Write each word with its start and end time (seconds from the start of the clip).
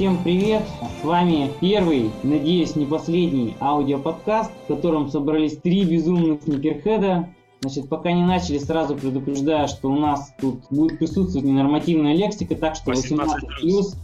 всем 0.00 0.24
привет! 0.24 0.62
С 1.02 1.04
вами 1.04 1.52
первый, 1.60 2.10
надеюсь, 2.22 2.74
не 2.74 2.86
последний 2.86 3.54
аудиоподкаст, 3.60 4.50
в 4.64 4.66
котором 4.74 5.10
собрались 5.10 5.58
три 5.58 5.84
безумных 5.84 6.42
сникерхеда. 6.42 7.28
Значит, 7.60 7.90
пока 7.90 8.10
не 8.10 8.24
начали, 8.24 8.56
сразу 8.56 8.96
предупреждаю, 8.96 9.68
что 9.68 9.90
у 9.90 9.98
нас 9.98 10.32
тут 10.40 10.64
будет 10.70 10.98
присутствовать 10.98 11.46
ненормативная 11.46 12.14
лексика, 12.14 12.54
так 12.54 12.76
что 12.76 12.92
18 12.92 13.46
плюс. 13.60 13.94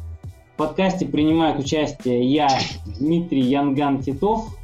В 0.53 0.57
подкасте 0.59 1.07
принимают 1.07 1.59
участие 1.61 2.31
я, 2.31 2.51
Дмитрий 3.01 3.41
Янган 3.41 4.03
Титов, 4.03 4.55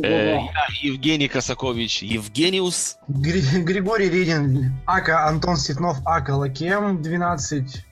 Э, 0.00 0.40
я 0.40 0.50
Евгений 0.82 1.26
Косакович 1.26 2.02
Евгениус. 2.02 2.98
Гри- 3.08 3.62
Григорий 3.62 4.10
Редин, 4.10 4.74
Ака 4.84 5.26
Антон 5.26 5.56
Ситнов, 5.56 5.96
Ака 6.04 6.32
Лакем 6.32 7.00
12. 7.00 7.82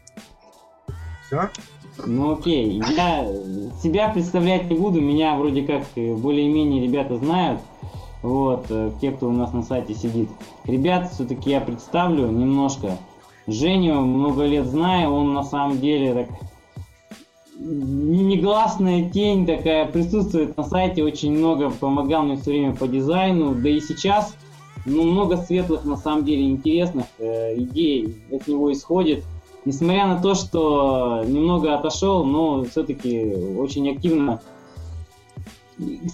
Все? 1.26 1.48
Ну 2.04 2.32
окей, 2.32 2.82
я 2.96 3.26
себя 3.82 4.08
представлять 4.08 4.68
не 4.68 4.76
буду, 4.76 5.00
меня 5.00 5.36
вроде 5.36 5.62
как 5.62 5.84
э, 5.94 6.14
более-менее 6.14 6.82
ребята 6.82 7.16
знают, 7.18 7.60
вот, 8.22 8.66
э, 8.68 8.90
те, 9.00 9.12
кто 9.12 9.28
у 9.28 9.32
нас 9.32 9.52
на 9.52 9.62
сайте 9.62 9.94
сидит. 9.94 10.28
Ребят, 10.64 11.12
все-таки 11.12 11.50
я 11.50 11.60
представлю 11.60 12.26
немножко. 12.28 12.98
Женю 13.46 14.00
много 14.00 14.44
лет 14.44 14.66
знаю, 14.66 15.12
он 15.12 15.34
на 15.34 15.44
самом 15.44 15.78
деле 15.78 16.14
так 16.14 16.28
негласная 17.56 19.08
тень 19.08 19.46
такая 19.46 19.86
присутствует 19.86 20.56
на 20.56 20.64
сайте, 20.64 21.04
очень 21.04 21.32
много 21.32 21.70
помогал 21.70 22.24
мне 22.24 22.36
все 22.36 22.50
время 22.50 22.74
по 22.74 22.88
дизайну, 22.88 23.54
да 23.54 23.68
и 23.68 23.80
сейчас 23.80 24.34
ну, 24.86 25.04
много 25.04 25.36
светлых, 25.36 25.84
на 25.84 25.96
самом 25.96 26.24
деле, 26.24 26.50
интересных 26.50 27.06
э, 27.18 27.56
идей 27.56 28.16
от 28.30 28.46
него 28.48 28.72
исходит 28.72 29.24
несмотря 29.64 30.06
на 30.06 30.20
то, 30.20 30.34
что 30.34 31.22
немного 31.26 31.74
отошел, 31.74 32.24
но 32.24 32.64
все-таки 32.64 33.34
очень 33.58 33.90
активно, 33.90 34.40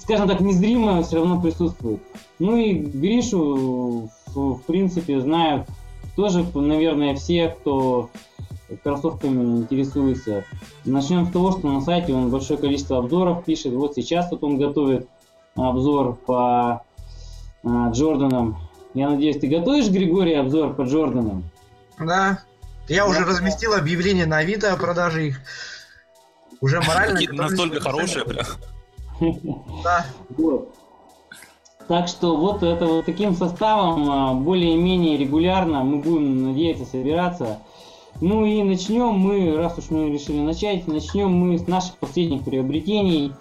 скажем 0.01 0.29
так, 0.29 0.41
незримо 0.41 1.03
все 1.03 1.17
равно 1.17 1.41
присутствует. 1.41 2.01
Ну 2.39 2.57
и 2.57 2.75
Гришу, 2.75 4.11
в, 4.35 4.61
принципе, 4.67 5.21
знают 5.21 5.67
тоже, 6.17 6.45
наверное, 6.55 7.15
все, 7.15 7.49
кто 7.49 8.11
кроссовками 8.83 9.59
интересуется. 9.59 10.45
Начнем 10.85 11.27
с 11.27 11.33
того, 11.33 11.53
что 11.53 11.69
на 11.69 11.81
сайте 11.81 12.15
он 12.15 12.31
большое 12.31 12.59
количество 12.59 12.99
обзоров 12.99 13.45
пишет. 13.45 13.75
Вот 13.75 13.95
сейчас 13.95 14.31
вот 14.31 14.45
он 14.45 14.59
готовит 14.59 15.09
обзор 15.57 16.15
по 16.15 16.83
а, 17.65 17.91
Джорданам. 17.91 18.59
Я 18.95 19.11
надеюсь, 19.11 19.39
ты 19.39 19.49
готовишь, 19.49 19.91
Григорий, 19.91 20.35
обзор 20.35 20.75
по 20.75 20.83
Джорданам? 20.83 21.45
Да. 21.99 22.41
Я 22.91 23.07
уже 23.07 23.21
разместил 23.21 23.75
объявление 23.75 24.27
на 24.27 24.39
Авито 24.39 24.73
о 24.73 24.77
продаже 24.77 25.29
их. 25.29 25.41
Уже 26.61 26.81
морально... 26.81 27.21
Настолько 27.33 27.81
хорошие 27.81 28.25
прям. 28.25 28.47
Да. 29.85 30.07
Вот. 30.31 30.75
Так 31.87 32.09
что 32.09 32.37
вот 32.37 32.65
это 32.65 32.87
вот 32.87 33.07
таким 33.07 33.35
составом 33.35 34.11
а, 34.11 34.35
более-менее 34.35 35.17
регулярно 35.19 35.85
мы 35.85 35.99
будем 35.99 36.49
надеяться 36.49 36.85
собираться. 36.85 37.61
Ну 38.21 38.45
и 38.45 38.63
начнем 38.65 39.13
мы, 39.13 39.57
раз 39.57 39.79
уж 39.79 39.91
мы 39.91 40.11
решили 40.11 40.41
начать, 40.41 40.89
начнем 40.89 41.31
мы 41.31 41.59
с 41.59 41.69
наших 41.69 41.97
последних 41.97 42.45
приобретений. 42.45 43.33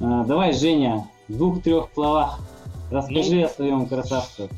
А, 0.00 0.24
давай, 0.24 0.52
Женя, 0.52 1.08
в 1.28 1.36
двух-трех 1.36 1.88
словах 1.92 2.38
расскажи 2.90 3.36
ну, 3.36 3.44
о 3.46 3.48
своем 3.48 3.86
красавце. 3.86 4.48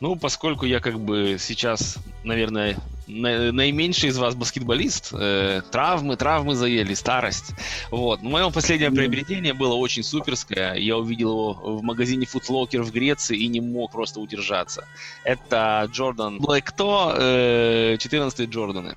Ну, 0.00 0.16
поскольку 0.16 0.64
я 0.64 0.80
как 0.80 0.98
бы 0.98 1.36
сейчас, 1.38 1.98
наверное, 2.24 2.76
наименьший 3.10 4.10
из 4.10 4.18
вас 4.18 4.34
баскетболист. 4.34 5.10
Э, 5.12 5.62
травмы, 5.70 6.16
травмы 6.16 6.54
заели, 6.54 6.94
старость. 6.94 7.52
Вот. 7.90 8.22
Но 8.22 8.30
мое 8.30 8.50
последнее 8.50 8.90
приобретение 8.90 9.54
было 9.54 9.74
очень 9.74 10.02
суперское. 10.02 10.74
Я 10.74 10.96
увидел 10.96 11.30
его 11.30 11.52
в 11.52 11.82
магазине 11.82 12.26
Footlocker 12.26 12.82
в 12.82 12.92
Греции 12.92 13.36
и 13.36 13.48
не 13.48 13.60
мог 13.60 13.92
просто 13.92 14.20
удержаться. 14.20 14.86
Это 15.24 15.88
Джордан 15.92 16.38
Блэк 16.38 16.72
То, 16.76 17.14
э, 17.16 17.96
14 17.98 18.48
Джорданы. 18.48 18.96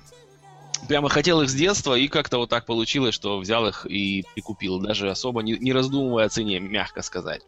Прямо 0.88 1.08
хотел 1.08 1.40
их 1.40 1.48
с 1.48 1.54
детства, 1.54 1.94
и 1.94 2.08
как-то 2.08 2.38
вот 2.38 2.50
так 2.50 2.66
получилось, 2.66 3.14
что 3.14 3.38
взял 3.38 3.66
их 3.66 3.86
и 3.86 4.24
прикупил, 4.34 4.78
даже 4.80 5.10
особо 5.10 5.42
не, 5.42 5.56
не 5.56 5.72
раздумывая 5.72 6.26
о 6.26 6.28
цене, 6.28 6.60
мягко 6.60 7.00
сказать. 7.00 7.42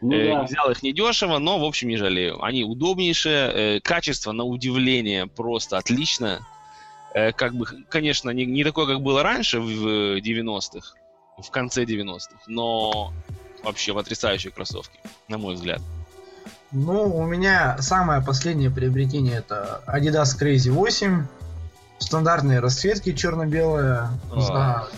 Ну, 0.00 0.12
э, 0.12 0.32
да. 0.32 0.42
Взял 0.42 0.70
их 0.70 0.82
недешево, 0.82 1.38
но, 1.38 1.58
в 1.58 1.64
общем, 1.64 1.88
не 1.88 1.96
жалею. 1.96 2.42
Они 2.42 2.64
удобнейшие, 2.64 3.76
э, 3.76 3.80
качество, 3.80 4.32
на 4.32 4.44
удивление, 4.44 5.26
просто 5.26 5.78
отлично. 5.78 6.40
Э, 7.14 7.32
как 7.32 7.54
бы, 7.54 7.66
конечно, 7.88 8.30
не, 8.30 8.44
не 8.44 8.64
такое, 8.64 8.86
как 8.86 9.00
было 9.00 9.22
раньше 9.22 9.60
в 9.60 10.18
90-х, 10.18 10.94
в 11.38 11.50
конце 11.50 11.84
90-х, 11.84 12.36
но 12.46 13.12
вообще 13.62 13.94
потрясающие 13.94 14.52
кроссовки, 14.52 14.98
на 15.28 15.38
мой 15.38 15.54
взгляд. 15.54 15.80
Ну, 16.72 17.16
у 17.16 17.24
меня 17.24 17.76
самое 17.80 18.22
последнее 18.22 18.70
приобретение 18.70 19.36
это 19.36 19.82
Adidas 19.86 20.38
Crazy 20.38 20.70
8. 20.70 21.26
Стандартные 21.98 22.60
расцветки 22.60 23.14
черно-белые. 23.14 24.08
За... 24.36 24.88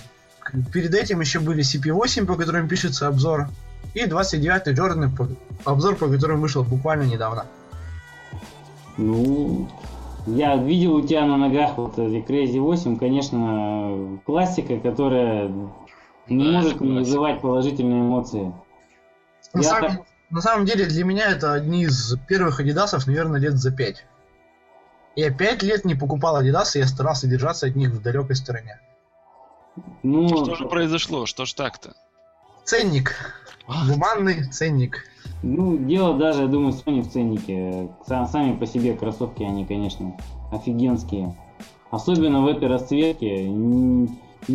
Перед 0.73 0.95
этим 0.95 1.21
еще 1.21 1.41
были 1.41 1.63
CP8, 1.63 2.27
по 2.27 2.35
которым 2.35 2.69
пишется 2.69 3.07
обзор. 3.07 3.49
И 3.95 4.05
29-й 4.05 4.75
Джордан, 4.75 5.17
обзор 5.65 5.97
по 5.97 6.09
которому 6.09 6.43
вышел 6.43 6.63
буквально 6.63 7.05
недавно. 7.05 7.47
Ну, 8.97 9.69
я 10.27 10.57
видел 10.57 10.97
у 10.97 11.07
тебя 11.07 11.25
на 11.25 11.37
ногах 11.37 11.79
вот 11.79 11.97
Crazy 11.99 12.61
8, 12.61 12.99
конечно, 12.99 14.19
классика, 14.27 14.79
которая 14.79 15.49
не 16.29 16.45
да, 16.45 16.51
может 16.61 16.81
не 16.81 16.99
вызывать 16.99 17.41
положительные 17.41 18.01
эмоции. 18.01 18.53
На, 19.55 19.61
я 19.61 19.69
самом, 19.69 19.91
так... 19.91 20.07
на 20.31 20.41
самом 20.41 20.67
деле 20.67 20.85
для 20.87 21.05
меня 21.05 21.31
это 21.31 21.55
одни 21.55 21.85
из 21.85 22.17
первых 22.27 22.61
адидасов, 22.61 23.07
наверное, 23.07 23.41
лет 23.41 23.55
за 23.55 23.71
пять. 23.71 24.05
Я 25.17 25.33
пять 25.33 25.63
лет 25.63 25.85
не 25.85 25.95
покупал 25.95 26.37
адидасы, 26.37 26.79
я 26.79 26.87
старался 26.87 27.27
держаться 27.27 27.67
от 27.67 27.75
них 27.75 27.91
в 27.91 28.03
далекой 28.03 28.37
стороне. 28.37 28.81
Ну, 30.03 30.29
что 30.29 30.55
же 30.55 30.67
произошло? 30.67 31.27
Что 31.27 31.45
ж 31.45 31.55
так-то? 31.55 31.95
Ценник. 32.65 33.15
Гуманный 33.69 34.45
ценник. 34.51 35.05
Ну, 35.43 35.77
дело 35.77 36.17
даже, 36.17 36.43
я 36.43 36.49
думаю, 36.49 36.73
Sony 36.73 37.03
в 37.03 37.11
ценнике. 37.11 37.89
Сами 38.07 38.57
по 38.57 38.67
себе 38.67 38.95
кроссовки, 38.95 39.43
они, 39.43 39.65
конечно, 39.65 40.17
офигенские. 40.51 41.37
Особенно 41.91 42.43
в 42.43 42.49
этой 42.49 42.69
расцветке. 42.69 43.47
Не 43.47 44.09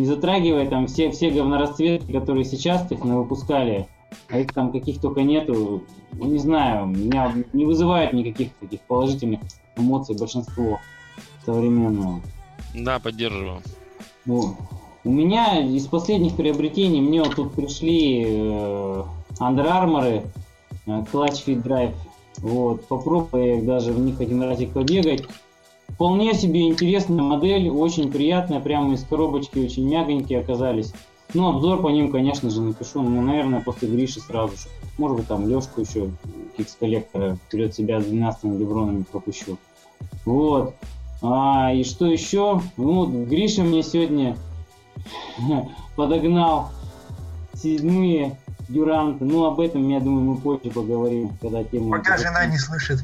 затрагивая 0.06 0.68
там 0.68 0.86
все, 0.86 1.10
все 1.10 1.30
говнорасцветки, 1.30 2.10
которые 2.12 2.44
сейчас 2.44 2.90
их 2.90 3.00
выпускали, 3.00 3.88
а 4.28 4.38
их 4.38 4.52
там 4.52 4.72
каких 4.72 5.00
только 5.00 5.22
нету, 5.22 5.84
ну, 6.12 6.24
не 6.24 6.38
знаю, 6.38 6.86
меня 6.86 7.32
не 7.52 7.64
вызывает 7.64 8.12
никаких 8.12 8.52
таких 8.54 8.80
положительных 8.82 9.40
эмоций 9.76 10.16
большинство 10.18 10.80
современного. 11.44 12.20
Да, 12.74 12.98
поддерживаю. 12.98 13.62
Вот. 14.24 14.56
У 15.04 15.10
меня 15.10 15.60
из 15.60 15.86
последних 15.86 16.34
приобретений 16.34 17.02
мне 17.02 17.22
вот 17.22 17.36
тут 17.36 17.52
пришли 17.52 18.24
э, 18.26 19.02
Under 19.38 19.66
Armour, 19.66 20.26
э, 20.86 21.04
Clutch 21.12 21.44
Fit 21.44 21.62
Drive. 21.62 21.92
Вот, 22.38 22.86
попробую 22.86 23.44
я 23.44 23.58
их 23.58 23.66
даже 23.66 23.92
в 23.92 24.00
них 24.00 24.18
один 24.22 24.42
разик 24.42 24.72
побегать. 24.72 25.24
Вполне 25.88 26.32
себе 26.32 26.68
интересная 26.68 27.22
модель, 27.22 27.68
очень 27.68 28.10
приятная, 28.10 28.60
прямо 28.60 28.94
из 28.94 29.04
коробочки, 29.04 29.58
очень 29.58 29.86
мягонькие 29.86 30.40
оказались. 30.40 30.94
Ну, 31.34 31.48
обзор 31.48 31.82
по 31.82 31.88
ним, 31.88 32.10
конечно 32.10 32.48
же, 32.48 32.62
напишу, 32.62 33.02
ну, 33.02 33.20
наверное, 33.20 33.60
после 33.60 33.88
Гриши 33.88 34.20
сразу 34.20 34.56
же. 34.56 34.68
Может 34.96 35.18
быть, 35.18 35.26
там 35.28 35.46
Лешку 35.46 35.82
еще, 35.82 36.08
Кикс 36.56 36.76
коллектора, 36.80 37.36
вперед 37.46 37.74
себя 37.74 38.00
с 38.00 38.06
12 38.06 38.44
лебронами 38.44 39.02
пропущу. 39.02 39.58
Вот. 40.24 40.74
А, 41.20 41.72
и 41.74 41.84
что 41.84 42.06
еще? 42.06 42.62
Ну, 42.78 43.26
Гриша 43.26 43.62
мне 43.62 43.82
сегодня 43.82 44.36
подогнал 45.96 46.70
седьмые 47.54 48.36
дюранты. 48.68 49.24
Ну, 49.24 49.44
об 49.44 49.60
этом, 49.60 49.88
я 49.88 50.00
думаю, 50.00 50.24
мы 50.24 50.36
позже 50.36 50.70
поговорим, 50.70 51.36
когда 51.40 51.64
тему... 51.64 51.90
Пока 51.90 52.16
жена 52.16 52.46
не 52.46 52.58
слышит. 52.58 53.00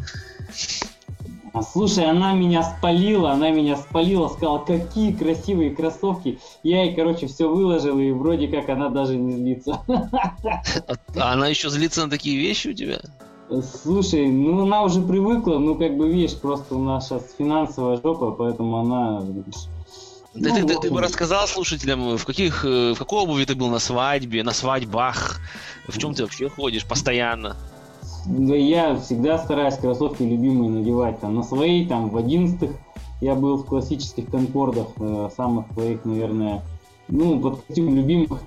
А 1.52 1.62
слушай, 1.62 2.04
она 2.04 2.32
меня 2.32 2.62
спалила, 2.62 3.32
она 3.32 3.50
меня 3.50 3.76
спалила, 3.76 4.28
сказала, 4.28 4.58
какие 4.58 5.12
красивые 5.12 5.70
кроссовки. 5.74 6.38
Я 6.62 6.84
ей, 6.84 6.94
короче, 6.94 7.26
все 7.26 7.48
выложил, 7.48 7.98
и 7.98 8.12
вроде 8.12 8.46
как 8.46 8.68
она 8.68 8.88
даже 8.88 9.16
не 9.16 9.32
злится. 9.32 9.80
А 11.16 11.32
она 11.32 11.48
еще 11.48 11.68
злится 11.68 12.04
на 12.04 12.10
такие 12.10 12.38
вещи 12.38 12.68
у 12.68 12.72
тебя? 12.72 13.00
Слушай, 13.82 14.28
ну 14.30 14.62
она 14.62 14.84
уже 14.84 15.02
привыкла, 15.02 15.58
ну 15.58 15.74
как 15.74 15.96
бы 15.96 16.08
видишь, 16.08 16.38
просто 16.38 16.76
у 16.76 16.84
нас 16.84 17.08
сейчас 17.08 17.34
финансовая 17.36 17.96
жопа, 18.00 18.30
поэтому 18.30 18.78
она 18.78 19.20
да, 20.34 20.50
ну, 20.50 20.54
ты, 20.54 20.74
ты, 20.74 20.80
ты 20.80 20.90
бы 20.90 21.00
рассказал 21.00 21.48
слушателям, 21.48 22.16
в 22.16 22.24
каких 22.24 22.64
э, 22.64 22.94
в 22.94 22.98
какой 22.98 23.22
обуви 23.22 23.44
ты 23.44 23.56
был 23.56 23.68
на 23.68 23.80
свадьбе, 23.80 24.44
на 24.44 24.52
свадьбах, 24.52 25.40
в 25.88 25.98
чем 25.98 26.14
ты 26.14 26.22
вообще 26.22 26.48
ходишь 26.48 26.86
постоянно? 26.86 27.56
Да 28.26 28.54
я 28.54 28.96
всегда 28.96 29.38
стараюсь 29.38 29.76
кроссовки 29.76 30.22
любимые 30.22 30.70
надевать. 30.70 31.20
Там 31.20 31.34
на 31.34 31.42
своей, 31.42 31.86
там 31.86 32.10
в 32.10 32.16
одиннадцатых 32.16 32.70
я 33.20 33.34
был 33.34 33.56
в 33.56 33.66
классических 33.66 34.26
конкордах, 34.26 34.88
э, 34.98 35.30
самых 35.36 35.66
своих, 35.72 36.04
наверное, 36.04 36.62
ну, 37.08 37.40
под 37.40 37.62
костюм 37.62 37.96
любимых. 37.96 38.40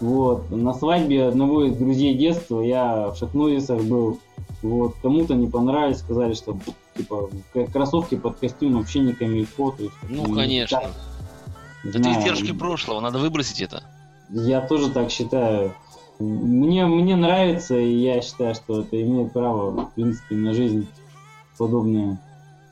Вот. 0.00 0.50
На 0.50 0.74
свадьбе 0.74 1.24
одного 1.24 1.64
из 1.64 1.76
друзей 1.76 2.14
детства 2.14 2.60
я 2.60 3.08
в 3.08 3.16
шахнозисах 3.16 3.82
был. 3.82 4.18
Вот. 4.62 4.94
Кому-то 5.00 5.34
не 5.34 5.46
понравилось, 5.46 6.00
сказали, 6.00 6.34
что 6.34 6.56
типа 6.96 7.30
кроссовки 7.72 8.16
под 8.16 8.36
костюм 8.36 8.76
вообще 8.76 9.00
не 9.00 9.12
камильфо. 9.14 9.74
Ну, 10.08 10.34
конечно. 10.34 10.80
Так, 10.80 10.90
это 11.84 11.98
знаю. 11.98 12.20
издержки 12.20 12.52
прошлого, 12.52 13.00
надо 13.00 13.18
выбросить 13.18 13.60
это. 13.60 13.82
Я 14.30 14.60
тоже 14.60 14.90
так 14.90 15.10
считаю. 15.10 15.74
Мне, 16.18 16.86
мне 16.86 17.16
нравится, 17.16 17.76
и 17.76 17.92
я 17.96 18.22
считаю, 18.22 18.54
что 18.54 18.82
это 18.82 19.02
имеет 19.02 19.32
право, 19.32 19.70
в 19.70 19.94
принципе, 19.94 20.36
на 20.36 20.54
жизнь 20.54 20.86
подобное. 21.58 22.18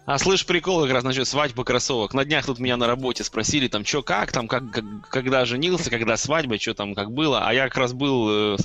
А 0.04 0.18
слышь, 0.18 0.44
прикол 0.44 0.82
как 0.82 0.90
раз 0.90 1.04
насчет 1.04 1.28
свадьбы 1.28 1.64
кроссовок. 1.64 2.12
На 2.12 2.24
днях 2.24 2.44
тут 2.44 2.58
меня 2.58 2.76
на 2.76 2.88
работе 2.88 3.22
спросили, 3.22 3.68
там, 3.68 3.84
что 3.84 4.02
как, 4.02 4.32
там, 4.32 4.48
как, 4.48 4.70
как, 4.72 4.84
когда 5.08 5.44
женился, 5.44 5.90
когда 5.90 6.16
свадьба, 6.16 6.58
что 6.58 6.74
там, 6.74 6.94
как 6.94 7.12
было. 7.12 7.46
А 7.46 7.54
я 7.54 7.64
как 7.64 7.76
раз 7.76 7.92
был 7.92 8.54
э, 8.54 8.56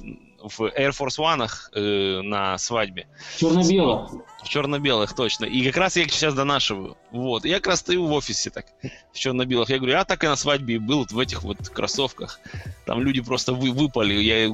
в 0.41 0.61
Air 0.61 0.89
Force 0.97 1.19
One 1.19 1.47
э, 1.75 2.21
на 2.21 2.57
свадьбе. 2.57 3.07
Черно-белых. 3.37 4.11
В 4.43 4.49
черно-белых, 4.49 5.13
точно. 5.13 5.45
И 5.45 5.63
как 5.67 5.77
раз 5.77 5.95
я 5.95 6.03
их 6.03 6.11
сейчас 6.11 6.33
донашиваю. 6.33 6.97
Вот. 7.11 7.45
И 7.45 7.49
я 7.49 7.57
как 7.57 7.67
раз 7.67 7.79
стою 7.79 8.07
в 8.07 8.13
офисе 8.13 8.49
так, 8.49 8.65
в 9.13 9.19
черно-белых. 9.19 9.69
Я 9.69 9.77
говорю, 9.77 9.93
я 9.93 10.05
так 10.05 10.23
и 10.23 10.27
на 10.27 10.35
свадьбе 10.35 10.79
был 10.79 10.99
вот 10.99 11.11
в 11.11 11.19
этих 11.19 11.43
вот 11.43 11.69
кроссовках. 11.69 12.39
Там 12.85 13.01
люди 13.01 13.21
просто 13.21 13.53
вы, 13.53 13.71
выпали. 13.71 14.15
Я... 14.15 14.51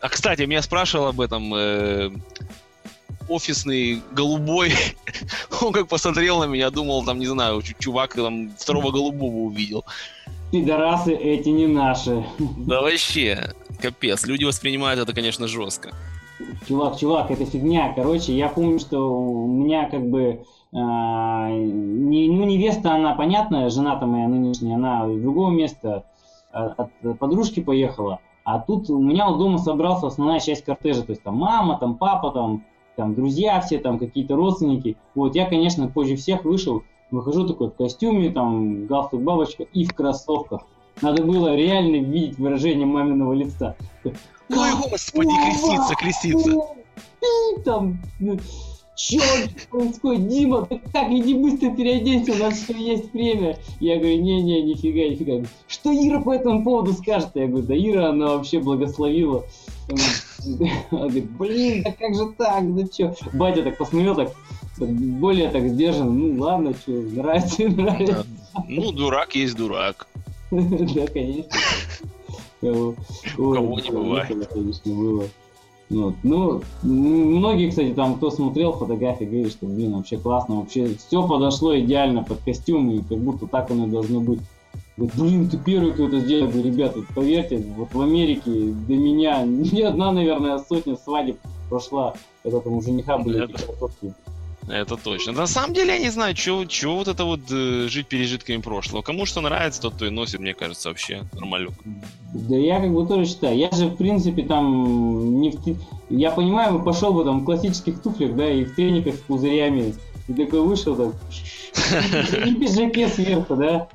А, 0.00 0.08
кстати, 0.10 0.42
меня 0.42 0.60
спрашивал 0.60 1.06
об 1.06 1.22
этом 1.22 1.54
э, 1.54 2.10
офисный 3.28 4.02
голубой, 4.12 4.72
он 5.62 5.72
как 5.72 5.88
посмотрел 5.88 6.40
на 6.40 6.44
меня, 6.44 6.70
думал, 6.70 7.04
там, 7.04 7.18
не 7.18 7.26
знаю, 7.26 7.62
чувак 7.78 8.14
там 8.14 8.50
второго 8.58 8.90
голубого 8.90 9.36
увидел. 9.36 9.84
Пидорасы 10.50 11.14
эти 11.14 11.50
не 11.50 11.66
наши. 11.66 12.24
Да 12.38 12.80
вообще, 12.80 13.54
капец. 13.82 14.26
Люди 14.26 14.44
воспринимают 14.44 14.98
это, 14.98 15.12
конечно, 15.12 15.46
жестко. 15.46 15.90
Чувак, 16.66 16.98
чувак, 16.98 17.30
это 17.30 17.44
фигня. 17.44 17.92
Короче, 17.94 18.34
я 18.36 18.48
помню, 18.48 18.78
что 18.78 18.98
у 18.98 19.46
меня 19.46 19.90
как 19.90 20.08
бы 20.08 20.44
а, 20.72 21.50
не, 21.50 22.28
ну, 22.28 22.44
невеста, 22.44 22.92
она 22.94 23.14
понятная, 23.14 23.70
жена-то 23.70 24.06
моя 24.06 24.28
нынешняя, 24.28 24.76
она 24.76 25.10
из 25.10 25.20
другого 25.20 25.50
места 25.50 26.04
от, 26.52 26.78
от 26.78 27.18
подружки 27.18 27.60
поехала. 27.60 28.20
А 28.44 28.60
тут 28.60 28.88
у 28.90 29.00
меня 29.00 29.28
у 29.28 29.36
дома 29.36 29.58
собрался 29.58 30.06
основная 30.06 30.40
часть 30.40 30.64
кортежа, 30.64 31.02
то 31.02 31.10
есть 31.10 31.22
там 31.22 31.36
мама, 31.36 31.78
там 31.78 31.96
папа, 31.96 32.30
там 32.30 32.64
там 32.98 33.14
друзья 33.14 33.60
все, 33.60 33.78
там 33.78 33.96
какие-то 34.00 34.34
родственники. 34.34 34.96
Вот 35.14 35.36
я, 35.36 35.46
конечно, 35.46 35.86
позже 35.86 36.16
всех 36.16 36.44
вышел, 36.44 36.82
выхожу 37.12 37.46
такой 37.46 37.68
в 37.68 37.74
костюме, 37.74 38.30
там 38.30 38.86
галстук, 38.86 39.22
бабочка 39.22 39.62
и 39.62 39.84
в 39.84 39.94
кроссовках. 39.94 40.62
Надо 41.00 41.22
было 41.22 41.54
реально 41.54 42.04
видеть 42.04 42.38
выражение 42.38 42.86
маминого 42.86 43.34
лица. 43.34 43.76
Ой, 44.04 44.70
господи, 44.90 45.30
креститься, 45.46 45.94
креститься. 45.94 46.58
Там, 47.64 47.98
ну, 48.18 48.36
что 48.96 49.22
происходит, 49.70 50.26
Дима, 50.26 50.66
ты 50.66 50.80
как, 50.92 51.08
иди 51.12 51.34
быстро 51.34 51.70
переоденься, 51.70 52.32
у 52.32 52.36
нас 52.36 52.68
еще 52.68 52.82
есть 52.82 53.12
время. 53.12 53.58
Я 53.78 53.98
говорю, 53.98 54.20
не-не, 54.20 54.62
нифига, 54.62 55.08
нифига. 55.08 55.46
Что 55.68 55.92
Ира 55.92 56.20
по 56.20 56.34
этому 56.34 56.64
поводу 56.64 56.92
скажет? 56.94 57.30
Я 57.34 57.46
говорю, 57.46 57.64
да 57.64 57.76
Ира, 57.76 58.08
она 58.08 58.30
вообще 58.30 58.58
благословила. 58.58 59.44
Блин, 60.90 61.82
да 61.82 61.92
как 61.92 62.14
же 62.14 62.32
так, 62.36 62.74
да 62.74 62.86
что? 62.86 63.14
Батя 63.32 63.62
так 63.62 63.76
посмотрел, 63.76 64.14
так, 64.14 64.32
более 64.78 65.50
так 65.50 65.68
сдержан, 65.68 66.16
ну 66.16 66.40
ладно, 66.40 66.74
что, 66.74 66.92
нравится, 66.92 67.68
нравится. 67.68 68.26
Ну, 68.68 68.92
дурак 68.92 69.34
есть 69.34 69.56
дурак. 69.56 70.06
Да, 70.50 71.06
конечно. 71.08 71.58
У 72.62 72.94
кого 73.36 73.80
не 73.80 73.90
бывает. 73.90 74.48
Конечно, 74.48 74.94
было. 74.94 75.24
Вот. 75.90 76.14
Ну, 76.22 76.62
многие, 76.82 77.70
кстати, 77.70 77.92
там, 77.94 78.16
кто 78.16 78.30
смотрел 78.30 78.72
фотографии, 78.72 79.24
говорят, 79.24 79.52
что, 79.52 79.66
блин, 79.66 79.94
вообще 79.94 80.18
классно, 80.18 80.56
вообще 80.56 80.94
все 80.94 81.26
подошло 81.26 81.78
идеально 81.78 82.22
под 82.22 82.40
костюм, 82.40 82.90
и 82.90 83.02
как 83.02 83.18
будто 83.18 83.46
так 83.46 83.70
оно 83.70 83.86
должно 83.86 84.20
быть. 84.20 84.40
Говорит, 84.98 85.16
блин, 85.16 85.48
ты 85.48 85.58
первый, 85.58 85.92
кто 85.92 86.08
это 86.08 86.18
сделал. 86.18 86.48
Говорю, 86.48 86.72
ребята, 86.72 87.00
поверьте, 87.14 87.58
вот 87.76 87.94
в 87.94 88.00
Америке 88.00 88.50
до 88.50 88.94
меня 88.94 89.44
ни 89.44 89.80
одна, 89.80 90.10
наверное, 90.10 90.58
сотня 90.58 90.96
свадеб 90.96 91.38
прошла, 91.68 92.14
когда 92.42 92.58
там 92.58 92.72
у 92.72 92.82
жениха 92.82 93.16
были 93.16 93.44
это, 93.44 93.62
кроссовки. 93.62 94.12
Это 94.68 94.96
точно. 94.96 95.32
На 95.32 95.46
самом 95.46 95.72
деле, 95.72 95.92
я 95.92 95.98
не 96.00 96.10
знаю, 96.10 96.34
что 96.36 96.96
вот 96.96 97.06
это 97.06 97.24
вот 97.24 97.42
э, 97.48 97.86
жить 97.88 98.08
пережитками 98.08 98.60
прошлого. 98.60 99.02
Кому 99.02 99.24
что 99.24 99.40
нравится, 99.40 99.82
тот 99.82 99.98
то 99.98 100.04
и 100.04 100.10
носит, 100.10 100.40
мне 100.40 100.52
кажется, 100.52 100.88
вообще 100.88 101.22
нормально. 101.32 101.70
Да 102.34 102.56
я 102.56 102.80
как 102.80 102.92
бы 102.92 103.06
тоже 103.06 103.26
считаю. 103.26 103.56
Я 103.56 103.70
же, 103.70 103.86
в 103.86 103.96
принципе, 103.96 104.42
там 104.42 105.40
не 105.40 105.52
в... 105.52 105.60
Я 106.10 106.32
понимаю, 106.32 106.82
пошел 106.82 107.12
бы 107.12 107.22
там 107.22 107.42
в 107.42 107.44
классических 107.44 108.02
туфлях, 108.02 108.34
да, 108.34 108.50
и 108.50 108.64
в 108.64 108.74
трениках 108.74 109.14
с 109.14 109.20
пузырями. 109.20 109.94
И 110.26 110.32
такой 110.32 110.60
вышел 110.60 110.96
так. 110.96 111.14
И 112.46 112.54
пиджаке 112.56 113.06
сверху, 113.06 113.54
да. 113.54 113.88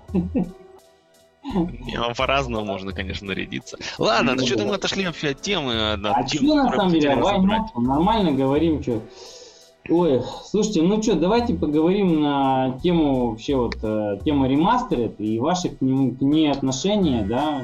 Ну, 1.43 1.69
по-разному 2.17 2.65
можно, 2.65 2.93
конечно, 2.93 3.27
нарядиться. 3.27 3.77
Ладно, 3.97 4.35
ну 4.35 4.45
что-то 4.45 4.65
мы 4.65 4.75
отошли 4.75 5.05
вообще 5.05 5.29
от 5.29 5.41
темы. 5.41 5.73
А 5.73 6.27
что 6.27 6.55
на 6.55 6.71
самом 6.71 6.91
деле, 6.91 7.15
нормально 7.15 8.31
говорим, 8.31 8.81
что. 8.81 9.01
Ой, 9.89 10.21
слушайте, 10.45 10.81
ну 10.81 11.03
что, 11.03 11.15
давайте 11.15 11.55
поговорим 11.55 12.21
на 12.21 12.79
тему 12.81 13.31
вообще 13.31 13.57
вот 13.57 13.75
э, 13.83 14.17
тема 14.23 14.47
ремастерит 14.47 15.19
и 15.19 15.39
ваши 15.39 15.67
к, 15.67 15.81
нему, 15.81 16.15
к 16.15 16.21
ней 16.21 16.49
отношения, 16.49 17.25
да. 17.27 17.63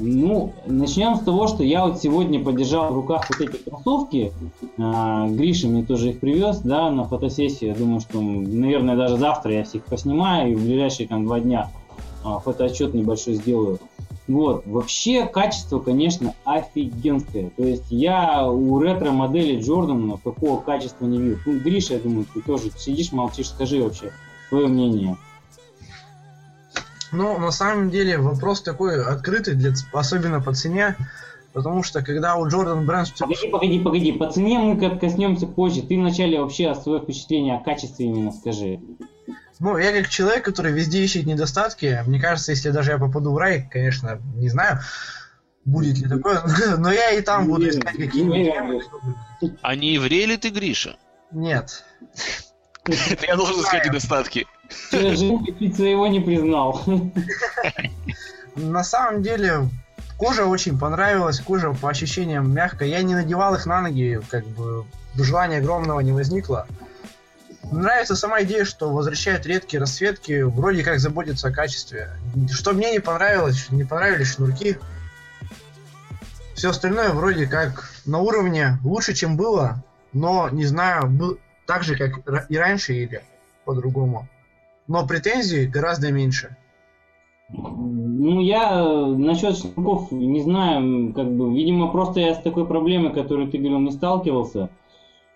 Ну, 0.00 0.52
начнем 0.66 1.14
с 1.14 1.20
того, 1.20 1.46
что 1.46 1.62
я 1.62 1.86
вот 1.86 2.00
сегодня 2.00 2.42
подержал 2.42 2.92
в 2.92 2.96
руках 2.96 3.28
вот 3.30 3.40
эти 3.40 3.56
кроссовки. 3.56 4.32
А, 4.78 5.28
Гриша 5.28 5.68
мне 5.68 5.84
тоже 5.84 6.10
их 6.10 6.18
привез, 6.18 6.58
да, 6.58 6.90
на 6.90 7.04
фотосессию. 7.04 7.70
Я 7.70 7.76
думаю, 7.76 8.00
что, 8.00 8.20
наверное, 8.20 8.96
даже 8.96 9.16
завтра 9.16 9.52
я 9.52 9.62
всех 9.62 9.84
поснимаю 9.84 10.52
и 10.52 10.54
в 10.56 10.64
ближайшие 10.64 11.08
там 11.08 11.24
два 11.24 11.38
дня 11.38 11.70
фотоотчет 12.22 12.94
небольшой 12.94 13.34
сделаю. 13.34 13.78
Вот, 14.26 14.66
вообще 14.66 15.24
качество, 15.26 15.78
конечно, 15.78 16.34
офигенское. 16.44 17.50
То 17.56 17.64
есть 17.64 17.86
я 17.88 18.46
у 18.46 18.78
ретро-модели 18.78 19.58
Джордана 19.58 20.18
такого 20.18 20.60
качества 20.60 21.06
не 21.06 21.18
видел. 21.18 21.38
Ну, 21.46 21.58
Гриша, 21.60 21.94
я 21.94 22.00
думаю, 22.00 22.26
ты 22.34 22.42
тоже 22.42 22.70
сидишь, 22.76 23.12
молчишь, 23.12 23.48
скажи 23.48 23.82
вообще 23.82 24.12
свое 24.50 24.66
мнение. 24.66 25.16
Ну, 27.10 27.38
на 27.38 27.50
самом 27.50 27.88
деле, 27.88 28.18
вопрос 28.18 28.60
такой 28.60 29.02
открытый, 29.02 29.54
для, 29.54 29.72
особенно 29.94 30.42
по 30.42 30.52
цене, 30.52 30.94
потому 31.54 31.82
что 31.82 32.02
когда 32.02 32.36
у 32.36 32.46
Джордан 32.46 32.84
Брэнд... 32.84 33.14
Погоди, 33.18 33.48
погоди, 33.48 33.78
погоди, 33.78 34.12
по 34.12 34.30
цене 34.30 34.58
мы 34.58 34.98
коснемся 34.98 35.46
позже. 35.46 35.80
Ты 35.80 35.96
вначале 35.96 36.38
вообще 36.38 36.74
свое 36.74 37.00
впечатление 37.00 37.56
о 37.56 37.64
качестве 37.64 38.04
именно 38.04 38.30
скажи. 38.30 38.78
Ну, 39.60 39.76
я 39.76 39.92
как 39.92 40.08
человек, 40.08 40.44
который 40.44 40.72
везде 40.72 41.02
ищет 41.02 41.26
недостатки, 41.26 42.02
мне 42.06 42.20
кажется, 42.20 42.52
если 42.52 42.70
даже 42.70 42.92
я 42.92 42.98
попаду 42.98 43.32
в 43.32 43.38
рай, 43.38 43.68
конечно, 43.70 44.20
не 44.34 44.48
знаю, 44.48 44.80
будет 45.64 45.98
ли 45.98 46.08
такое, 46.08 46.42
но 46.78 46.92
я 46.92 47.10
и 47.10 47.20
там 47.20 47.46
буду 47.46 47.68
искать 47.68 47.96
какие-нибудь 47.96 48.84
А 49.62 49.74
не 49.74 49.94
еврей 49.94 50.26
ли 50.26 50.36
ты, 50.36 50.50
Гриша? 50.50 50.96
Нет. 51.30 51.84
Я 53.26 53.36
должен 53.36 53.60
искать 53.60 53.84
недостатки. 53.84 54.46
Женька 54.90 55.52
своего 55.74 56.06
не 56.06 56.20
признал. 56.20 56.82
На 58.56 58.82
самом 58.82 59.22
деле, 59.22 59.68
кожа 60.16 60.46
очень 60.46 60.78
понравилась, 60.78 61.40
кожа 61.40 61.74
по 61.74 61.90
ощущениям 61.90 62.50
мягкая. 62.50 62.88
Я 62.88 63.02
не 63.02 63.14
надевал 63.14 63.54
их 63.54 63.66
на 63.66 63.82
ноги, 63.82 64.20
как 64.30 64.46
бы 64.46 64.86
желания 65.14 65.58
огромного 65.58 66.00
не 66.00 66.12
возникло. 66.12 66.66
Нравится 67.70 68.16
сама 68.16 68.42
идея, 68.42 68.64
что 68.64 68.90
возвращают 68.90 69.46
редкие 69.46 69.80
расцветки, 69.80 70.42
вроде 70.42 70.82
как 70.82 70.98
заботятся 71.00 71.48
о 71.48 71.52
качестве. 71.52 72.10
Что 72.50 72.72
мне 72.72 72.92
не 72.92 73.00
понравилось, 73.00 73.70
не 73.70 73.84
понравились 73.84 74.34
шнурки. 74.34 74.78
Все 76.54 76.70
остальное 76.70 77.10
вроде 77.10 77.46
как 77.46 77.90
на 78.06 78.18
уровне 78.18 78.78
лучше, 78.82 79.14
чем 79.14 79.36
было, 79.36 79.82
но 80.12 80.48
не 80.50 80.64
знаю, 80.64 81.08
был 81.08 81.38
так 81.66 81.84
же, 81.84 81.96
как 81.96 82.48
и 82.48 82.56
раньше 82.56 82.94
или 82.94 83.22
по-другому. 83.64 84.26
Но 84.86 85.06
претензий 85.06 85.66
гораздо 85.66 86.10
меньше. 86.10 86.56
Ну, 87.50 88.40
я 88.40 88.84
насчет 88.84 89.56
шнурков 89.56 90.10
не 90.10 90.42
знаю, 90.42 91.12
как 91.12 91.30
бы, 91.30 91.54
видимо, 91.54 91.88
просто 91.88 92.20
я 92.20 92.34
с 92.34 92.42
такой 92.42 92.66
проблемой, 92.66 93.12
которую 93.12 93.50
ты 93.50 93.58
говорил, 93.58 93.80
не 93.80 93.90
сталкивался. 93.90 94.70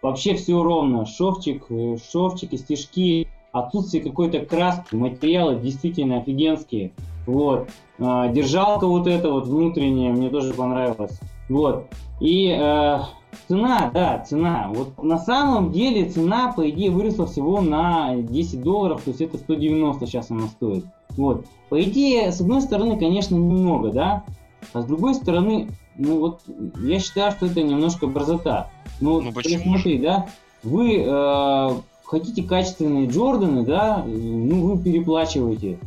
Вообще 0.03 0.35
все 0.35 0.63
ровно. 0.63 1.07
Шовчик, 1.07 1.65
э, 1.71 1.97
шовчики, 2.11 2.57
стежки, 2.57 3.29
отсутствие 3.53 4.03
какой-то 4.03 4.41
краски, 4.41 4.97
материалы 4.97 5.57
действительно 5.57 6.19
офигенские. 6.19 6.93
Вот. 7.27 7.69
А, 8.01 8.29
держалка 8.29 8.87
вот 8.87 9.07
эта 9.07 9.31
вот 9.31 9.47
внутренняя 9.47 10.13
мне 10.13 10.29
тоже 10.29 10.55
понравилась. 10.55 11.21
Вот. 11.49 11.87
И 12.21 12.49
э, 12.49 12.99
цена, 13.47 13.91
да, 13.95 14.19
цена. 14.21 14.71
Вот 14.75 15.03
на 15.03 15.19
самом 15.19 15.71
деле 15.71 16.09
цена, 16.09 16.53
по 16.53 16.69
идее, 16.69 16.91
выросла 16.91 17.27
всего 17.27 17.61
на 17.61 18.17
10 18.17 18.63
долларов, 18.63 19.03
то 19.03 19.11
есть 19.11 19.21
это 19.21 19.39
190 19.39 20.07
сейчас 20.07 20.31
она 20.31 20.49
стоит. 20.49 20.85
Вот. 21.11 21.47
По 21.69 21.81
идее, 21.81 22.33
с 22.33 22.41
одной 22.41 22.61
стороны, 22.63 22.99
конечно, 22.99 23.35
немного, 23.35 23.91
да, 23.91 24.25
а 24.73 24.83
с 24.83 24.85
другой 24.85 25.15
стороны, 25.15 25.69
ну 25.97 26.19
вот, 26.19 26.41
я 26.83 26.99
считаю, 26.99 27.33
что 27.33 27.47
это 27.47 27.63
немножко 27.63 28.07
борзота. 28.07 28.71
Ну, 29.01 29.21
Ну, 29.21 29.33
почему 29.33 29.75
Смотри, 29.75 29.99
да, 29.99 30.27
вы 30.63 31.05
э, 31.05 31.71
хотите 32.05 32.43
качественные 32.43 33.09
Джорданы, 33.09 33.65
да, 33.65 34.05
ну 34.07 34.67
вы 34.67 34.83
переплачиваете. 34.83 35.79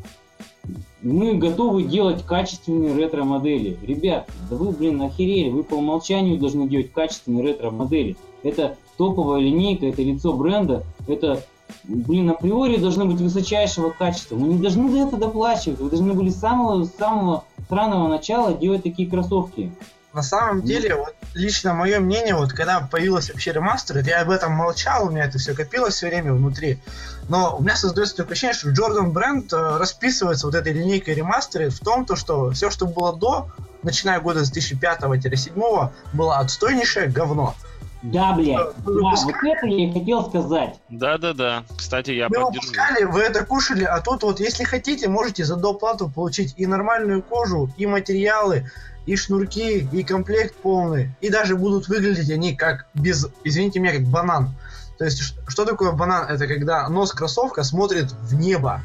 Мы 1.01 1.35
готовы 1.35 1.83
делать 1.83 2.23
качественные 2.23 2.95
ретро-модели. 2.95 3.77
Ребят, 3.83 4.27
да 4.49 4.55
вы, 4.55 4.71
блин, 4.71 5.01
охерели, 5.03 5.49
вы 5.49 5.63
по 5.63 5.75
умолчанию 5.75 6.39
должны 6.39 6.67
делать 6.67 6.91
качественные 6.91 7.43
ретро-модели. 7.43 8.15
Это 8.41 8.75
топовая 8.97 9.39
линейка, 9.41 9.85
это 9.85 10.01
лицо 10.01 10.33
бренда, 10.33 10.83
это, 11.07 11.43
блин, 11.83 12.29
априори 12.31 12.77
должны 12.77 13.05
быть 13.05 13.21
высочайшего 13.21 13.91
качества. 13.91 14.35
Мы 14.35 14.47
не 14.47 14.59
должны 14.59 14.89
за 14.89 15.07
это 15.07 15.17
доплачивать, 15.17 15.79
вы 15.79 15.89
должны 15.89 16.13
были 16.13 16.29
с 16.29 16.39
самого, 16.39 16.83
с 16.85 16.95
самого 16.95 17.43
странного 17.65 18.07
начала 18.07 18.53
делать 18.53 18.83
такие 18.83 19.09
кроссовки. 19.09 19.71
На 20.15 20.23
самом 20.23 20.61
деле, 20.61 20.95
вот 20.95 21.13
лично 21.33 21.73
мое 21.73 21.99
мнение, 21.99 22.35
вот 22.35 22.53
когда 22.53 22.79
появилась 22.79 23.29
вообще 23.29 23.51
ремастер, 23.51 23.97
я 23.97 24.21
об 24.21 24.29
этом 24.29 24.53
молчал, 24.53 25.07
у 25.07 25.09
меня 25.09 25.25
это 25.25 25.39
все 25.39 25.53
копилось 25.53 25.95
все 25.95 26.07
время 26.07 26.31
внутри. 26.33 26.79
Но 27.27 27.57
у 27.57 27.61
меня 27.61 27.75
создается 27.75 28.15
такое 28.15 28.31
ощущение, 28.31 28.53
что 28.53 28.69
Jordan 28.69 29.07
бренд 29.09 29.51
э, 29.51 29.57
расписывается 29.77 30.45
вот 30.45 30.55
этой 30.55 30.71
линейкой 30.71 31.15
ремастеры 31.15 31.69
в 31.69 31.81
том, 31.81 32.05
то, 32.05 32.15
что 32.15 32.51
все, 32.51 32.69
что 32.69 32.85
было 32.85 33.13
до, 33.13 33.49
начиная 33.83 34.21
года 34.21 34.45
с 34.45 34.53
2005-2007, 34.55 35.89
было 36.13 36.37
отстойнейшее 36.37 37.07
говно. 37.07 37.53
Да, 38.01 38.31
блядь, 38.33 38.57
Э, 38.57 38.73
да, 38.85 38.91
вот 38.91 39.35
это 39.43 39.67
я 39.67 39.85
и 39.85 39.91
хотел 39.91 40.29
сказать. 40.29 40.75
Да-да-да. 40.87 41.63
Кстати, 41.75 42.11
я 42.11 42.29
Вы 42.29 42.35
поддержу. 42.35 42.67
выпускали, 42.67 43.03
вы 43.03 43.19
это 43.19 43.43
кушали, 43.43 43.83
а 43.83 43.99
тут 43.99 44.23
вот, 44.23 44.39
если 44.39 44.63
хотите, 44.63 45.09
можете 45.09 45.43
за 45.43 45.57
доплату 45.57 46.09
получить 46.09 46.53
и 46.55 46.65
нормальную 46.67 47.21
кожу, 47.21 47.69
и 47.75 47.85
материалы, 47.85 48.71
и 49.05 49.15
шнурки, 49.15 49.87
и 49.91 50.03
комплект 50.03 50.55
полный. 50.55 51.11
И 51.21 51.29
даже 51.29 51.55
будут 51.55 51.87
выглядеть 51.87 52.29
они 52.29 52.55
как 52.55 52.87
без, 52.93 53.27
извините 53.43 53.79
меня, 53.79 53.93
как 53.93 54.03
банан. 54.03 54.55
То 54.97 55.05
есть, 55.05 55.35
что 55.47 55.65
такое 55.65 55.91
банан? 55.91 56.27
Это 56.29 56.47
когда 56.47 56.87
нос 56.89 57.11
кроссовка 57.11 57.63
смотрит 57.63 58.11
в 58.11 58.33
небо. 58.35 58.81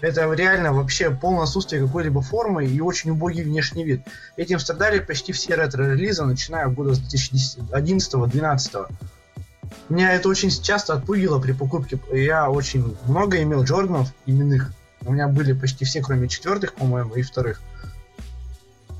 Это 0.00 0.30
реально 0.32 0.72
вообще 0.72 1.10
полное 1.10 1.44
отсутствие 1.44 1.80
какой-либо 1.82 2.20
формы 2.20 2.66
и 2.66 2.80
очень 2.80 3.10
убогий 3.10 3.42
внешний 3.42 3.84
вид. 3.84 4.02
Этим 4.36 4.58
страдали 4.58 4.98
почти 4.98 5.32
все 5.32 5.54
ретро-релизы, 5.54 6.24
начиная 6.24 6.66
года 6.68 6.94
с 6.94 7.00
2011-2012. 7.00 8.86
Меня 9.88 10.12
это 10.12 10.28
очень 10.28 10.50
часто 10.50 10.94
отпугило 10.94 11.38
при 11.38 11.52
покупке. 11.52 11.98
Я 12.12 12.50
очень 12.50 12.96
много 13.06 13.42
имел 13.42 13.64
Джорданов 13.64 14.08
именных. 14.26 14.72
У 15.02 15.12
меня 15.12 15.28
были 15.28 15.52
почти 15.52 15.84
все, 15.84 16.02
кроме 16.02 16.28
четвертых, 16.28 16.74
по-моему, 16.74 17.14
и 17.14 17.22
вторых. 17.22 17.62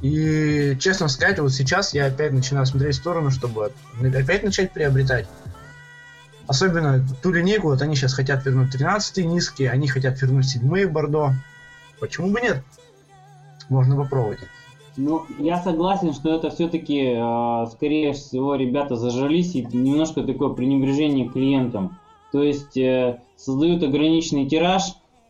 И, 0.04 0.76
честно 0.80 1.08
сказать, 1.08 1.38
вот 1.38 1.50
сейчас 1.50 1.94
я 1.94 2.04
опять 2.04 2.30
начинаю 2.30 2.66
смотреть 2.66 2.96
в 2.96 2.99
сторону, 2.99 3.30
чтобы 3.30 3.73
опять 4.02 4.42
начать 4.42 4.70
приобретать. 4.70 5.26
Особенно 6.46 7.02
ту 7.23 7.32
линейку, 7.32 7.68
вот 7.68 7.80
они 7.80 7.96
сейчас 7.96 8.12
хотят 8.12 8.44
вернуть 8.44 8.70
13 8.70 9.25
низкие, 9.25 9.70
они 9.70 9.88
хотят 9.88 10.20
вернуть 10.20 10.44
7 10.44 10.88
Бордо. 10.90 11.32
Почему 12.00 12.28
бы 12.28 12.42
нет? 12.42 12.62
Можно 13.70 13.96
попробовать. 13.96 14.40
Ну, 14.99 15.25
я 15.38 15.62
согласен, 15.62 16.12
что 16.12 16.37
это 16.37 16.50
все-таки, 16.50 17.14
скорее 17.73 18.12
всего, 18.12 18.56
ребята 18.56 18.96
зажались 18.96 19.54
и 19.54 19.64
немножко 19.64 20.23
такое 20.23 20.50
пренебрежение 20.50 21.30
клиентам. 21.30 21.99
То 22.30 22.42
есть 22.42 22.76
э, 22.76 23.23
создают 23.37 23.82
ограниченный 23.82 24.46
тираж 24.46 24.82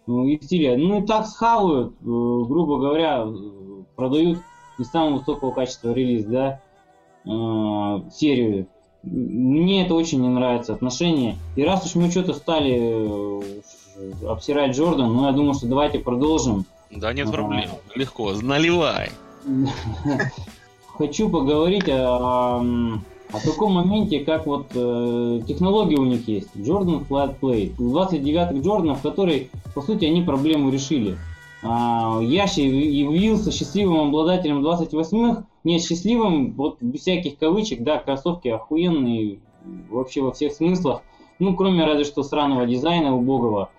ну, 0.09 0.25
и 0.27 0.37
в 0.37 0.43
стиле, 0.43 0.77
ну 0.77 1.01
и 1.05 1.07
так 1.07 1.27
схавают, 1.29 1.93
э, 1.93 2.03
грубо 2.03 2.81
говоря, 2.81 3.23
э, 3.25 3.85
продают 3.95 4.41
не 4.79 4.85
самого 4.85 5.19
высокого 5.19 5.51
качества 5.53 5.93
релиз, 5.93 6.25
да, 6.25 6.61
э, 7.25 7.31
серию. 8.13 8.67
Мне 9.03 9.85
это 9.85 9.95
очень 9.95 10.23
не 10.23 10.29
нравится 10.29 10.73
отношение. 10.73 11.37
И 11.57 11.63
раз 11.63 11.85
уж 11.85 11.95
мы 11.95 12.11
что-то 12.11 12.33
стали 12.33 12.79
э, 12.79 14.27
обсирать 14.27 14.77
Джордан, 14.77 15.13
ну 15.13 15.27
я 15.27 15.33
думаю, 15.33 15.55
что 15.55 15.67
давайте 15.67 15.99
продолжим. 15.99 16.65
Да, 16.91 17.13
нет 17.13 17.29
А. 17.29 17.33
проблем. 17.33 17.71
Легко. 17.95 18.33
Наливай. 18.33 19.11
Хочу 20.97 21.29
поговорить 21.29 21.89
о, 21.89 22.61
о 22.61 23.41
таком 23.45 23.73
моменте, 23.75 24.21
как 24.21 24.47
вот 24.47 24.69
э, 24.75 25.41
технология 25.47 25.97
у 25.97 26.05
них 26.05 26.27
есть. 26.29 26.55
Jordan 26.55 27.07
Flat 27.07 27.39
Play. 27.41 27.75
29-х 27.77 28.59
Джорданов, 28.61 29.03
которые, 29.03 29.49
по 29.75 29.83
сути, 29.83 30.05
они 30.05 30.23
проблему 30.23 30.71
решили. 30.71 31.19
А, 31.65 32.21
я 32.21 32.47
щи- 32.47 32.61
явился 32.61 33.51
счастливым 33.51 34.09
обладателем 34.09 34.63
28-х. 34.65 35.47
Не 35.65 35.79
счастливым, 35.79 36.53
вот 36.53 36.77
без 36.83 37.01
всяких 37.01 37.39
кавычек, 37.39 37.83
да, 37.83 37.99
кроссовки 37.99 38.49
охуенные 38.49 39.39
вообще 39.89 40.21
во 40.21 40.33
всех 40.33 40.53
смыслах. 40.53 41.01
Ну, 41.39 41.57
кроме 41.57 41.85
разве 41.87 42.05
что 42.05 42.23
сраного 42.23 42.67
дизайна 42.67 43.17
убогого. 43.17 43.71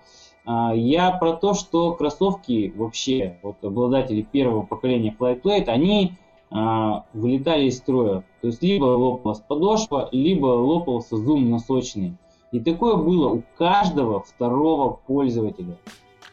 А, 0.44 0.74
Я 0.74 1.12
про 1.12 1.32
то, 1.34 1.54
что 1.54 1.92
кроссовки 1.92 2.72
вообще, 2.76 3.38
вот 3.42 3.56
обладатели 3.62 4.22
первого 4.22 4.62
поколения 4.62 5.14
Flight 5.18 5.42
Plate, 5.42 5.66
они 5.66 6.12
а, 6.50 7.04
вылетали 7.12 7.66
из 7.66 7.78
строя. 7.78 8.24
То 8.40 8.48
есть 8.48 8.62
либо 8.62 8.84
лопалась 8.84 9.40
подошва, 9.40 10.08
либо 10.10 10.46
лопался 10.46 11.16
зум 11.16 11.50
носочный. 11.50 12.14
И 12.52 12.60
такое 12.60 12.96
было 12.96 13.28
у 13.28 13.42
каждого 13.56 14.20
второго 14.20 14.98
пользователя. 15.06 15.76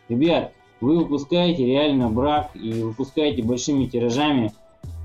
Ребят, 0.10 0.52
вы 0.84 0.98
выпускаете 0.98 1.66
реально 1.66 2.10
брак 2.10 2.52
и 2.56 2.84
выпускаете 2.84 3.42
большими 3.42 3.86
тиражами. 3.86 4.52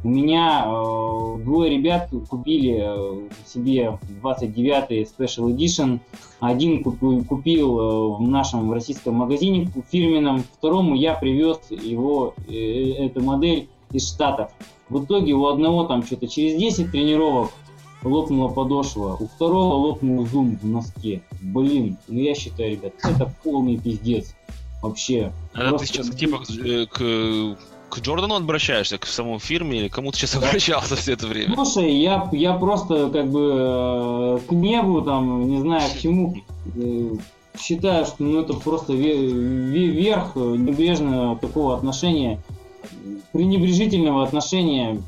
У 0.02 0.08
меня 0.08 0.64
э, 0.64 1.42
двое 1.44 1.70
ребят 1.70 2.10
купили 2.28 2.78
э, 2.80 3.28
себе 3.46 3.98
29-й 4.22 5.02
Special 5.02 5.54
Edition. 5.54 6.00
Один 6.40 6.82
купил, 6.82 7.24
купил 7.24 7.78
э, 7.78 8.16
в 8.16 8.20
нашем 8.22 8.72
российском 8.72 9.14
магазине 9.14 9.70
фирменном, 9.90 10.42
второму 10.58 10.96
я 10.96 11.14
привез 11.14 11.58
его, 11.70 12.34
э, 12.48 13.06
эту 13.06 13.22
модель 13.22 13.68
из 13.92 14.08
Штатов. 14.08 14.50
В 14.88 15.04
итоге 15.04 15.34
у 15.34 15.46
одного 15.46 15.84
там 15.84 16.02
что-то 16.02 16.26
через 16.26 16.58
10 16.58 16.90
тренировок 16.90 17.50
лопнула 18.02 18.48
подошва, 18.48 19.16
у 19.18 19.26
второго 19.26 19.74
лопнул 19.74 20.26
зум 20.26 20.58
в 20.60 20.66
носке. 20.66 21.22
Блин, 21.40 21.96
ну 22.08 22.18
я 22.18 22.34
считаю, 22.34 22.72
ребят, 22.72 22.94
это 23.02 23.32
полный 23.42 23.76
пиздец. 23.76 24.34
Вообще. 24.82 25.32
Ты 25.54 25.60
Просто- 25.68 25.86
сейчас 25.86 26.08
типа 26.10 26.42
э, 26.64 26.86
к, 26.86 27.56
к 27.90 27.98
Джордану 28.00 28.36
обращаешься, 28.36 28.98
к 28.98 29.06
самому 29.06 29.38
фирме, 29.40 29.78
или 29.78 29.88
кому 29.88 30.12
ты 30.12 30.18
сейчас 30.18 30.36
обращался 30.36 30.94
все 30.96 31.12
это 31.14 31.26
время? 31.26 31.54
Слушай, 31.54 31.94
я, 31.96 32.28
я 32.32 32.54
просто 32.54 33.10
как 33.10 33.28
бы 33.30 33.52
э, 33.56 34.38
к 34.48 34.52
небу, 34.52 35.02
там, 35.02 35.48
не 35.48 35.60
знаю 35.60 35.90
к 35.90 35.98
чему, 35.98 36.36
э, 36.76 37.10
считаю, 37.58 38.06
что 38.06 38.16
ну, 38.22 38.40
это 38.40 38.54
просто 38.54 38.92
ве- 38.92 39.16
ве- 39.26 39.88
верх 39.90 40.36
небрежного 40.36 41.36
такого 41.36 41.76
отношения, 41.76 42.40
пренебрежительного 43.32 44.22
отношения. 44.24 45.02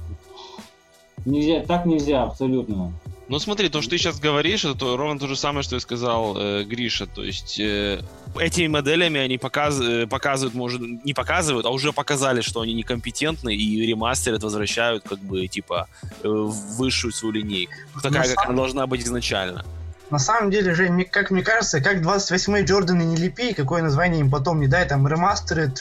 Нельзя, 1.25 1.61
так 1.61 1.87
нельзя 1.87 2.25
абсолютно. 2.25 2.93
Ну 3.31 3.39
смотри, 3.39 3.69
то, 3.69 3.81
что 3.81 3.91
ты 3.93 3.99
сейчас 3.99 4.19
говоришь, 4.19 4.65
это 4.65 4.75
то- 4.75 4.97
ровно 4.97 5.21
то 5.21 5.29
же 5.29 5.37
самое, 5.37 5.63
что 5.63 5.77
и 5.77 5.81
сказал 5.81 6.37
э, 6.37 6.65
Гриша. 6.65 7.07
То 7.07 7.23
есть 7.23 7.61
э, 7.61 8.01
этими 8.37 8.67
моделями 8.67 9.21
они 9.21 9.39
показ, 9.39 9.81
э, 9.81 10.09
показывают, 10.09 10.53
может, 10.55 10.81
не 11.05 11.15
показывают, 11.15 11.65
а 11.65 11.71
уже 11.71 11.93
показали, 11.93 12.41
что 12.41 12.61
они 12.61 12.75
некомпетентны 12.75 13.55
и 13.55 13.87
ремастерят, 13.87 14.43
возвращают 14.43 15.05
как 15.09 15.21
бы 15.21 15.47
типа 15.47 15.87
э, 16.25 16.29
высшую 16.29 17.13
свою 17.13 17.33
линейку. 17.35 17.73
Такая, 18.03 18.23
Ну, 18.25 18.29
как 18.35 18.45
сам- 18.45 18.49
она 18.49 18.57
должна 18.57 18.87
быть 18.89 19.03
изначально. 19.03 19.65
На 20.11 20.19
самом 20.19 20.51
деле, 20.51 20.75
мне- 20.91 21.05
как 21.05 21.31
мне 21.31 21.43
кажется, 21.43 21.81
как 21.81 22.03
28-й 22.03 22.65
Джорданы 22.65 23.03
не 23.03 23.17
лепи, 23.17 23.55
какое 23.55 23.83
название 23.83 24.21
им 24.21 24.31
потом 24.31 24.61
не 24.61 24.67
дай, 24.67 24.87
там 24.87 25.07
ремастеры, 25.07 25.73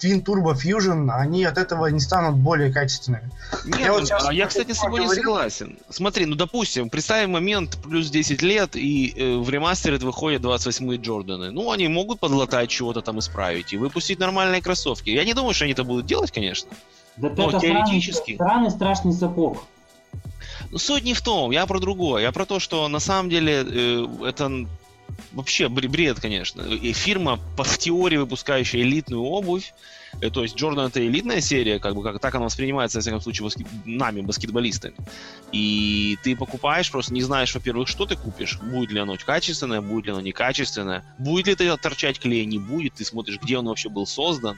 Twin 0.00 0.22
Turbo 0.22 0.54
Fusion, 0.54 1.10
они 1.10 1.44
от 1.44 1.58
этого 1.58 1.86
не 1.86 2.00
станут 2.00 2.36
более 2.36 2.72
качественными. 2.72 3.30
Нет, 3.64 3.80
Я 3.80 3.92
вот 3.92 4.00
ну, 4.00 4.06
сейчас 4.06 4.28
а 4.28 4.32
я, 4.32 4.46
кстати, 4.46 4.72
с 4.72 4.78
тобой 4.78 5.00
не 5.00 5.08
согласен. 5.08 5.78
Смотри, 5.90 6.26
ну, 6.26 6.36
допустим, 6.36 6.88
представим 6.90 7.32
момент 7.32 7.78
плюс 7.82 8.10
10 8.10 8.42
лет, 8.42 8.76
и 8.76 9.14
э, 9.16 9.36
в 9.38 9.48
ремастере 9.50 9.96
выходят 9.98 10.42
28-е 10.42 10.98
Джорданы. 10.98 11.50
Ну, 11.50 11.70
они 11.70 11.88
могут 11.88 12.20
подлатать 12.20 12.70
чего-то 12.70 13.00
там 13.00 13.18
исправить 13.18 13.72
и 13.72 13.76
выпустить 13.76 14.18
нормальные 14.18 14.62
кроссовки. 14.62 15.10
Я 15.10 15.24
не 15.24 15.34
думаю, 15.34 15.54
что 15.54 15.64
они 15.64 15.72
это 15.72 15.84
будут 15.84 16.06
делать, 16.06 16.30
конечно. 16.30 16.70
Да 17.16 17.30
Ну, 17.36 17.48
это 17.48 17.60
теоретически. 17.60 18.34
Странный, 18.34 18.70
странный 18.70 18.70
страшный 18.70 19.12
сапог. 19.12 19.64
Но 20.70 20.78
суть 20.78 21.04
не 21.04 21.14
в 21.14 21.22
том, 21.22 21.50
я 21.50 21.66
про 21.66 21.80
другое. 21.80 22.22
Я 22.22 22.32
про 22.32 22.44
то, 22.44 22.60
что 22.60 22.88
на 22.88 23.00
самом 23.00 23.30
деле 23.30 23.64
э, 23.66 24.06
это 24.26 24.66
вообще 25.32 25.68
бред, 25.68 26.20
конечно. 26.20 26.62
И 26.62 26.92
фирма, 26.92 27.38
в 27.56 27.78
теории 27.78 28.16
выпускающая 28.18 28.82
элитную 28.82 29.22
обувь, 29.22 29.72
то 30.32 30.42
есть 30.42 30.56
Джордан 30.56 30.86
это 30.88 31.06
элитная 31.06 31.40
серия, 31.40 31.78
как 31.78 31.94
бы 31.94 32.02
как 32.02 32.20
так 32.20 32.34
она 32.34 32.46
воспринимается, 32.46 32.98
во 32.98 33.02
всяком 33.02 33.20
случае, 33.20 33.44
баскет, 33.44 33.66
нами, 33.84 34.20
баскетболистами. 34.20 34.94
И 35.52 36.18
ты 36.22 36.36
покупаешь, 36.36 36.90
просто 36.90 37.14
не 37.14 37.22
знаешь, 37.22 37.54
во-первых, 37.54 37.88
что 37.88 38.06
ты 38.06 38.16
купишь, 38.16 38.58
будет 38.60 38.90
ли 38.90 39.00
оно 39.00 39.16
качественное, 39.24 39.80
будет 39.80 40.06
ли 40.06 40.12
оно 40.12 40.20
некачественное, 40.20 41.04
будет 41.18 41.46
ли 41.46 41.52
это 41.52 41.76
торчать 41.76 42.18
клей, 42.18 42.46
не 42.46 42.58
будет, 42.58 42.94
ты 42.94 43.04
смотришь, 43.04 43.38
где 43.42 43.58
он 43.58 43.66
вообще 43.66 43.88
был 43.88 44.06
создан. 44.06 44.56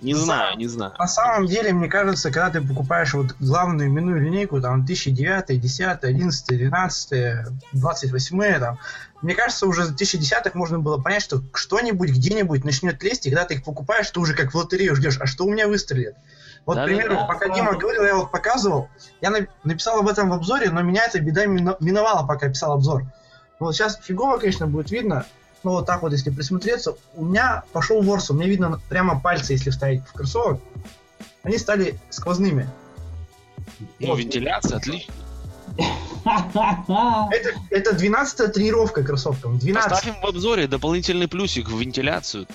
Не 0.00 0.14
знаю, 0.14 0.56
не 0.56 0.66
знаю. 0.66 0.94
На 0.98 1.08
самом 1.08 1.46
деле, 1.46 1.72
мне 1.72 1.88
кажется, 1.88 2.30
когда 2.30 2.50
ты 2.50 2.60
покупаешь 2.66 3.14
вот 3.14 3.34
главную 3.40 3.88
именную 3.88 4.22
линейку, 4.22 4.60
там 4.60 4.82
1009, 4.82 5.60
10, 5.60 6.04
11, 6.04 6.46
12, 6.46 7.12
28, 7.72 8.58
там, 8.60 8.78
мне 9.22 9.34
кажется, 9.36 9.66
уже 9.66 9.84
в 9.84 9.94
2010-х 9.94 10.50
можно 10.54 10.80
было 10.80 10.98
понять, 10.98 11.22
что 11.22 11.42
что-нибудь 11.54 12.10
где-нибудь 12.10 12.64
начнет 12.64 13.00
лезть, 13.02 13.26
и 13.26 13.30
когда 13.30 13.44
ты 13.44 13.54
их 13.54 13.64
покупаешь, 13.64 14.10
ты 14.10 14.18
уже 14.18 14.34
как 14.34 14.52
в 14.52 14.56
лотерею 14.82 14.96
ждешь, 14.96 15.18
а 15.20 15.26
что 15.26 15.44
у 15.44 15.50
меня 15.50 15.68
выстрелит? 15.68 16.14
Вот, 16.64 16.76
да, 16.76 16.84
к 16.84 16.86
примеру, 16.86 17.14
да, 17.14 17.24
пока 17.24 17.48
да. 17.48 17.54
Дима 17.54 17.74
говорил, 17.74 18.04
я 18.04 18.16
вот 18.16 18.30
показывал, 18.30 18.88
я 19.20 19.32
написал 19.64 19.98
об 20.00 20.08
этом 20.08 20.30
в 20.30 20.32
обзоре, 20.32 20.70
но 20.70 20.82
меня 20.82 21.04
эта 21.06 21.20
беда 21.20 21.46
миновала, 21.46 22.26
пока 22.26 22.46
я 22.46 22.52
писал 22.52 22.72
обзор. 22.72 23.04
Вот 23.58 23.74
сейчас 23.74 23.98
фигово, 24.02 24.38
конечно, 24.38 24.66
будет 24.66 24.90
видно, 24.90 25.26
но 25.64 25.72
вот 25.72 25.86
так 25.86 26.02
вот, 26.02 26.12
если 26.12 26.30
присмотреться, 26.30 26.94
у 27.14 27.24
меня 27.24 27.64
пошел 27.72 28.00
ворс, 28.02 28.30
у 28.30 28.34
меня 28.34 28.46
видно 28.46 28.80
прямо 28.88 29.20
пальцы, 29.20 29.52
если 29.52 29.70
вставить 29.70 30.02
в 30.06 30.12
кроссовок, 30.12 30.60
они 31.42 31.58
стали 31.58 31.98
сквозными. 32.10 32.68
Ну, 33.98 34.08
вот. 34.08 34.18
вентиляция, 34.18 34.78
отлично. 34.78 35.14
Это, 36.24 37.50
это 37.70 37.94
12 37.94 38.52
тренировка 38.52 39.02
кроссовкам. 39.02 39.58
12. 39.58 39.90
Поставим 39.90 40.20
в 40.20 40.26
обзоре 40.26 40.68
дополнительный 40.68 41.26
плюсик 41.26 41.68
в 41.68 41.80
вентиляцию. 41.80 42.46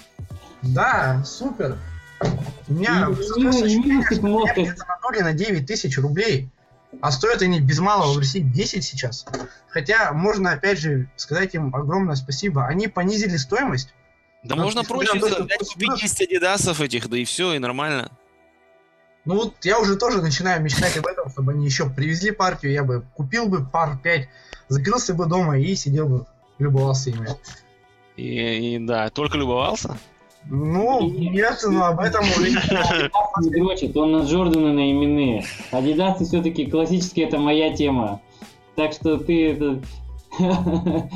Да, 0.62 1.24
супер. 1.26 1.78
У 2.20 2.74
меня, 2.74 3.10
на 5.24 5.34
9 5.34 5.66
тысяч 5.66 5.98
рублей. 5.98 6.50
А 7.02 7.12
стоят 7.12 7.42
они 7.42 7.60
без 7.60 7.80
малого 7.80 8.14
в 8.14 8.18
России 8.18 8.40
10 8.40 8.84
сейчас. 8.84 9.26
Хотя 9.68 10.12
можно, 10.14 10.52
опять 10.52 10.80
же, 10.80 11.10
сказать 11.16 11.54
им 11.54 11.76
огромное 11.76 12.16
спасибо. 12.16 12.66
Они 12.66 12.88
понизили 12.88 13.38
стоимость. 13.38 13.94
Да 14.44 14.56
можно 14.56 14.84
проще 14.84 15.18
сделать, 15.18 15.50
купить 15.74 16.02
10 16.02 16.22
адидасов 16.22 16.82
этих, 16.82 17.10
да 17.10 17.18
и 17.18 17.26
все, 17.26 17.54
и 17.54 17.60
нормально. 17.60 18.12
Ну 19.26 19.36
вот 19.36 19.66
я 19.66 19.78
уже 19.80 19.98
тоже 19.98 20.22
начинаю 20.22 20.62
мечтать 20.62 20.96
об 20.96 21.06
этом, 21.06 21.30
чтобы 21.30 21.52
они 21.52 21.66
еще 21.66 21.90
привезли 21.90 22.32
партию, 22.32 22.72
я 22.72 22.84
бы 22.84 23.04
купил 23.14 23.48
бы 23.48 23.66
пар 23.66 23.98
5, 24.02 24.30
закрылся 24.70 25.14
бы 25.14 25.26
дома 25.26 25.60
и 25.60 25.76
сидел 25.76 26.08
бы, 26.08 26.26
любовался 26.60 27.10
ими. 27.10 27.28
И, 28.16 28.76
и 28.76 28.80
да, 28.80 29.10
только 29.10 29.38
любовался? 29.38 29.98
Ну, 30.50 31.10
нет, 31.10 31.60
но 31.68 31.88
об 31.88 32.00
этом 32.00 32.24
не 32.24 33.50
дрочит, 33.50 33.98
он 33.98 34.14
на 34.14 34.24
Джорданы 34.24 34.72
на 34.72 34.92
именные. 34.92 35.44
Адидасы 35.72 36.26
все-таки 36.26 36.66
классические, 36.66 37.28
это 37.28 37.38
моя 37.38 37.76
тема. 37.76 38.22
Так 38.76 38.94
что 38.94 39.18
ты 39.18 39.52
это... 39.52 39.82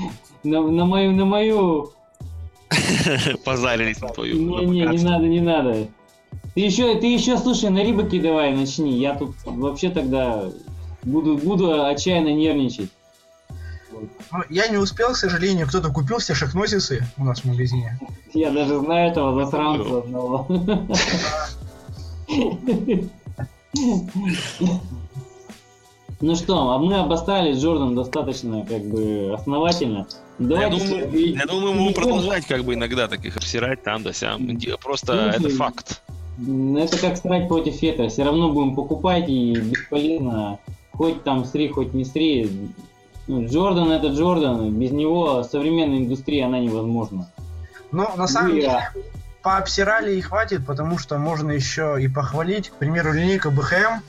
на, 0.43 0.61
на 0.61 0.85
мою, 0.85 1.11
на 1.13 1.25
мою... 1.25 1.91
Позарились 3.45 4.01
на 4.01 4.09
твою. 4.09 4.35
Не-не, 4.35 4.85
не 4.85 5.03
надо, 5.03 5.27
не 5.27 5.41
надо. 5.41 5.87
Ты 6.53 6.61
еще, 6.61 6.95
ты 6.95 7.07
еще, 7.07 7.37
слушай, 7.37 7.69
на 7.69 7.83
рыбаки 7.83 8.19
давай 8.19 8.53
начни. 8.53 8.97
Я 8.97 9.15
тут 9.15 9.35
вообще 9.45 9.89
тогда 9.89 10.49
буду, 11.03 11.37
буду 11.37 11.85
отчаянно 11.85 12.33
нервничать. 12.33 12.89
Ну, 14.31 14.39
я 14.49 14.67
не 14.67 14.77
успел, 14.77 15.13
к 15.13 15.17
сожалению. 15.17 15.67
Кто-то 15.67 15.89
купил 15.89 16.17
все 16.17 16.33
шахносисы 16.33 17.03
у 17.17 17.23
нас 17.23 17.41
в 17.41 17.45
магазине. 17.45 17.99
Я 18.33 18.51
даже 18.51 18.79
знаю 18.79 19.11
этого 19.11 19.43
засранца 19.43 19.99
одного. 19.99 20.47
Ну 26.23 26.35
что, 26.35 26.69
а 26.69 26.77
мы 26.77 26.97
обострали 26.97 27.51
с 27.53 27.57
Джорданом 27.63 27.95
достаточно 27.95 28.63
как 28.63 28.83
бы 28.85 29.33
основательно. 29.33 30.05
Давайте 30.37 30.75
я, 30.75 31.05
думаю, 31.05 31.35
я 31.35 31.45
думаю, 31.45 31.73
мы 31.73 31.79
будем 31.79 31.93
продолжать 31.95 32.45
как 32.45 32.63
бы 32.63 32.75
иногда 32.75 33.07
так 33.07 33.25
их 33.25 33.37
обсирать 33.37 33.81
там 33.81 34.03
да 34.03 34.13
сям. 34.13 34.47
Просто 34.83 35.33
это 35.35 35.49
факт. 35.49 36.03
Это 36.77 36.97
как 36.99 37.17
срать 37.17 37.47
против 37.47 37.81
ветра. 37.81 38.07
Все 38.07 38.23
равно 38.23 38.51
будем 38.51 38.75
покупать 38.75 39.29
и 39.29 39.55
бесполезно. 39.55 40.59
Хоть 40.91 41.23
там 41.23 41.43
сри, 41.45 41.69
хоть 41.69 41.93
не 41.93 42.05
сри. 42.05 42.49
Ну, 43.31 43.47
Джордан 43.47 43.89
это 43.93 44.07
Джордан. 44.07 44.77
Без 44.77 44.91
него 44.91 45.43
современная 45.43 45.99
индустрия, 45.99 46.47
она 46.47 46.59
невозможна. 46.59 47.29
Ну, 47.93 48.09
на 48.17 48.27
самом 48.27 48.55
деле, 48.55 48.89
пообсирали 49.41 50.13
и 50.15 50.19
хватит, 50.19 50.65
потому 50.65 50.97
что 50.97 51.17
можно 51.17 51.49
еще 51.49 51.95
и 51.97 52.09
похвалить. 52.09 52.71
К 52.71 52.73
примеру, 52.73 53.13
линейка 53.13 53.49
БХМ. 53.49 54.01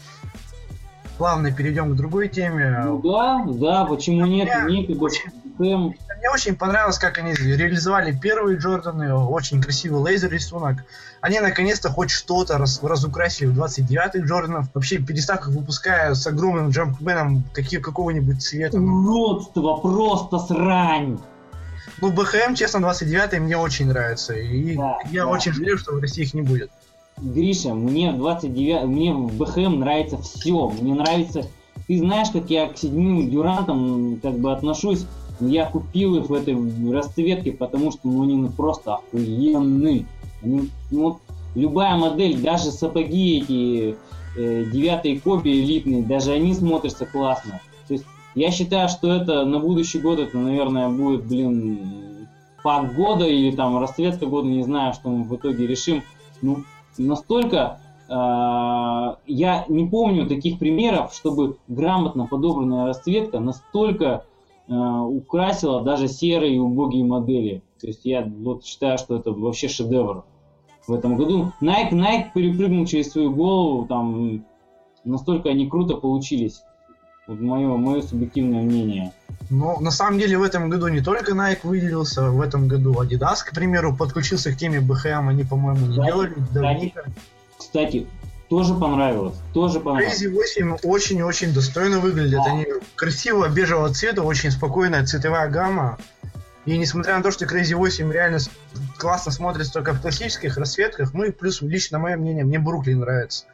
Плавно 1.19 1.53
перейдем 1.53 1.93
к 1.93 1.95
другой 1.95 2.27
теме. 2.27 2.83
Ну, 2.85 3.01
да, 3.01 3.45
да, 3.47 3.85
почему 3.85 4.27
нет? 4.27 4.49
Линейка 4.67 4.95
БХМ. 4.95 5.42
Мне 5.59 6.31
очень 6.33 6.57
понравилось, 6.57 6.99
как 6.99 7.19
они 7.19 7.35
реализовали 7.35 8.17
первые 8.17 8.59
Джорданы. 8.59 9.15
Очень 9.15 9.61
красивый 9.61 10.01
лазер 10.01 10.31
рисунок 10.31 10.85
они 11.23 11.39
наконец-то 11.39 11.89
хоть 11.89 12.11
что-то 12.11 12.59
раз, 12.59 12.83
разукрасили 12.83 13.47
в 13.47 13.59
29-х 13.59 14.27
Джорданов, 14.27 14.67
вообще 14.75 14.99
перестав 14.99 15.43
их 15.43 15.55
выпуская 15.55 16.15
с 16.15 16.27
огромным 16.27 16.71
джампменом 16.71 17.45
какие, 17.55 17.79
какого-нибудь 17.79 18.43
цвета. 18.43 18.79
Уродство, 18.79 19.77
просто 19.77 20.41
срань! 20.41 21.21
Ну, 22.01 22.11
БХМ, 22.11 22.55
честно, 22.55 22.79
29-й 22.79 23.39
мне 23.39 23.57
очень 23.57 23.87
нравится, 23.87 24.35
и 24.35 24.77
да, 24.77 24.99
я 25.13 25.23
да. 25.23 25.31
очень 25.31 25.53
жалею, 25.53 25.79
что 25.79 25.93
в 25.93 26.01
России 26.01 26.25
их 26.25 26.35
не 26.35 26.43
будет. 26.43 26.73
Гриша, 27.19 27.73
мне 27.73 28.11
в 28.11 28.17
29 28.17 28.85
мне 28.87 29.15
в 29.15 29.33
БХМ 29.37 29.79
нравится 29.79 30.19
все. 30.19 30.71
Мне 30.71 30.95
нравится. 30.95 31.47
Ты 31.87 31.99
знаешь, 31.99 32.31
как 32.33 32.51
я 32.51 32.69
к 32.69 32.77
седьмым 32.77 33.31
дюрантам 33.31 34.19
как 34.21 34.41
бы 34.41 34.53
отношусь. 34.53 35.07
Я 35.49 35.67
купил 35.67 36.17
их 36.17 36.29
в 36.29 36.35
этой 36.35 36.57
расцветке, 36.93 37.53
потому 37.53 37.91
что 37.91 38.01
ну, 38.05 38.23
они 38.23 38.49
просто 38.49 38.97
охуенные. 38.97 40.07
Ну, 40.43 40.67
ну, 40.91 41.19
любая 41.55 41.97
модель, 41.97 42.41
даже 42.41 42.71
сапоги 42.71 43.41
эти 43.41 43.97
э, 44.37 44.65
девятые 44.73 45.21
копии 45.21 45.63
элитные, 45.63 46.03
даже 46.03 46.33
они 46.33 46.55
смотрятся 46.55 47.07
классно. 47.07 47.61
То 47.89 47.95
есть 47.95 48.05
я 48.35 48.51
считаю, 48.51 48.89
что 48.89 49.13
это 49.13 49.45
на 49.45 49.59
будущий 49.59 50.01
год 50.01 50.19
это, 50.19 50.37
наверное, 50.39 50.89
будет, 50.89 51.27
блин, 51.27 52.29
пак 52.63 52.95
года 52.95 53.27
или 53.27 53.55
там 53.55 53.79
расцветка 53.79 54.27
года, 54.27 54.49
не 54.49 54.63
знаю, 54.63 54.95
что 54.95 55.11
мы 55.11 55.25
в 55.25 55.37
итоге 55.37 55.67
решим. 55.67 56.03
Ну, 56.41 56.65
настолько 56.99 57.81
э, 58.09 58.15
я 59.27 59.65
не 59.69 59.87
помню 59.87 60.27
таких 60.27 60.59
примеров, 60.59 61.15
чтобы 61.15 61.57
грамотно 61.69 62.27
подобранная 62.27 62.87
расцветка 62.87 63.39
настолько 63.39 64.25
украсила 64.69 65.83
даже 65.83 66.09
серые 66.09 66.57
и 66.57 66.59
убогие 66.59 67.05
модели. 67.05 67.63
То 67.81 67.89
есть 67.89 68.05
я 68.05 68.23
вот 68.25 68.65
считаю, 68.65 68.99
что 68.99 69.17
это 69.17 69.33
вообще 69.33 69.69
шедевр 69.69 70.25
в 70.87 70.93
этом 70.93 71.17
году. 71.17 71.53
Nike, 71.61 71.93
Nike 71.93 72.27
перепрыгнул 72.35 72.87
через 72.87 73.11
свою 73.11 73.33
голову, 73.33 73.87
там 73.87 74.45
настолько 75.05 75.51
они 75.51 75.69
круто 75.69 75.97
получились. 75.97 76.63
Вот 77.27 77.41
мое, 77.41 77.77
мое 77.77 78.03
субъективное 78.03 78.63
мнение. 78.63 79.13
Но 79.49 79.79
на 79.81 79.91
самом 79.91 80.19
деле 80.19 80.39
в 80.39 80.43
этом 80.43 80.71
году 80.71 80.89
не 80.89 81.01
только 81.01 81.33
Nike 81.33 81.61
выделился, 81.63 82.31
в 82.31 82.41
этом 82.41 82.69
году 82.69 82.95
Adidas, 82.95 83.45
к 83.45 83.55
примеру, 83.55 83.97
подключился 83.97 84.53
к 84.53 84.57
теме 84.57 84.81
BHM, 84.81 85.29
они, 85.29 85.45
по-моему, 85.45 85.93
сделали 85.93 86.35
давненько. 86.53 87.05
Кстати, 87.59 88.07
тоже 88.53 88.75
понравилось, 88.75 89.35
тоже 89.55 89.81
понравилось. 89.81 90.23
Crazy 90.23 90.29
8 90.29 90.77
очень-очень 90.85 91.55
достойно 91.55 92.01
выглядят, 92.01 92.43
да. 92.45 92.53
они 92.53 92.67
красивого 92.97 93.49
бежевого 93.49 93.89
цвета, 93.95 94.23
очень 94.23 94.51
спокойная 94.51 95.07
цветовая 95.07 95.49
гамма. 95.49 95.97
И 96.67 96.77
несмотря 96.77 97.17
на 97.17 97.23
то, 97.23 97.31
что 97.31 97.47
Crazy 97.47 97.75
8 97.75 98.13
реально 98.13 98.41
классно 98.99 99.33
смотрится 99.33 99.73
только 99.73 99.95
в 99.95 100.03
классических 100.03 100.59
расцветках, 100.59 101.15
ну 101.15 101.25
и 101.25 101.31
плюс, 101.31 101.63
лично 101.63 101.99
мое 101.99 102.19
мнение, 102.19 102.45
мне 102.45 102.59
Бруклин 102.59 103.01
нравится 103.01 103.47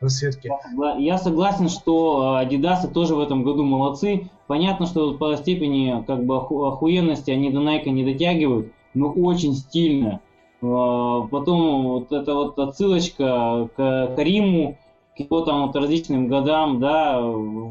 расцветки. 0.00 0.52
Я 1.00 1.18
согласен, 1.18 1.68
что 1.68 2.38
э, 2.40 2.46
Adidas 2.46 2.86
тоже 2.92 3.16
в 3.16 3.20
этом 3.20 3.42
году 3.42 3.64
молодцы. 3.64 4.30
Понятно, 4.46 4.86
что 4.86 5.14
по 5.14 5.34
степени 5.36 6.04
как 6.06 6.24
бы 6.24 6.36
охуенности 6.36 7.32
они 7.32 7.50
до 7.50 7.58
Nike 7.58 7.88
не 7.88 8.04
дотягивают, 8.04 8.70
но 8.94 9.10
очень 9.10 9.56
стильно. 9.56 10.20
Э, 10.62 11.20
потом 11.30 11.84
вот 11.84 12.12
эта 12.12 12.34
вот 12.34 12.58
отсылочка 12.58 13.68
к 13.76 14.14
Кариму, 14.16 14.78
к 15.16 15.20
его 15.20 15.40
там 15.42 15.66
вот 15.66 15.76
различным 15.76 16.28
годам, 16.28 16.80
да, 16.80 17.20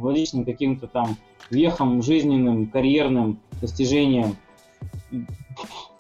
различным 0.04 0.46
каким-то 0.46 0.88
там 0.88 1.18
вехам 1.50 2.02
жизненным, 2.02 2.68
карьерным 2.68 3.40
достижениям 3.62 4.36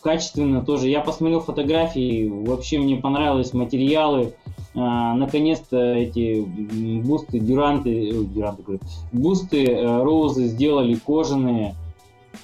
качественно 0.05 0.63
тоже. 0.63 0.87
Я 0.87 1.01
посмотрел 1.01 1.39
фотографии, 1.39 2.27
вообще 2.27 2.77
мне 2.77 2.95
понравились 2.95 3.53
материалы. 3.53 4.35
А, 4.75 5.15
наконец-то 5.15 5.77
эти 5.77 6.41
бусты, 7.01 7.39
дюранты, 7.39 8.09
э, 8.09 8.23
дюранты, 8.23 8.79
бусты, 9.11 9.65
э, 9.65 10.03
роузы 10.03 10.45
сделали 10.45 10.93
кожаные. 10.93 11.73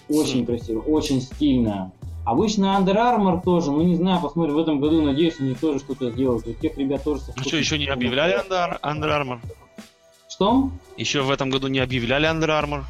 Очень 0.10 0.43
красиво, 0.43 0.80
очень 0.80 1.21
стильно. 1.21 1.91
Обычно 2.23 2.77
Under 2.79 2.95
Armour 2.95 3.41
тоже, 3.43 3.71
ну 3.71 3.81
не 3.81 3.95
знаю, 3.95 4.21
посмотрим 4.21 4.55
в 4.55 4.60
этом 4.60 4.79
году, 4.79 5.01
надеюсь, 5.01 5.39
они 5.39 5.55
тоже 5.55 5.79
что-то 5.79 6.12
сделают. 6.12 6.45
У 6.45 6.53
тех 6.53 6.77
ребят 6.77 7.03
тоже... 7.03 7.21
Ну 7.36 7.43
что, 7.43 7.57
еще 7.57 7.79
не 7.79 7.88
объявляли 7.88 8.39
Under, 8.39 8.79
Under 8.81 9.10
Armour? 9.10 9.39
Что? 10.29 10.69
Еще 10.97 11.21
в 11.21 11.31
этом 11.31 11.49
году 11.49 11.67
не 11.67 11.79
объявляли 11.79 12.29
Under 12.29 12.49
Armour? 12.49 12.84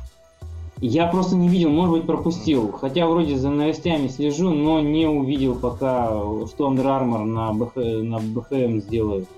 Я 0.82 1.08
просто 1.08 1.36
не 1.36 1.48
видел, 1.48 1.70
может 1.70 1.96
быть, 1.96 2.06
пропустил. 2.06 2.72
Хотя 2.74 3.08
вроде 3.08 3.38
за 3.38 3.50
новостями 3.50 4.08
слежу, 4.08 4.50
но 4.50 4.82
не 4.82 5.06
увидел 5.06 5.56
пока, 5.56 6.10
что 6.10 6.70
Under 6.70 6.86
Armour 6.86 7.24
на, 7.24 7.54
БХ, 7.54 7.76
на 7.76 8.20
БХМ 8.20 8.80
сделают. 8.80 9.30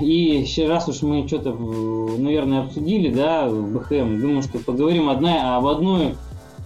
И 0.00 0.40
еще 0.40 0.68
раз 0.68 0.88
уж 0.88 1.02
мы 1.02 1.26
что-то, 1.26 1.52
наверное, 1.52 2.62
обсудили, 2.62 3.12
да, 3.12 3.48
БХМ, 3.48 4.20
думаю, 4.20 4.42
что 4.42 4.58
поговорим 4.58 5.08
одна, 5.08 5.56
об 5.56 5.66
одной 5.66 6.14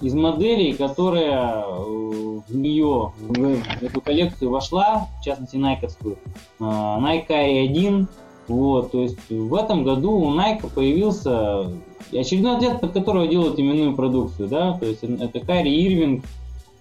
из 0.00 0.14
моделей, 0.14 0.72
которая 0.74 1.62
э, 1.62 2.40
в 2.48 2.56
нее, 2.56 3.12
в 3.18 3.82
эту 3.82 4.00
коллекцию 4.00 4.50
вошла, 4.50 5.08
в 5.20 5.24
частности, 5.24 5.56
Найковскую, 5.56 6.18
Nike 6.60 7.28
Air 7.28 7.64
1. 7.64 8.08
Вот, 8.48 8.92
то 8.92 9.00
есть 9.02 9.18
в 9.28 9.54
этом 9.54 9.82
году 9.82 10.12
у 10.12 10.32
Nike 10.32 10.70
появился 10.72 11.72
очередной 12.12 12.56
ответ, 12.56 12.80
под 12.80 12.92
которого 12.92 13.26
делают 13.26 13.58
именную 13.58 13.96
продукцию, 13.96 14.48
да, 14.48 14.78
то 14.78 14.86
есть 14.86 15.02
это 15.02 15.40
Кари 15.40 15.84
Ирвинг, 15.84 16.24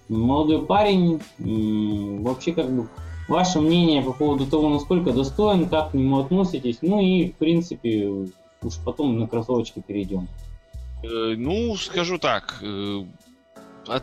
молодой 0.08 0.64
парень, 0.64 1.20
вообще 2.22 2.52
как 2.52 2.70
бы 2.70 2.86
ваше 3.28 3.60
мнение 3.60 4.02
по 4.02 4.12
поводу 4.12 4.46
того, 4.46 4.68
насколько 4.68 5.12
достоин, 5.12 5.68
как 5.68 5.90
к 5.90 5.94
нему 5.94 6.20
относитесь, 6.20 6.78
ну 6.82 7.00
и 7.00 7.30
в 7.30 7.34
принципе 7.34 8.28
уж 8.62 8.78
потом 8.84 9.18
на 9.18 9.26
кроссовочки 9.26 9.82
перейдем. 9.84 10.28
Э, 11.02 11.34
ну, 11.36 11.76
скажу 11.76 12.18
так, 12.18 12.58
э, 12.62 13.04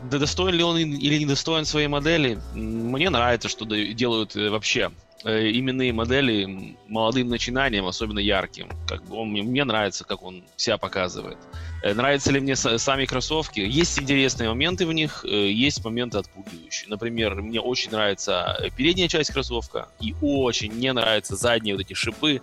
достоин 0.03 0.55
ли 0.55 0.63
он 0.63 0.77
или 0.77 1.17
не 1.17 1.25
достоин 1.25 1.65
своей 1.65 1.87
модели, 1.87 2.39
мне 2.53 3.09
нравится, 3.09 3.49
что 3.49 3.65
делают 3.65 4.35
э, 4.35 4.49
вообще 4.49 4.91
именные 5.25 5.93
модели 5.93 6.75
молодым 6.89 7.29
начинанием, 7.29 7.85
особенно 7.85 8.19
ярким. 8.19 8.67
Как 8.85 9.05
бы 9.05 9.15
он, 9.15 9.29
мне 9.29 9.63
нравится, 9.63 10.03
как 10.03 10.21
он 10.21 10.43
себя 10.57 10.77
показывает. 10.77 11.37
Нравятся 11.81 12.33
ли 12.33 12.41
мне 12.41 12.57
сами 12.57 13.05
кроссовки? 13.05 13.61
Есть 13.61 13.97
интересные 13.97 14.49
моменты 14.49 14.85
в 14.85 14.91
них, 14.91 15.23
есть 15.23 15.81
моменты 15.85 16.17
отпугивающие. 16.17 16.89
Например, 16.89 17.41
мне 17.41 17.61
очень 17.61 17.91
нравится 17.91 18.69
передняя 18.75 19.07
часть 19.07 19.31
кроссовка 19.31 19.87
и 20.01 20.13
очень 20.19 20.73
не 20.73 20.91
нравятся 20.91 21.37
задние 21.37 21.75
вот 21.75 21.85
эти 21.85 21.93
шипы. 21.93 22.41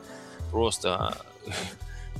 Просто 0.50 1.18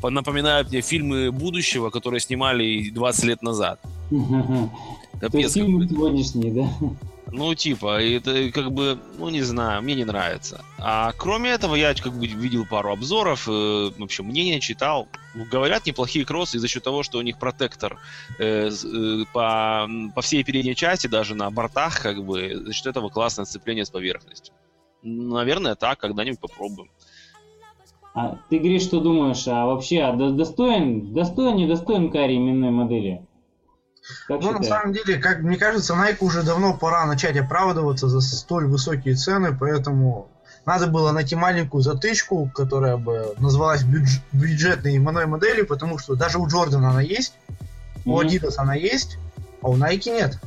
напоминают 0.03 0.71
мне 0.71 0.81
фильмы 0.81 1.31
будущего, 1.31 1.91
которые 1.91 2.21
снимали 2.21 2.91
20 2.91 3.25
лет 3.25 3.43
назад. 3.43 3.81
Капец. 5.21 5.53
Фильмы 5.53 5.87
сегодняшние, 5.87 6.53
да? 6.53 6.71
Ну, 7.33 7.55
типа, 7.55 8.03
это 8.03 8.51
как 8.51 8.73
бы, 8.73 8.99
ну, 9.19 9.29
не 9.29 9.43
знаю, 9.43 9.83
мне 9.83 9.95
не 9.95 10.05
нравится. 10.05 10.65
А 10.79 11.13
кроме 11.17 11.51
этого, 11.51 11.77
я 11.77 11.95
как 11.95 12.13
бы 12.13 12.27
видел 12.27 12.67
пару 12.67 12.91
обзоров, 12.93 13.47
э, 13.49 13.51
в 13.97 14.03
общем, 14.03 14.27
мнение 14.27 14.61
читал. 14.61 15.07
Говорят, 15.35 15.87
неплохие 15.87 16.25
кроссы 16.25 16.59
за 16.59 16.67
счет 16.67 16.83
того, 16.83 17.05
что 17.05 17.19
у 17.19 17.23
них 17.23 17.39
протектор 17.39 17.99
э, 18.39 18.71
э, 18.71 19.25
по, 19.33 19.89
по 20.15 20.23
всей 20.23 20.43
передней 20.43 20.75
части, 20.75 21.07
даже 21.07 21.37
на 21.37 21.51
бортах, 21.51 22.03
как 22.03 22.25
бы, 22.25 22.63
за 22.67 22.73
счет 22.73 22.87
этого 22.87 23.11
классное 23.11 23.45
сцепление 23.45 23.85
с 23.85 23.91
поверхностью. 23.91 24.53
Наверное, 25.03 25.77
так, 25.77 26.01
когда-нибудь 26.01 26.41
попробуем. 26.41 26.91
А 28.15 28.39
ты, 28.49 28.59
Гриш, 28.59 28.83
что 28.83 29.01
думаешь? 29.01 29.47
А 29.47 29.67
вообще, 29.67 30.01
а 30.01 30.13
достоин, 30.15 31.13
достоин, 31.15 31.57
не 31.57 31.69
достоин 31.69 32.11
Кари 32.11 32.37
именной 32.37 32.71
модели? 32.71 33.25
Как 34.27 34.41
ну, 34.41 34.49
считаешь? 34.49 34.61
на 34.61 34.65
самом 34.65 34.93
деле, 34.93 35.19
как 35.19 35.41
мне 35.41 35.57
кажется, 35.57 35.95
Nike 35.95 36.17
уже 36.21 36.43
давно 36.43 36.77
пора 36.77 37.07
начать 37.07 37.37
оправдываться 37.37 38.09
за 38.09 38.21
столь 38.21 38.67
высокие 38.67 39.15
цены, 39.15 39.57
поэтому 39.59 40.29
надо 40.67 40.89
было 40.89 41.13
найти 41.13 41.37
маленькую 41.37 41.83
затычку, 41.83 42.51
которая 42.55 42.97
бы 42.97 43.35
называлась 43.39 43.85
бюдж- 43.85 44.21
бюджетной 44.33 44.97
именной 44.97 45.27
моделью, 45.27 45.67
потому 45.67 45.99
что 45.99 46.17
даже 46.17 46.39
у 46.39 46.49
Джордана 46.49 46.91
она 46.91 47.03
есть, 47.03 47.35
у 48.05 48.21
Adidas 48.21 48.55
она 48.57 48.75
есть, 48.75 49.19
а 49.63 49.69
у 49.69 49.77
Nike 49.77 50.11
нет. 50.11 50.39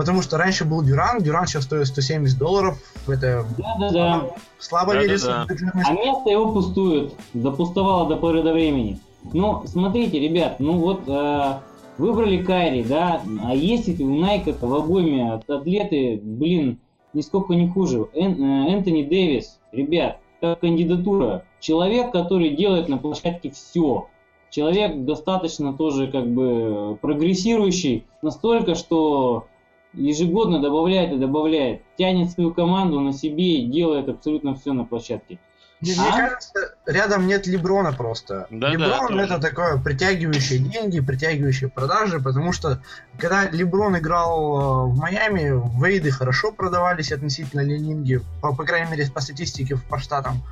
Потому 0.00 0.22
что 0.22 0.38
раньше 0.38 0.64
был 0.64 0.82
Дюран, 0.82 1.20
Дюран 1.20 1.46
сейчас 1.46 1.64
стоит 1.64 1.86
170 1.86 2.38
долларов. 2.38 2.78
Это 3.06 3.44
да, 3.58 3.76
да, 3.78 3.90
да. 3.90 4.30
слабо 4.58 4.94
да, 4.94 5.02
верится. 5.02 5.44
Да, 5.46 5.54
да. 5.54 5.82
А 5.86 5.92
место 5.92 6.30
его 6.30 6.54
пустует. 6.54 7.12
Допустовало 7.34 8.08
до 8.08 8.16
поры 8.16 8.42
до 8.42 8.54
времени. 8.54 8.98
Ну, 9.34 9.62
смотрите, 9.66 10.18
ребят, 10.18 10.58
ну 10.58 10.78
вот 10.78 11.02
э, 11.06 11.58
выбрали 11.98 12.42
Кайри, 12.42 12.82
да, 12.82 13.20
а 13.44 13.54
есть 13.54 14.00
у 14.00 14.06
Найка 14.06 14.54
в 14.58 14.74
обойме 14.74 15.34
атлеты, 15.46 16.18
блин, 16.22 16.78
нисколько 17.12 17.52
не 17.52 17.68
хуже. 17.68 18.08
Эн, 18.14 18.42
э, 18.42 18.72
Энтони 18.72 19.02
Дэвис, 19.02 19.60
ребят, 19.70 20.16
как 20.40 20.60
кандидатура. 20.60 21.44
Человек, 21.60 22.10
который 22.10 22.56
делает 22.56 22.88
на 22.88 22.96
площадке 22.96 23.50
все. 23.50 24.06
Человек 24.48 25.04
достаточно 25.04 25.74
тоже 25.74 26.10
как 26.10 26.26
бы 26.26 26.96
прогрессирующий, 27.02 28.06
настолько, 28.22 28.74
что 28.74 29.44
ежегодно 29.92 30.60
добавляет 30.60 31.12
и 31.12 31.18
добавляет, 31.18 31.82
тянет 31.96 32.30
свою 32.30 32.54
команду 32.54 33.00
на 33.00 33.12
себе 33.12 33.60
и 33.60 33.66
делает 33.66 34.08
абсолютно 34.08 34.54
все 34.54 34.72
на 34.72 34.84
площадке. 34.84 35.38
Мне, 35.80 35.94
а? 35.98 36.14
кажется, 36.14 36.74
рядом 36.84 37.26
нет 37.26 37.46
Леброна 37.46 37.92
просто. 37.92 38.46
Да, 38.50 38.68
Леброн 38.68 39.16
да, 39.16 39.24
это 39.24 39.38
такое 39.38 39.78
притягивающее 39.78 40.58
деньги, 40.58 41.00
притягивающее 41.00 41.70
продажи, 41.70 42.20
потому 42.20 42.52
что 42.52 42.82
когда 43.18 43.48
Леброн 43.48 43.96
играл 43.96 44.88
э, 44.88 44.92
в 44.92 44.98
Майами, 44.98 45.54
Вейды 45.82 46.10
хорошо 46.10 46.52
продавались 46.52 47.12
относительно 47.12 47.62
Ленинги, 47.62 48.20
по, 48.42 48.54
по 48.54 48.64
крайней 48.64 48.90
мере 48.90 49.10
по 49.10 49.20
статистике 49.20 49.78
по 49.88 49.98
штатам, 49.98 50.42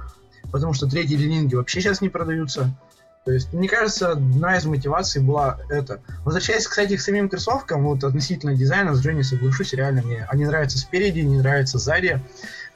потому 0.51 0.72
что 0.72 0.87
третьи 0.88 1.16
Ленинги 1.16 1.57
вообще 1.57 1.83
сейчас 1.83 2.01
не 2.01 2.09
продаются. 2.09 2.70
То 3.28 3.34
есть, 3.34 3.52
мне 3.52 3.68
кажется, 3.68 4.12
одна 4.12 4.56
из 4.56 4.64
мотиваций 4.64 5.20
была 5.20 5.58
это. 5.68 6.00
Возвращаясь, 6.24 6.66
кстати, 6.66 6.96
к 6.96 7.00
самим 7.02 7.28
кроссовкам, 7.28 7.84
вот 7.84 8.02
относительно 8.02 8.54
дизайна, 8.54 8.94
с 8.94 9.00
Женей 9.00 9.22
соглашусь, 9.22 9.74
реально 9.74 10.00
мне 10.00 10.26
они 10.30 10.46
нравятся 10.46 10.78
спереди, 10.78 11.18
не 11.18 11.36
нравятся 11.36 11.78
сзади. 11.78 12.22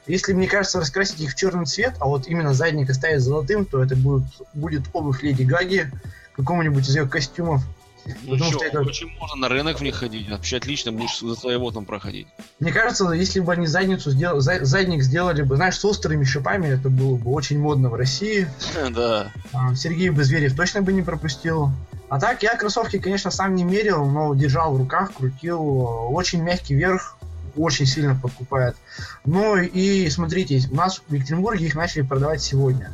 Если, 0.05 0.31
мне 0.33 0.45
кажется, 0.45 0.79
раскрасить 0.79 1.21
их 1.21 1.31
в 1.31 1.35
черный 1.35 1.65
цвет, 1.65 1.95
а 1.99 2.05
вот 2.05 2.27
именно 2.27 2.53
задник 2.53 2.91
оставить 2.91 3.21
золотым, 3.21 3.65
то 3.65 3.81
это 3.81 3.95
будет, 3.95 4.25
будет 4.53 4.83
обувь 4.93 5.23
Леди 5.23 5.41
Гаги, 5.41 5.89
какому-нибудь 6.35 6.87
из 6.87 6.95
ее 6.95 7.07
костюмов. 7.07 7.63
Ну 8.05 8.33
Потому 8.33 8.51
что 8.51 8.65
это... 8.65 8.81
очень 8.81 9.07
можно 9.19 9.37
на 9.37 9.49
рынок 9.49 9.79
в 9.79 9.83
них 9.83 9.95
ходить? 9.95 10.29
Вообще 10.29 10.57
отлично, 10.57 10.91
будешь 10.91 11.19
за 11.19 11.35
своего 11.35 11.71
там 11.71 11.85
проходить. 11.85 12.27
Мне 12.59 12.71
кажется, 12.71 13.09
если 13.11 13.39
бы 13.39 13.53
они 13.53 13.67
задницу 13.67 14.11
сделали, 14.11 14.39
задник 14.63 15.03
сделали 15.03 15.41
бы, 15.41 15.55
знаешь, 15.55 15.79
с 15.79 15.85
острыми 15.85 16.23
шипами, 16.23 16.67
это 16.67 16.89
было 16.89 17.15
бы 17.15 17.31
очень 17.31 17.59
модно 17.59 17.89
в 17.89 17.95
России. 17.95 18.47
Да. 18.93 19.31
А, 19.53 19.75
Сергей 19.75 20.09
бы 20.09 20.23
Зверев 20.23 20.55
точно 20.55 20.81
бы 20.81 20.93
не 20.93 21.01
пропустил. 21.01 21.71
А 22.09 22.19
так, 22.19 22.43
я 22.43 22.55
кроссовки, 22.55 22.99
конечно, 22.99 23.31
сам 23.31 23.55
не 23.55 23.63
мерил, 23.63 24.05
но 24.05 24.35
держал 24.35 24.73
в 24.75 24.77
руках, 24.77 25.13
крутил. 25.13 25.61
Очень 26.11 26.43
мягкий 26.43 26.75
верх, 26.75 27.17
очень 27.55 27.85
сильно 27.85 28.15
подкупает. 28.15 28.75
Ну 29.25 29.57
и 29.57 30.09
смотрите, 30.09 30.61
у 30.71 30.75
нас 30.75 31.01
в 31.07 31.13
Екатеринбурге 31.13 31.65
их 31.65 31.75
начали 31.75 32.01
продавать 32.01 32.41
сегодня. 32.41 32.91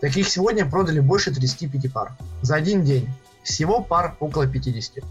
Таких 0.00 0.28
сегодня 0.28 0.68
продали 0.68 1.00
больше 1.00 1.34
35 1.34 1.92
пар 1.92 2.12
за 2.42 2.56
один 2.56 2.84
день. 2.84 3.08
Всего 3.44 3.80
пар 3.80 4.16
около 4.18 4.46
50. 4.46 5.04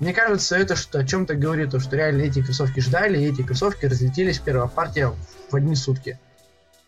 Мне 0.00 0.12
кажется, 0.12 0.56
это 0.56 0.76
что 0.76 0.98
о 1.00 1.04
чем-то 1.04 1.34
говорит, 1.34 1.70
то, 1.70 1.80
что 1.80 1.96
реально 1.96 2.22
эти 2.22 2.42
кроссовки 2.42 2.80
ждали, 2.80 3.18
и 3.18 3.28
эти 3.30 3.42
кроссовки 3.42 3.86
разлетелись 3.86 4.38
первая 4.38 4.68
партия 4.68 5.12
в 5.50 5.54
одни 5.54 5.74
сутки. 5.76 6.18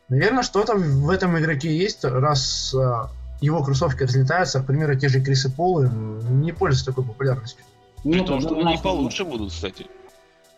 Наверное, 0.08 0.42
что-то 0.42 0.76
в 0.76 1.10
этом 1.10 1.38
игроке 1.38 1.76
есть, 1.76 2.04
раз 2.04 2.74
э, 2.74 3.04
его 3.40 3.62
кроссовки 3.62 4.04
разлетаются, 4.04 4.60
к 4.60 4.66
примеру, 4.66 4.96
те 4.96 5.08
же 5.08 5.20
Крисы 5.20 5.50
Полы 5.50 5.88
не 5.88 6.52
пользуются 6.52 6.86
такой 6.86 7.04
популярностью. 7.04 7.64
При 8.02 8.24
том, 8.24 8.40
что 8.40 8.56
они 8.56 8.78
получше 8.78 9.24
будут, 9.24 9.52
кстати. 9.52 9.86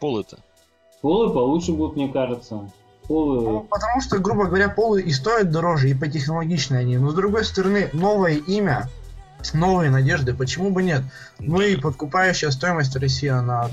Полы-то. 0.01 0.39
Полы 1.01 1.33
получше 1.33 1.73
будут, 1.73 1.97
мне 1.97 2.09
кажется. 2.09 2.71
Полы... 3.07 3.41
Ну, 3.41 3.61
потому 3.61 4.03
что, 4.03 4.19
грубо 4.19 4.45
говоря, 4.45 4.69
полы 4.69 5.01
и 5.01 5.13
стоят 5.13 5.51
дороже, 5.51 5.89
и 5.89 5.95
потехнологичнее 5.95 6.81
они. 6.81 6.99
Но 6.99 7.11
с 7.11 7.15
другой 7.15 7.45
стороны, 7.45 7.89
новое 7.95 8.35
имя, 8.35 8.89
новые 9.53 9.91
надежды, 9.91 10.35
почему 10.35 10.71
бы 10.71 10.83
нет? 10.83 11.03
Ну 11.39 11.61
и 11.61 11.77
подкупающая 11.77 12.51
стоимость 12.51 12.97
России, 12.97 13.29
она 13.29 13.71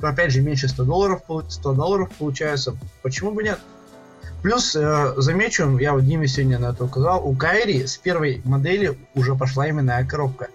опять 0.00 0.32
же 0.32 0.40
меньше 0.40 0.68
100 0.68 0.84
долларов, 0.84 1.22
100 1.48 1.72
долларов 1.74 2.10
получается, 2.18 2.76
почему 3.02 3.32
бы 3.32 3.42
нет? 3.42 3.58
Плюс, 4.42 4.76
э, 4.76 5.14
замечу, 5.16 5.78
я 5.78 5.94
вот 5.94 6.04
Диме 6.04 6.28
сегодня 6.28 6.58
на 6.58 6.66
это 6.72 6.84
указал, 6.84 7.26
у 7.26 7.34
Кайри 7.34 7.86
с 7.86 7.96
первой 7.96 8.42
модели 8.44 8.98
уже 9.14 9.34
пошла 9.34 9.68
именная 9.68 10.04
коробка. 10.04 10.48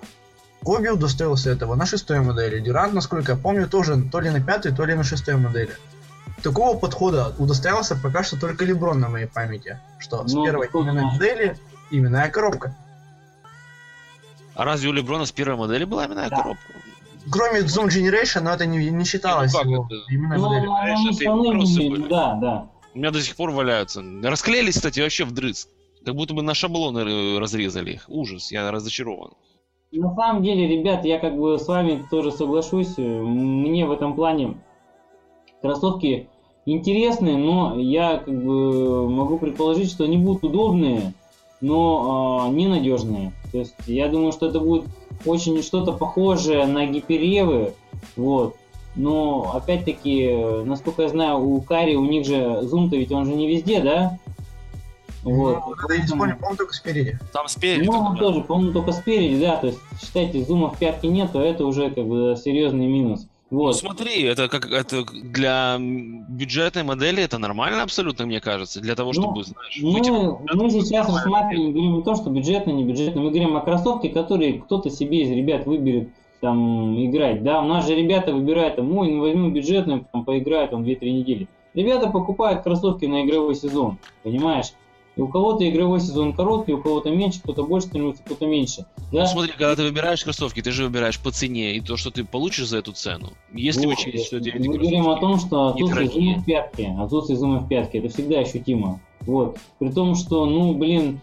Коби 0.63 0.89
удостоился 0.89 1.49
этого 1.49 1.75
на 1.75 1.85
шестой 1.85 2.19
модели. 2.19 2.59
Дюрант, 2.59 2.93
насколько 2.93 3.31
я 3.31 3.37
помню, 3.37 3.67
тоже 3.67 4.01
то 4.11 4.19
ли 4.19 4.29
на 4.29 4.41
пятой, 4.41 4.73
то 4.73 4.85
ли 4.85 4.93
на 4.93 5.03
шестой 5.03 5.37
модели. 5.37 5.71
Такого 6.43 6.77
подхода 6.77 7.33
удостоился 7.37 7.95
пока 7.95 8.23
что 8.23 8.39
только 8.39 8.65
Леброн 8.65 8.99
на 8.99 9.09
моей 9.09 9.25
памяти. 9.25 9.79
Что 9.97 10.27
с 10.27 10.33
ну, 10.33 10.45
первой 10.45 10.67
именной 10.67 11.03
модели 11.03 11.57
именная 11.91 12.29
коробка. 12.29 12.75
А 14.59 14.65
разве 14.65 14.89
у 14.89 14.91
Леброна 14.91 15.25
с 15.25 15.31
первой 15.31 15.55
модели 15.55 15.85
была 15.85 16.05
именная 16.05 16.29
да. 16.29 16.35
коробка? 16.35 16.73
кроме 17.31 17.61
Zoom 17.61 17.87
Generation, 17.87 18.41
но 18.41 18.51
это 18.51 18.65
не, 18.65 18.89
не 18.89 19.05
считалось 19.05 19.53
Ну, 19.53 19.59
как 19.59 19.67
его 19.69 19.87
это? 19.89 20.13
именно 20.13 20.35
Ну, 20.35 20.49
моделью. 20.49 20.73
они 20.73 21.17
Конечно, 21.17 21.81
это 21.81 21.89
были. 21.89 22.07
Да, 22.09 22.33
да. 22.41 22.69
У 22.93 22.97
меня 22.97 23.11
до 23.11 23.21
сих 23.21 23.37
пор 23.37 23.51
валяются. 23.51 24.03
Расклеились, 24.21 24.75
кстати, 24.75 24.99
вообще 24.99 25.23
вдрызг. 25.23 25.69
Как 26.03 26.13
будто 26.13 26.33
бы 26.33 26.41
на 26.41 26.53
шаблоны 26.53 26.99
э, 26.99 27.39
разрезали 27.39 27.93
их. 27.93 28.05
Ужас, 28.09 28.51
я 28.51 28.69
разочарован. 28.69 29.31
На 29.93 30.13
самом 30.13 30.43
деле, 30.43 30.67
ребят, 30.67 31.05
я 31.05 31.19
как 31.19 31.37
бы 31.37 31.57
с 31.57 31.65
вами 31.65 32.05
тоже 32.11 32.33
соглашусь. 32.33 32.97
Мне 32.97 33.85
в 33.85 33.93
этом 33.93 34.13
плане 34.13 34.57
кроссовки 35.61 36.27
интересные, 36.65 37.37
но 37.37 37.79
я 37.79 38.17
как 38.17 38.43
бы 38.43 39.09
могу 39.09 39.37
предположить, 39.37 39.89
что 39.89 40.03
они 40.03 40.17
будут 40.17 40.43
удобные, 40.43 41.13
но 41.61 42.49
э, 42.49 42.53
ненадежные. 42.53 43.31
То 43.51 43.59
есть 43.59 43.75
я 43.87 44.07
думаю, 44.07 44.31
что 44.31 44.47
это 44.47 44.59
будет 44.59 44.85
очень 45.25 45.61
что-то 45.63 45.91
похожее 45.93 46.65
на 46.65 46.85
гиперевы, 46.85 47.73
вот. 48.15 48.55
Но 48.95 49.51
опять-таки, 49.53 50.33
насколько 50.65 51.03
я 51.03 51.09
знаю, 51.09 51.39
у 51.39 51.61
Кари, 51.61 51.95
у 51.95 52.05
них 52.05 52.25
же 52.25 52.61
зум-то 52.63 52.95
ведь 52.95 53.11
он 53.11 53.25
же 53.25 53.33
не 53.33 53.47
везде, 53.47 53.81
да? 53.81 54.17
Вот. 55.23 55.59
Ну, 55.67 55.75
когда 55.75 55.95
я 55.95 56.01
не 56.01 56.05
вспомню, 56.05 56.35
по-моему, 56.35 56.57
только 56.57 56.73
спереди. 56.73 57.19
Там 57.33 57.47
спереди. 57.47 57.85
Ну, 57.85 57.91
он 57.91 58.05
только, 58.05 58.19
тоже, 58.19 58.41
по-моему, 58.41 58.73
только 58.73 58.91
спереди, 58.93 59.39
да, 59.39 59.57
то 59.57 59.67
есть, 59.67 59.79
считайте, 60.01 60.43
зума 60.43 60.69
в 60.69 60.77
пятке 60.77 61.07
нет, 61.07 61.31
то 61.31 61.41
это 61.41 61.65
уже 61.65 61.89
как 61.89 62.05
бы 62.05 62.35
серьезный 62.41 62.87
минус. 62.87 63.21
Ну 63.23 63.27
Вот. 63.49 63.75
смотри, 63.75 64.23
это 64.23 64.47
как 64.47 64.69
это 64.71 65.03
для 65.05 65.77
бюджетной 65.79 66.83
модели 66.83 67.23
это 67.23 67.39
нормально 67.39 67.81
абсолютно, 67.83 68.25
мне 68.27 68.39
кажется, 68.39 68.79
для 68.79 68.95
того, 68.95 69.11
Ну, 69.15 69.21
чтобы, 69.21 69.43
знаешь, 69.43 69.79
выйти- 69.81 70.11
Мы, 70.11 70.37
мы 70.63 70.69
сейчас 70.69 71.07
рассматриваем, 71.07 71.71
говорим 71.71 71.95
не 71.97 72.03
то, 72.03 72.15
что 72.15 72.29
бюджетно, 72.29 72.71
не 72.71 72.83
бюджетно, 72.83 73.21
мы 73.21 73.29
говорим 73.31 73.57
о 73.57 73.61
кроссовке, 73.61 74.09
которые 74.09 74.59
кто-то 74.61 74.89
себе 74.91 75.23
из 75.23 75.31
ребят 75.31 75.65
выберет 75.65 76.09
там 76.41 76.95
играть, 77.03 77.43
да, 77.43 77.59
у 77.61 77.65
нас 77.67 77.87
же 77.87 77.95
ребята 77.95 78.33
выбирают, 78.33 78.75
там, 78.77 78.95
ой, 78.95 79.11
ну 79.11 79.21
возьму 79.21 79.49
бюджетную, 79.49 80.05
там, 80.13 80.23
поиграют 80.25 80.71
там 80.71 80.83
2-3 80.83 81.11
недели. 81.11 81.47
Ребята 81.73 82.09
покупают 82.09 82.61
кроссовки 82.63 83.05
на 83.05 83.25
игровой 83.25 83.55
сезон, 83.55 83.97
понимаешь? 84.23 84.73
И 85.19 85.21
у 85.21 85.27
кого-то 85.27 85.69
игровой 85.69 85.99
сезон 85.99 86.31
короткий, 86.31 86.71
у 86.71 86.81
кого-то 86.81 87.09
меньше, 87.09 87.41
кто-то 87.41 87.63
больше 87.63 87.87
становится, 87.87 88.23
кто-то 88.23 88.45
меньше. 88.47 88.85
Да? 89.11 89.23
Ну 89.23 89.27
смотри, 89.27 89.51
когда 89.51 89.75
ты 89.75 89.83
выбираешь 89.83 90.23
кроссовки, 90.23 90.61
ты 90.61 90.71
же 90.71 90.85
выбираешь 90.85 91.19
по 91.19 91.29
цене 91.29 91.75
и 91.75 91.81
то, 91.81 91.97
что 91.97 92.09
ты 92.09 92.23
получишь 92.23 92.69
за 92.69 92.77
эту 92.77 92.93
цену. 92.93 93.33
Если 93.53 93.85
Вот, 93.85 93.95
учесть, 93.95 94.27
что 94.27 94.37
эти 94.37 94.51
Мы 94.57 94.77
говорим 94.77 95.09
о 95.09 95.19
том, 95.19 95.37
что 95.37 95.67
отсутствие 95.67 96.07
зума 96.07 96.37
в 96.37 96.45
пятке, 96.45 96.95
отсутствие 96.97 97.37
зума 97.37 97.59
в 97.59 97.67
пятке, 97.67 97.97
это 97.97 98.07
всегда 98.07 98.39
ощутимо. 98.39 99.01
Вот. 99.25 99.57
При 99.77 99.89
том, 99.89 100.15
что, 100.15 100.45
ну, 100.45 100.73
блин, 100.73 101.19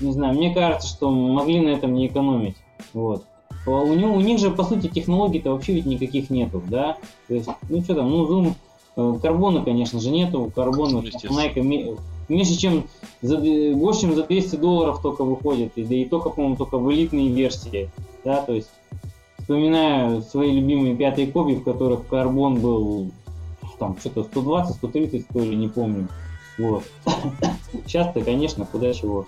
не 0.00 0.12
знаю, 0.12 0.36
мне 0.36 0.54
кажется, 0.54 0.86
что 0.86 1.10
могли 1.10 1.58
на 1.58 1.70
этом 1.70 1.94
не 1.94 2.06
экономить. 2.06 2.54
Вот. 2.92 3.24
А 3.66 3.70
У, 3.70 3.92
него, 3.92 4.14
у 4.14 4.20
них 4.20 4.38
же, 4.38 4.52
по 4.52 4.62
сути, 4.62 4.86
технологий-то 4.86 5.50
вообще 5.50 5.72
ведь 5.72 5.86
никаких 5.86 6.30
нету, 6.30 6.62
да? 6.68 6.96
То 7.26 7.34
есть, 7.34 7.48
ну 7.68 7.82
что 7.82 7.96
там, 7.96 8.08
ну, 8.08 8.24
зум, 8.24 8.54
э, 8.96 9.14
карбона, 9.20 9.64
конечно 9.64 9.98
же, 9.98 10.10
нету, 10.10 10.52
карбона, 10.54 11.02
Ну. 11.02 11.02
Nike 11.02 11.98
меньше, 12.28 12.56
чем 12.56 12.88
за, 13.22 13.38
больше, 13.38 14.02
чем 14.02 14.14
за 14.14 14.24
200 14.24 14.56
долларов 14.56 15.00
только 15.02 15.24
выходит, 15.24 15.72
и, 15.76 15.84
да 15.84 15.94
и 15.94 16.04
только, 16.04 16.30
по-моему, 16.30 16.56
только 16.56 16.78
в 16.78 16.92
элитной 16.92 17.28
версии, 17.28 17.90
да, 18.24 18.42
то 18.42 18.54
есть, 18.54 18.68
вспоминаю 19.38 20.22
свои 20.22 20.52
любимые 20.52 20.96
пятые 20.96 21.26
копии, 21.28 21.54
в 21.54 21.64
которых 21.64 22.06
карбон 22.06 22.60
был, 22.60 23.10
там, 23.78 23.96
что-то 23.98 24.24
120, 24.24 24.76
130 24.76 25.22
стоили, 25.22 25.54
не 25.54 25.68
помню, 25.68 26.08
вот. 26.58 26.84
Сейчас-то, 27.86 28.20
конечно, 28.22 28.66
куда 28.66 28.92
чего. 28.92 29.24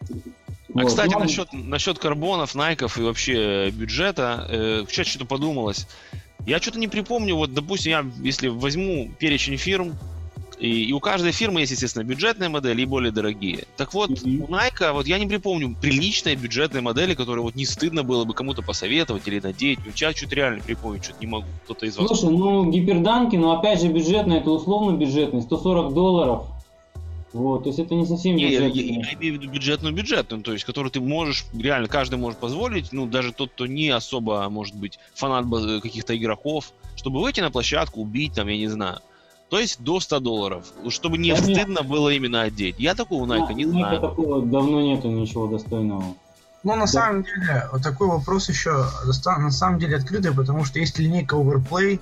А, 0.00 0.82
Вот, 0.82 0.86
кстати, 0.86 1.12
ну, 1.12 1.20
насчет, 1.20 1.52
насчет 1.52 1.98
карбонов, 1.98 2.54
найков 2.54 2.98
и 2.98 3.02
вообще 3.02 3.70
бюджета, 3.70 4.46
э, 4.48 4.84
сейчас 4.88 5.08
что-то 5.08 5.24
подумалось. 5.24 5.86
Я 6.46 6.60
что-то 6.60 6.78
не 6.78 6.88
припомню, 6.88 7.36
вот, 7.36 7.52
допустим, 7.52 7.90
я, 7.90 8.06
если 8.22 8.48
возьму 8.48 9.10
перечень 9.18 9.56
фирм, 9.56 9.98
и, 10.58 10.84
и 10.84 10.92
у 10.92 11.00
каждой 11.00 11.32
фирмы 11.32 11.60
есть, 11.60 11.72
естественно, 11.72 12.02
бюджетные 12.02 12.48
модели 12.48 12.82
и 12.82 12.84
более 12.84 13.12
дорогие. 13.12 13.64
Так 13.76 13.94
вот, 13.94 14.10
Мгм. 14.10 14.42
у 14.42 14.46
Nike, 14.48 14.92
вот 14.92 15.06
я 15.06 15.18
не 15.18 15.26
припомню 15.26 15.76
приличной 15.80 16.34
бюджетной 16.34 16.80
модели, 16.80 17.14
которые 17.14 17.42
вот 17.42 17.54
не 17.54 17.64
стыдно 17.64 18.02
было 18.02 18.24
бы 18.24 18.34
кому-то 18.34 18.62
посоветовать 18.62 19.26
или 19.28 19.38
надеть. 19.40 19.78
Ну, 19.84 19.92
я 19.94 20.12
что-то 20.12 20.34
реально 20.34 20.60
припомнить, 20.60 21.04
что-то 21.04 21.20
не 21.20 21.26
могу. 21.28 21.46
Кто-то 21.64 21.86
из 21.86 21.96
вас. 21.96 22.08
Слушай, 22.08 22.36
ну 22.36 22.70
гиперданки, 22.70 23.36
но 23.36 23.52
опять 23.58 23.80
же 23.80 23.88
бюджетные, 23.88 24.40
это 24.40 24.50
условно 24.50 24.96
бюджетный, 24.96 25.42
140 25.42 25.94
долларов. 25.94 26.46
Вот, 27.32 27.64
то 27.64 27.68
есть 27.68 27.78
это 27.78 27.94
не 27.94 28.06
совсем 28.06 28.36
Не, 28.36 28.44
я, 28.44 28.60
я- 28.62 28.68
бюджетные. 28.68 29.04
я 29.06 29.14
имею 29.18 29.34
в 29.34 29.42
виду 29.42 29.52
бюджетную 29.52 29.94
бюджетную, 29.94 30.42
то 30.42 30.52
есть, 30.52 30.64
которую 30.64 30.90
ты 30.90 31.00
можешь, 31.00 31.44
реально 31.56 31.86
каждый 31.86 32.18
может 32.18 32.40
позволить, 32.40 32.90
ну, 32.90 33.06
даже 33.06 33.32
тот, 33.32 33.52
кто 33.52 33.66
не 33.66 33.90
особо, 33.90 34.48
может 34.48 34.74
быть, 34.74 34.98
фанат 35.14 35.44
каких-то 35.82 36.16
игроков, 36.16 36.72
чтобы 36.96 37.20
выйти 37.20 37.40
на 37.40 37.50
площадку, 37.50 38.00
убить, 38.00 38.32
там, 38.32 38.48
я 38.48 38.56
не 38.56 38.68
знаю. 38.68 39.00
То 39.50 39.58
есть 39.58 39.80
до 39.80 39.98
100 39.98 40.20
долларов, 40.20 40.66
чтобы 40.88 41.16
не 41.18 41.32
Да 41.34 41.40
нет. 41.40 41.56
стыдно 41.56 41.82
было 41.82 42.10
именно 42.10 42.42
одеть. 42.42 42.76
Я 42.78 42.94
такого 42.94 43.24
Найка 43.24 43.54
не 43.54 43.64
У 43.64 43.70
Nike 43.70 43.78
знаю. 43.78 44.00
такого 44.00 44.42
давно 44.42 44.80
нету 44.82 45.08
ничего 45.08 45.46
достойного. 45.46 46.04
Ну, 46.64 46.74
на 46.76 46.86
самом 46.86 47.22
деле, 47.22 47.68
вот 47.72 47.82
такой 47.82 48.08
вопрос 48.08 48.48
еще 48.48 48.84
на 49.06 49.50
самом 49.50 49.78
деле 49.78 49.96
открытый, 49.96 50.34
потому 50.34 50.64
что 50.64 50.78
есть 50.80 50.98
линейка 50.98 51.36
Overplay, 51.36 52.00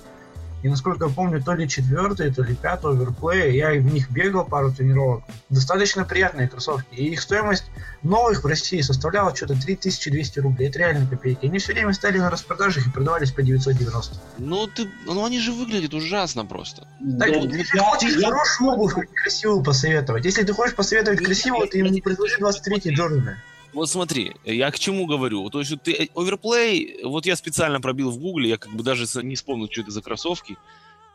и 0.63 0.67
насколько 0.67 1.05
я 1.05 1.11
помню, 1.13 1.41
то 1.41 1.53
ли 1.53 1.69
четвертый, 1.69 2.33
то 2.33 2.41
ли 2.43 2.55
пятый 2.55 2.91
Overplay, 2.91 3.51
я 3.51 3.71
и 3.73 3.79
в 3.79 3.93
них 3.93 4.09
бегал 4.11 4.43
пару 4.43 4.73
тренировок. 4.73 5.23
Достаточно 5.49 6.03
приятные 6.03 6.49
кроссовки, 6.49 6.95
и 6.95 7.05
их 7.09 7.21
стоимость 7.21 7.65
новых 8.03 8.43
в 8.43 8.47
России 8.47 8.81
составляла 8.81 9.35
что-то 9.35 9.59
3200 9.59 10.39
рублей, 10.39 10.69
это 10.69 10.79
реально 10.79 11.07
копейки. 11.07 11.45
Они 11.45 11.59
все 11.59 11.73
время 11.73 11.93
стали 11.93 12.17
на 12.17 12.29
распродажах 12.29 12.87
и 12.87 12.89
продавались 12.91 13.31
по 13.31 13.41
990. 13.41 14.15
Ну, 14.37 14.67
ты, 14.67 14.89
ну, 15.05 15.25
они 15.25 15.39
же 15.39 15.51
выглядят 15.51 15.93
ужасно 15.93 16.45
просто. 16.45 16.81
Так, 17.19 17.31
Да, 17.31 17.57
если 17.57 17.77
я- 17.77 17.83
хочешь 17.83 18.15
я- 18.15 18.29
хорошую 18.29 18.71
обувь, 18.71 18.93
красивую 19.13 19.63
посоветовать. 19.63 20.25
Если 20.25 20.43
ты 20.43 20.53
хочешь 20.53 20.75
посоветовать 20.75 21.19
красивую, 21.23 21.67
ты 21.67 21.79
им 21.79 22.01
предложи 22.01 22.37
23 22.39 22.91
Джорданы. 22.91 23.37
Вот 23.73 23.89
смотри, 23.89 24.33
я 24.45 24.71
к 24.71 24.79
чему 24.79 25.05
говорю. 25.05 25.49
То 25.49 25.59
есть 25.59 25.71
вот 25.71 25.83
ты 25.83 25.91
э, 25.91 26.07
оверплей, 26.15 26.99
вот 27.03 27.25
я 27.25 27.35
специально 27.35 27.79
пробил 27.81 28.09
в 28.11 28.17
гугле, 28.17 28.49
я 28.49 28.57
как 28.57 28.71
бы 28.73 28.81
даже 28.83 29.05
не 29.21 29.35
вспомнил, 29.35 29.67
что 29.69 29.81
это 29.81 29.91
за 29.91 30.01
кроссовки. 30.01 30.57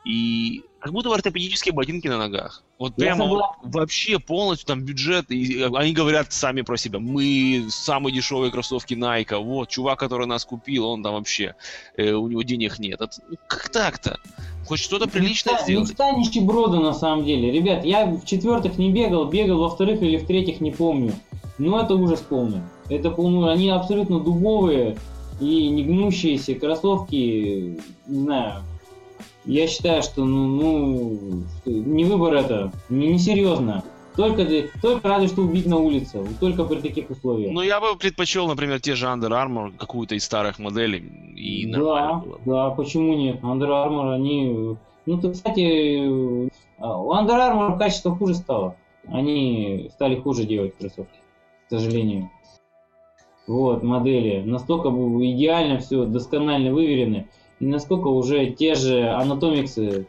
И 0.04 0.62
как 0.80 0.92
будто 0.92 1.10
бы 1.10 1.14
ортопедические 1.14 1.72
ботинки 1.72 2.08
на 2.08 2.18
ногах. 2.18 2.64
Вот 2.78 2.94
Я 2.96 3.14
прямо 3.14 3.26
вот 3.26 3.42
вообще 3.62 4.18
полностью 4.18 4.66
там 4.66 4.82
бюджет. 4.82 5.30
И 5.30 5.62
они 5.62 5.92
говорят 5.92 6.32
сами 6.32 6.62
про 6.62 6.76
себя. 6.76 6.98
Мы 6.98 7.66
самые 7.68 8.12
дешевые 8.12 8.50
кроссовки 8.50 8.94
Nike. 8.94 9.38
Вот, 9.38 9.68
чувак, 9.68 10.00
который 10.00 10.26
нас 10.26 10.44
купил, 10.44 10.86
он 10.86 11.04
там 11.04 11.14
вообще, 11.14 11.54
э, 11.96 12.10
у 12.12 12.26
него 12.26 12.42
денег 12.42 12.80
нет. 12.80 13.00
Это- 13.00 13.14
ну, 13.28 13.36
как 13.46 13.68
так-то? 13.68 14.18
Хоть 14.66 14.80
что-то 14.80 15.08
приличное 15.08 15.54
Мечта, 15.54 15.64
сделать. 15.64 15.88
мечта 15.90 16.10
нищеброда 16.12 16.80
на 16.80 16.94
самом 16.94 17.24
деле. 17.24 17.52
Ребят, 17.52 17.84
я 17.84 18.06
в 18.06 18.24
четвертых 18.24 18.78
не 18.78 18.90
бегал, 18.90 19.26
бегал 19.26 19.58
во 19.58 19.70
вторых 19.70 20.02
или 20.02 20.16
в 20.16 20.26
третьих 20.26 20.60
не 20.60 20.72
помню. 20.72 21.12
Но 21.58 21.80
это 21.80 21.94
ужас 21.94 22.20
полный. 22.20 22.62
Это 22.88 23.10
полный, 23.12 23.52
они 23.52 23.70
абсолютно 23.70 24.18
дубовые 24.18 24.96
и 25.40 25.68
не 25.68 25.84
гнущиеся 25.84 26.54
кроссовки, 26.54 27.80
не 28.06 28.20
знаю. 28.20 28.62
Я 29.44 29.66
считаю, 29.66 30.02
что 30.02 30.24
ну, 30.24 30.46
ну 30.46 31.44
не 31.66 32.05
выбор 32.05 32.35
это, 32.35 32.72
не, 32.88 33.18
серьезно. 33.18 33.83
Только, 34.14 34.44
только 34.83 35.09
разве 35.09 35.28
что 35.28 35.42
убить 35.42 35.66
на 35.66 35.78
улице, 35.78 36.22
только 36.38 36.64
при 36.64 36.81
таких 36.81 37.11
условиях. 37.11 37.52
Ну, 37.52 37.62
я 37.62 37.81
бы 37.81 37.96
предпочел, 37.96 38.46
например, 38.46 38.78
те 38.81 38.94
же 38.94 39.07
Under 39.07 39.31
Armour, 39.31 39.72
какую-то 39.76 40.14
из 40.14 40.24
старых 40.24 40.59
моделей. 40.59 40.98
И 41.35 41.66
да, 41.72 41.78
было. 41.78 42.40
да, 42.44 42.70
почему 42.70 43.14
нет? 43.14 43.40
Under 43.40 43.68
Armour, 43.68 44.14
они... 44.14 44.76
Ну, 45.07 45.20
ты, 45.20 45.33
кстати, 45.33 45.61
э, 45.61 46.09
у 46.09 47.12
Under 47.12 47.38
Armour 47.38 47.78
качество 47.78 48.14
хуже 48.14 48.35
стало. 48.35 48.76
Они 49.09 49.90
стали 49.94 50.16
хуже 50.16 50.44
делать 50.44 50.76
кроссовки, 50.76 51.18
к 51.66 51.70
сожалению. 51.70 52.31
Вот, 53.46 53.83
модели. 53.83 54.42
Настолько 54.42 54.88
идеально 54.88 55.78
все, 55.78 56.05
досконально 56.05 56.72
выверены. 56.72 57.28
И 57.62 57.66
насколько 57.66 58.09
уже 58.09 58.46
те 58.51 58.75
же 58.75 59.09
анатомиксы 59.09 60.07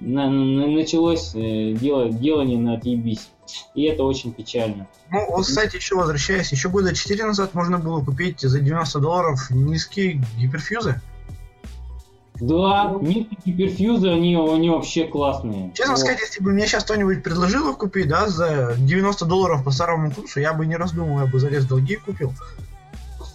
на- 0.00 0.28
на- 0.28 0.66
началось 0.66 1.34
э, 1.34 1.72
дело, 1.72 2.10
делание 2.10 2.58
на 2.58 2.74
отъебись. 2.74 3.30
И 3.74 3.84
это 3.84 4.04
очень 4.04 4.34
печально. 4.34 4.86
Ну, 5.10 5.30
вот, 5.30 5.46
кстати, 5.46 5.76
еще 5.76 5.94
возвращаясь, 5.94 6.52
еще 6.52 6.68
года 6.68 6.94
4 6.94 7.24
назад 7.24 7.54
можно 7.54 7.78
было 7.78 8.04
купить 8.04 8.40
за 8.40 8.60
90 8.60 8.98
долларов 9.00 9.48
низкие 9.48 10.22
гиперфьюзы. 10.38 11.00
Да, 12.38 12.94
низкие 13.00 13.38
гиперфьюзы, 13.46 14.10
они, 14.10 14.36
они 14.36 14.68
вообще 14.68 15.06
классные. 15.06 15.72
Честно 15.72 15.94
Вот. 15.94 16.00
сказать, 16.00 16.20
если 16.20 16.44
бы 16.44 16.52
мне 16.52 16.66
сейчас 16.66 16.84
кто-нибудь 16.84 17.22
предложил 17.22 17.70
их 17.70 17.78
купить, 17.78 18.08
да, 18.08 18.28
за 18.28 18.74
90 18.76 19.24
долларов 19.24 19.64
по 19.64 19.70
старому 19.70 20.10
курсу, 20.10 20.38
я 20.38 20.52
бы 20.52 20.66
не 20.66 20.76
раздумывая 20.76 21.24
бы 21.24 21.40
залез 21.40 21.64
в 21.64 21.68
долги 21.68 21.94
и 21.94 21.96
купил. 21.96 22.34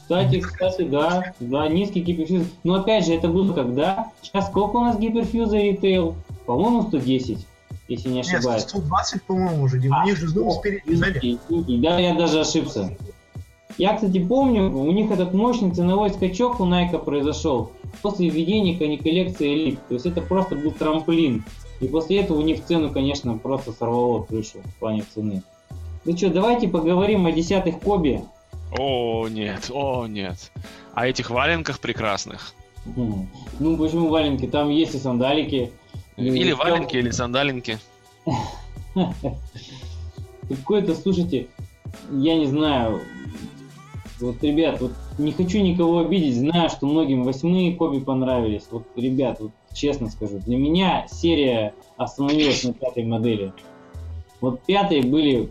Кстати, 0.05 0.39
кстати, 0.39 0.83
да, 0.83 1.33
да, 1.39 1.67
низкий 1.67 1.99
гиперфьюз. 2.01 2.45
Но 2.63 2.75
опять 2.75 3.07
же, 3.07 3.13
это 3.15 3.27
было 3.27 3.53
когда? 3.53 4.11
Сейчас 4.21 4.49
сколько 4.49 4.75
у 4.75 4.81
нас 4.81 4.99
гиперфьюза 4.99 5.57
ритейл? 5.57 6.15
По-моему, 6.45 6.83
110, 6.83 7.39
если 7.87 8.09
не 8.09 8.17
Нет, 8.17 8.27
ошибаюсь. 8.27 8.61
120, 8.61 9.23
по-моему, 9.23 9.63
уже. 9.63 9.81
А, 9.91 10.03
у 10.03 10.05
них 10.05 10.15
же 10.15 10.27
зубы 10.27 10.51
спереди 10.51 10.93
сзади. 10.93 11.39
Да, 11.81 11.97
я 11.97 12.13
даже 12.13 12.41
ошибся. 12.41 12.95
Я, 13.79 13.95
кстати, 13.95 14.23
помню, 14.23 14.71
у 14.71 14.91
них 14.91 15.09
этот 15.09 15.33
мощный 15.33 15.71
ценовой 15.71 16.11
скачок 16.11 16.59
у 16.59 16.67
Nike 16.67 17.03
произошел 17.03 17.71
после 18.03 18.29
введения 18.29 18.77
коллекции 18.77 19.55
Elite. 19.55 19.79
То 19.87 19.95
есть 19.95 20.05
это 20.05 20.21
просто 20.21 20.55
был 20.55 20.69
трамплин. 20.69 21.43
И 21.79 21.87
после 21.87 22.19
этого 22.19 22.37
у 22.37 22.43
них 22.43 22.63
цену, 22.63 22.91
конечно, 22.91 23.39
просто 23.39 23.71
сорвало 23.71 24.21
крышу 24.21 24.59
в 24.63 24.75
плане 24.75 25.03
цены. 25.15 25.41
Ну 26.05 26.15
что, 26.15 26.29
давайте 26.29 26.67
поговорим 26.67 27.25
о 27.25 27.31
десятых 27.31 27.79
Коби. 27.79 28.23
О, 28.71 29.27
нет, 29.27 29.69
о, 29.71 30.07
нет. 30.07 30.51
О 30.93 31.07
этих 31.07 31.29
валенках 31.29 31.79
прекрасных. 31.79 32.53
Ну, 32.85 33.77
почему 33.77 34.09
валенки? 34.09 34.47
Там 34.47 34.69
есть 34.69 34.95
и 34.95 34.99
сандалики. 34.99 35.71
Или 36.17 36.51
валенки, 36.51 36.95
или 36.95 37.09
сандалинки. 37.11 37.79
Какой-то, 40.49 40.95
слушайте, 40.95 41.47
я 42.11 42.35
не 42.35 42.45
знаю, 42.45 43.01
вот, 44.19 44.41
ребят, 44.43 44.79
вот 44.79 44.91
не 45.17 45.31
хочу 45.31 45.59
никого 45.59 45.99
обидеть, 45.99 46.37
знаю, 46.37 46.69
что 46.69 46.87
многим 46.87 47.23
восьмые 47.23 47.75
Коби 47.75 47.99
понравились. 47.99 48.63
Вот, 48.71 48.85
ребят, 48.95 49.39
вот 49.39 49.51
честно 49.73 50.09
скажу, 50.09 50.39
для 50.39 50.57
меня 50.57 51.05
серия 51.09 51.73
остановилась 51.97 52.63
на 52.63 52.73
пятой 52.73 53.03
модели. 53.03 53.53
Вот 54.39 54.61
пятые 54.61 55.03
были 55.03 55.49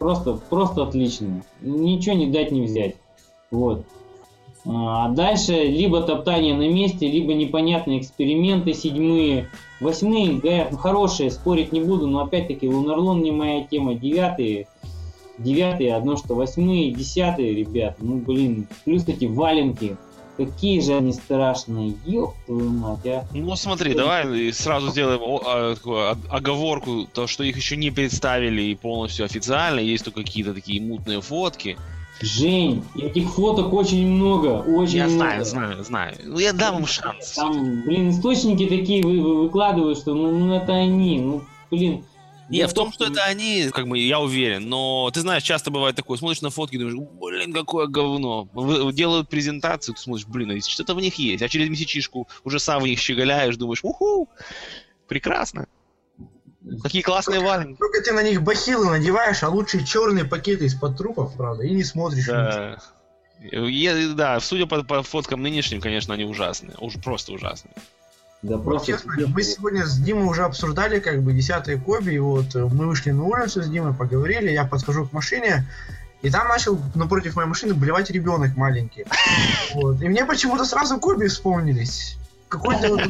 просто, 0.00 0.40
просто 0.48 0.82
отличные. 0.82 1.44
Ничего 1.60 2.16
не 2.16 2.26
дать, 2.26 2.50
не 2.50 2.62
взять. 2.62 2.96
Вот. 3.52 3.84
А 4.66 5.08
дальше 5.10 5.52
либо 5.52 6.02
топтание 6.02 6.54
на 6.54 6.68
месте, 6.68 7.10
либо 7.10 7.32
непонятные 7.34 8.00
эксперименты, 8.00 8.74
седьмые, 8.74 9.48
восьмые, 9.80 10.38
говорят, 10.38 10.72
ну, 10.72 10.78
хорошие, 10.78 11.30
спорить 11.30 11.72
не 11.72 11.80
буду, 11.80 12.06
но 12.06 12.20
опять-таки 12.20 12.68
Лунарлон 12.68 13.22
не 13.22 13.30
моя 13.30 13.64
тема, 13.64 13.94
девятые, 13.94 14.66
девятые, 15.38 15.94
одно 15.94 16.16
что 16.16 16.34
восьмые, 16.34 16.92
десятые, 16.92 17.54
ребят, 17.54 17.96
ну 18.00 18.16
блин, 18.16 18.66
плюс 18.84 19.08
эти 19.08 19.24
валенки, 19.24 19.96
какие 20.44 20.80
же 20.80 20.94
они 20.96 21.12
страшные, 21.12 21.94
ёб 22.06 22.34
твою 22.46 22.70
мать, 22.70 23.06
а. 23.06 23.26
Ну 23.34 23.54
смотри, 23.56 23.94
давай 23.94 24.52
сразу 24.52 24.90
сделаем 24.90 25.20
а, 25.22 25.74
такую 25.74 26.16
оговорку, 26.30 27.06
то, 27.12 27.26
что 27.26 27.44
их 27.44 27.56
еще 27.56 27.76
не 27.76 27.90
представили 27.90 28.62
и 28.62 28.74
полностью 28.74 29.26
официально, 29.26 29.80
есть 29.80 30.04
только 30.04 30.22
какие-то 30.22 30.54
такие 30.54 30.80
мутные 30.80 31.20
фотки, 31.20 31.76
Жень, 32.22 32.84
этих 32.96 33.30
фоток 33.30 33.72
очень 33.72 34.06
много, 34.06 34.62
очень 34.62 34.98
я 34.98 35.06
много. 35.06 35.36
Я 35.36 35.44
знаю, 35.44 35.44
знаю, 35.44 35.84
знаю. 35.84 36.16
Ну 36.22 36.38
я 36.38 36.52
дам 36.52 36.80
им 36.80 36.86
шанс. 36.86 37.32
Там, 37.32 37.80
блин, 37.80 38.10
источники 38.10 38.66
такие 38.66 39.02
вы, 39.02 39.22
вы, 39.22 39.44
выкладывают, 39.44 39.96
что 39.96 40.12
ну, 40.12 40.30
ну 40.30 40.54
это 40.54 40.74
они, 40.74 41.18
ну 41.18 41.42
блин. 41.70 42.04
Не, 42.50 42.66
в 42.66 42.74
том, 42.74 42.92
что 42.92 43.06
это 43.06 43.22
они, 43.22 43.70
как 43.72 43.86
бы, 43.86 43.98
я 43.98 44.18
уверен, 44.18 44.68
но 44.68 45.10
ты 45.12 45.20
знаешь, 45.20 45.42
часто 45.44 45.70
бывает 45.70 45.94
такое, 45.94 46.18
смотришь 46.18 46.42
на 46.42 46.50
фотки 46.50 46.74
и 46.74 46.78
думаешь, 46.78 46.96
блин, 46.96 47.52
какое 47.52 47.86
говно. 47.86 48.48
Делают 48.92 49.28
презентацию, 49.28 49.94
ты 49.94 50.00
смотришь, 50.00 50.26
блин, 50.26 50.50
а 50.50 50.60
что-то 50.60 50.94
в 50.94 51.00
них 51.00 51.14
есть, 51.14 51.42
а 51.42 51.48
через 51.48 51.70
месячишку 51.70 52.28
уже 52.44 52.58
сам 52.58 52.82
в 52.82 52.86
них 52.86 52.98
щеголяешь, 52.98 53.56
думаешь, 53.56 53.84
уху, 53.84 54.28
прекрасно. 55.06 55.68
Какие 56.82 57.02
классные 57.02 57.40
валенки. 57.40 57.78
Только 57.78 58.02
ты 58.02 58.12
на 58.12 58.22
них 58.22 58.42
бахилы 58.42 58.90
надеваешь, 58.90 59.42
а 59.42 59.48
лучше 59.48 59.84
черные 59.86 60.24
пакеты 60.24 60.66
из-под 60.66 60.96
трупов, 60.96 61.36
правда, 61.36 61.64
и 61.64 61.70
не 61.70 61.84
смотришь. 61.84 62.26
Да. 62.26 62.78
Я, 63.40 64.08
да, 64.14 64.40
судя 64.40 64.66
по, 64.66 64.82
по 64.82 65.02
фоткам 65.02 65.42
нынешним, 65.42 65.80
конечно, 65.80 66.12
они 66.12 66.24
ужасные. 66.24 66.76
Уж 66.78 66.94
просто 67.02 67.32
ужасные. 67.32 67.74
Да, 68.42 68.56
просто 68.56 68.86
честно, 68.92 69.12
мы 69.28 69.42
сегодня 69.42 69.84
с 69.84 69.98
Димой 69.98 70.24
уже 70.24 70.44
обсуждали 70.44 70.98
как 70.98 71.22
бы 71.22 71.32
десятые 71.34 71.78
Коби, 71.78 72.12
и 72.12 72.18
вот 72.18 72.54
э, 72.54 72.64
мы 72.64 72.86
вышли 72.86 73.10
на 73.10 73.24
улицу 73.24 73.62
с 73.62 73.68
Димой, 73.68 73.92
поговорили, 73.92 74.50
я 74.50 74.64
подхожу 74.64 75.06
к 75.06 75.12
машине, 75.12 75.66
и 76.22 76.30
там 76.30 76.48
начал 76.48 76.80
напротив 76.94 77.36
моей 77.36 77.48
машины 77.48 77.74
блевать 77.74 78.10
ребенок 78.10 78.56
маленький. 78.56 79.04
Вот. 79.74 80.00
И 80.02 80.08
мне 80.08 80.24
почему-то 80.24 80.64
сразу 80.64 80.98
Коби 80.98 81.26
вспомнились. 81.28 82.16
Какой-то 82.48 82.88
вот 82.88 83.02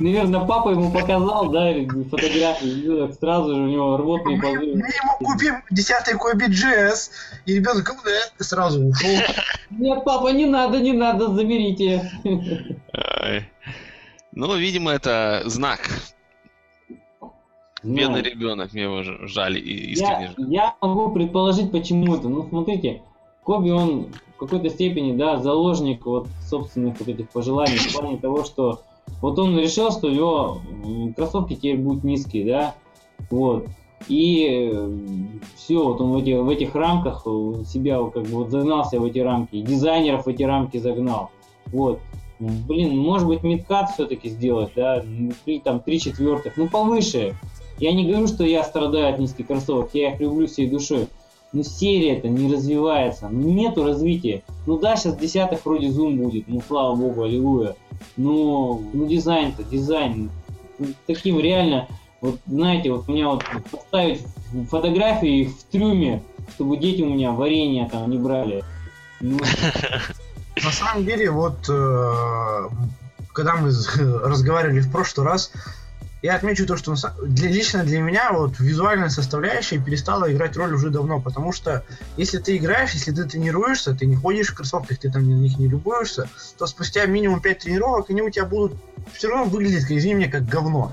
Наверное, 0.00 0.40
папа 0.40 0.70
ему 0.70 0.90
показал, 0.90 1.50
да, 1.50 1.74
фотографии, 2.10 3.12
сразу 3.20 3.54
же 3.54 3.60
у 3.60 3.66
него 3.66 3.98
рвотные 3.98 4.40
позывы. 4.40 4.76
Мы 4.76 4.86
ему 4.86 5.18
купим 5.20 5.62
десятый 5.70 6.14
Коби 6.14 6.46
Джесс, 6.46 7.10
и 7.44 7.56
ребенок 7.56 7.94
сразу 8.38 8.82
ушел. 8.82 9.10
Нет, 9.70 10.02
папа, 10.04 10.28
не 10.28 10.46
надо, 10.46 10.80
не 10.80 10.92
надо, 10.92 11.28
заберите. 11.34 12.10
Ну, 14.32 14.56
видимо, 14.56 14.92
это 14.92 15.42
знак. 15.44 15.80
Бедный 17.82 18.22
ребенок, 18.22 18.72
мне 18.72 18.84
его 18.84 19.02
жаль 19.02 19.58
и 19.58 19.92
искренне 19.92 20.34
я, 20.38 20.64
я 20.64 20.74
могу 20.80 21.12
предположить, 21.12 21.72
почему 21.72 22.14
это. 22.14 22.28
Ну, 22.28 22.46
смотрите, 22.48 23.02
Коби, 23.42 23.70
он 23.70 24.12
в 24.34 24.38
какой-то 24.38 24.70
степени, 24.70 25.16
да, 25.16 25.38
заложник 25.38 26.06
вот 26.06 26.28
собственных 26.48 26.98
вот 26.98 27.08
этих 27.08 27.28
пожеланий 27.30 27.76
в 27.76 27.92
плане 27.92 28.18
того, 28.18 28.44
что 28.44 28.82
вот 29.20 29.38
он 29.38 29.58
решил, 29.58 29.90
что 29.90 30.08
у 30.08 30.10
него 30.10 30.60
кроссовки 31.16 31.54
теперь 31.54 31.78
будут 31.78 32.04
низкие, 32.04 32.46
да, 32.46 32.74
вот. 33.30 33.66
И 34.08 34.72
все, 35.56 35.84
вот 35.84 36.00
он 36.00 36.12
в, 36.12 36.16
эти, 36.16 36.32
в 36.32 36.48
этих 36.48 36.74
рамках 36.74 37.22
себя 37.66 37.98
как 38.12 38.22
бы 38.22 38.30
вот 38.30 38.50
загнался 38.50 38.98
в 38.98 39.04
эти 39.04 39.18
рамки, 39.18 39.56
и 39.56 39.62
дизайнеров 39.62 40.24
в 40.24 40.28
эти 40.28 40.42
рамки 40.42 40.78
загнал. 40.78 41.30
Вот. 41.66 42.00
Блин, 42.38 42.96
может 42.96 43.28
быть, 43.28 43.42
мидкат 43.42 43.90
все-таки 43.90 44.30
сделать, 44.30 44.72
да, 44.74 45.04
или 45.44 45.58
там 45.58 45.80
три 45.80 46.00
четвертых, 46.00 46.56
ну 46.56 46.68
повыше. 46.68 47.34
Я 47.78 47.92
не 47.92 48.06
говорю, 48.06 48.26
что 48.26 48.44
я 48.44 48.64
страдаю 48.64 49.12
от 49.12 49.18
низких 49.18 49.46
кроссовок, 49.46 49.90
я 49.92 50.12
их 50.12 50.20
люблю 50.20 50.46
всей 50.46 50.68
душой. 50.68 51.06
Но 51.52 51.62
серия 51.62 52.16
это 52.16 52.28
не 52.28 52.50
развивается, 52.50 53.28
ну 53.28 53.50
нету 53.50 53.84
развития. 53.84 54.42
Ну 54.66 54.78
да, 54.78 54.96
сейчас 54.96 55.16
десятых 55.16 55.66
вроде 55.66 55.90
зум 55.90 56.16
будет, 56.16 56.48
ну 56.48 56.62
слава 56.66 56.94
богу, 56.94 57.24
аллилуйя. 57.24 57.76
Но 58.16 58.80
ну 58.92 59.06
дизайн-то, 59.06 59.62
дизайн. 59.62 60.30
Таким 61.06 61.38
реально, 61.40 61.88
вот 62.20 62.38
знаете, 62.46 62.90
вот 62.90 63.08
у 63.08 63.12
меня 63.12 63.28
вот 63.28 63.44
поставить 63.70 64.22
фотографии 64.68 65.44
в 65.44 65.64
трюме, 65.64 66.22
чтобы 66.54 66.76
дети 66.76 67.02
у 67.02 67.10
меня 67.10 67.32
варенье 67.32 67.88
там 67.88 68.10
не 68.10 68.18
брали. 68.18 68.64
Ну... 69.20 69.38
На 70.62 70.72
самом 70.72 71.04
деле, 71.04 71.30
вот 71.30 71.68
э, 71.68 72.68
когда 73.32 73.56
мы 73.56 73.70
разговаривали 74.24 74.80
в 74.80 74.90
прошлый 74.90 75.26
раз, 75.26 75.52
я 76.22 76.34
отмечу 76.34 76.66
то, 76.66 76.76
что 76.76 76.94
для, 77.22 77.48
лично 77.48 77.84
для 77.84 78.00
меня 78.00 78.32
вот 78.32 78.58
визуальная 78.58 79.08
составляющая 79.08 79.78
перестала 79.78 80.30
играть 80.30 80.56
роль 80.56 80.74
уже 80.74 80.90
давно, 80.90 81.20
потому 81.20 81.52
что 81.52 81.84
если 82.16 82.38
ты 82.38 82.56
играешь, 82.56 82.92
если 82.92 83.12
ты 83.12 83.24
тренируешься, 83.24 83.94
ты 83.94 84.06
не 84.06 84.16
ходишь 84.16 84.48
в 84.48 84.54
кроссовках, 84.54 84.98
ты 84.98 85.10
там 85.10 85.28
на 85.28 85.34
них 85.34 85.58
не 85.58 85.68
любуешься, 85.68 86.28
то 86.58 86.66
спустя 86.66 87.06
минимум 87.06 87.40
5 87.40 87.58
тренировок 87.58 88.10
они 88.10 88.22
у 88.22 88.30
тебя 88.30 88.44
будут 88.44 88.74
все 89.12 89.28
равно 89.28 89.44
выглядеть, 89.44 89.84
извини 89.84 90.14
меня, 90.14 90.30
как 90.30 90.46
говно. 90.46 90.92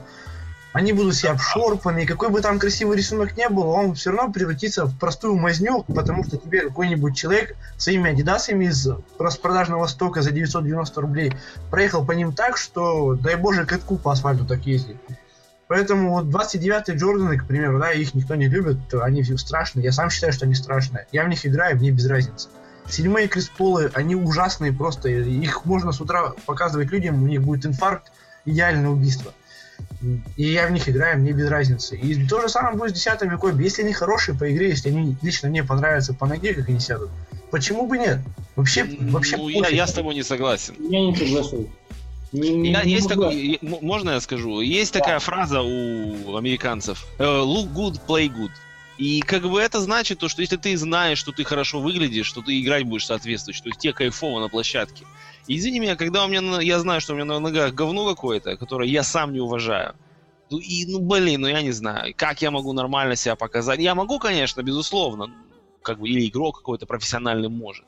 Они 0.74 0.94
будут 0.94 1.16
себя 1.16 1.32
обшорпаны, 1.32 2.04
и 2.04 2.06
какой 2.06 2.30
бы 2.30 2.42
там 2.42 2.60
красивый 2.60 2.98
рисунок 2.98 3.36
не 3.36 3.50
был, 3.50 3.68
он 3.68 3.96
все 3.96 4.12
равно 4.12 4.32
превратится 4.32 4.86
в 4.86 4.98
простую 4.98 5.36
мазню, 5.36 5.84
потому 5.84 6.24
что 6.24 6.38
тебе 6.38 6.62
какой-нибудь 6.62 7.16
человек 7.18 7.56
своими 7.78 8.12
адидасами 8.12 8.66
из 8.66 8.88
распродажного 9.18 9.88
стока 9.88 10.22
за 10.22 10.32
990 10.32 11.02
рублей 11.02 11.34
проехал 11.72 12.06
по 12.06 12.12
ним 12.12 12.34
так, 12.34 12.58
что, 12.58 13.16
дай 13.16 13.36
боже, 13.36 13.66
катку 13.66 13.98
по 13.98 14.12
асфальту 14.12 14.46
так 14.46 14.68
ездить. 14.68 14.98
Поэтому 15.68 16.12
вот 16.12 16.26
29-й 16.26 16.96
Джорданы, 16.96 17.38
к 17.38 17.46
примеру, 17.46 17.80
да, 17.80 17.92
их 17.92 18.14
никто 18.14 18.36
не 18.36 18.48
любит, 18.48 18.94
они 18.94 19.24
все 19.24 19.38
страшные. 19.38 19.84
Я 19.84 19.92
сам 19.92 20.10
считаю, 20.10 20.32
что 20.32 20.46
они 20.46 20.56
страшные. 20.56 21.08
Я 21.12 21.26
в 21.26 21.30
них 21.30 21.46
играю, 21.46 21.76
мне 21.76 21.92
без 21.92 22.08
разницы. 22.08 22.50
Седьмые 22.90 23.28
Крисполы, 23.28 23.92
они 23.94 24.16
ужасные 24.16 24.72
просто. 24.72 25.10
Их 25.10 25.66
можно 25.66 25.92
с 25.92 26.00
утра 26.00 26.34
показывать 26.46 26.92
людям, 26.92 27.22
у 27.22 27.28
них 27.28 27.42
будет 27.42 27.66
инфаркт, 27.66 28.12
идеальное 28.46 28.90
убийство. 28.90 29.34
И 30.02 30.52
я 30.52 30.68
в 30.68 30.72
них 30.72 30.88
играю, 30.88 31.20
мне 31.20 31.32
без 31.32 31.50
разницы. 31.50 31.98
И 31.98 32.28
то 32.28 32.42
же 32.42 32.50
самое 32.50 32.76
будет 32.76 32.92
с 32.92 32.94
десятыми 32.94 33.36
Коби. 33.36 33.64
Если 33.64 33.82
они 33.82 33.94
хорошие 33.94 34.38
по 34.38 34.52
игре, 34.52 34.70
если 34.70 34.90
они 34.90 35.16
лично 35.22 35.50
мне 35.50 35.64
понравятся 35.64 36.14
по 36.14 36.28
ноге, 36.28 36.54
как 36.54 36.70
они 36.70 36.80
сядут, 36.80 37.10
почему 37.50 37.88
бы 37.88 37.98
нет? 37.98 38.20
Вообще, 38.56 38.84
вообще. 38.84 39.38
Ну, 39.38 39.50
я, 39.50 39.70
я 39.70 39.88
с 39.88 39.94
тобой 39.94 40.14
не 40.16 40.24
согласен. 40.24 40.76
Я 40.80 41.02
не 41.02 41.16
соглашусь. 41.16 41.68
Не, 42.32 42.50
не, 42.50 42.72
я, 42.72 42.84
не 42.84 42.92
есть 42.92 43.08
такой, 43.08 43.58
можно 43.62 44.12
я 44.12 44.20
скажу? 44.20 44.60
Есть 44.60 44.94
да. 44.94 45.00
такая 45.00 45.20
фраза 45.20 45.62
у 45.62 46.36
американцев: 46.36 47.08
э, 47.18 47.24
"Look 47.24 47.74
good, 47.74 48.02
play 48.06 48.28
good". 48.28 48.52
И 48.98 49.22
как 49.22 49.44
бы 49.44 49.62
это 49.62 49.80
значит 49.80 50.20
то, 50.20 50.28
что 50.28 50.42
если 50.42 50.58
ты 50.58 50.76
знаешь, 50.76 51.20
что 51.20 51.32
ты 51.32 51.44
хорошо 51.44 51.80
выглядишь, 51.80 52.26
что 52.26 52.42
ты 52.42 52.60
играть 52.60 52.84
будешь 52.84 53.06
соответствовать, 53.06 53.56
что 53.56 53.70
тебе 53.72 53.94
кайфово 53.94 54.40
на 54.40 54.50
площадке. 54.50 55.06
Извини 55.48 55.80
меня, 55.80 55.96
когда 55.96 56.26
у 56.26 56.28
меня, 56.28 56.62
я 56.62 56.80
знаю, 56.80 57.02
что 57.02 57.14
у 57.14 57.16
меня 57.16 57.26
на 57.26 57.40
ногах 57.40 57.74
говно 57.74 58.06
какое-то, 58.08 58.58
которое 58.58 58.90
я 58.90 59.04
сам 59.04 59.34
не 59.34 59.40
уважаю. 59.40 59.96
Ну 60.50 60.60
и, 60.60 60.86
ну 60.86 61.00
блин, 61.00 61.42
ну 61.42 61.48
я 61.48 61.62
не 61.62 61.72
знаю, 61.72 62.14
как 62.16 62.42
я 62.42 62.52
могу 62.52 62.74
нормально 62.74 63.16
себя 63.16 63.36
показать. 63.36 63.80
Я 63.80 63.96
могу, 63.96 64.20
конечно, 64.20 64.62
безусловно, 64.62 65.34
как 65.82 66.00
бы 66.00 66.10
или 66.10 66.28
игрок 66.28 66.58
какой-то 66.58 66.86
профессиональный 66.86 67.50
может 67.50 67.86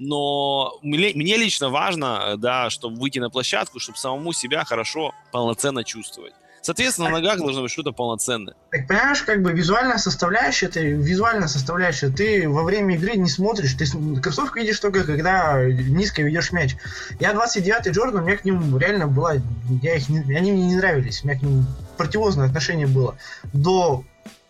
но 0.00 0.78
мне, 0.82 1.12
мне 1.14 1.36
лично 1.36 1.68
важно, 1.68 2.36
да, 2.38 2.70
чтобы 2.70 2.96
выйти 2.98 3.18
на 3.18 3.28
площадку, 3.28 3.78
чтобы 3.78 3.98
самому 3.98 4.32
себя 4.32 4.64
хорошо, 4.64 5.12
полноценно 5.30 5.84
чувствовать. 5.84 6.32
Соответственно, 6.62 7.08
на 7.08 7.16
ногах 7.16 7.38
должно 7.38 7.62
быть 7.62 7.70
что-то 7.70 7.92
полноценное. 7.92 8.54
Так 8.70 8.86
понимаешь, 8.86 9.22
как 9.22 9.42
бы 9.42 9.52
визуальная 9.52 9.98
составляющая, 9.98 10.66
это 10.66 10.80
визуальная 10.80 11.48
составляющая. 11.48 12.10
Ты 12.10 12.48
во 12.48 12.62
время 12.64 12.96
игры 12.96 13.16
не 13.16 13.28
смотришь, 13.28 13.74
ты 13.74 13.86
кроссовку 14.20 14.58
видишь 14.58 14.78
только 14.80 15.04
когда 15.04 15.62
низко 15.64 16.22
ведешь 16.22 16.52
мяч. 16.52 16.76
Я 17.18 17.32
29-й 17.32 17.90
Джордан, 17.90 18.22
у 18.22 18.26
меня 18.26 18.36
к 18.36 18.44
ним 18.44 18.76
реально 18.78 19.06
была, 19.06 19.34
я 19.82 19.96
их 19.96 20.08
они 20.08 20.52
мне 20.52 20.66
не 20.66 20.76
нравились, 20.76 21.22
у 21.22 21.28
меня 21.28 21.38
к 21.38 21.42
ним 21.42 21.66
противозное 21.96 22.46
отношение 22.46 22.86
было 22.86 23.16
до 23.52 24.04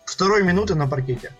второй 0.04 0.42
минуты 0.42 0.74
на 0.74 0.88
паркете. 0.88 1.32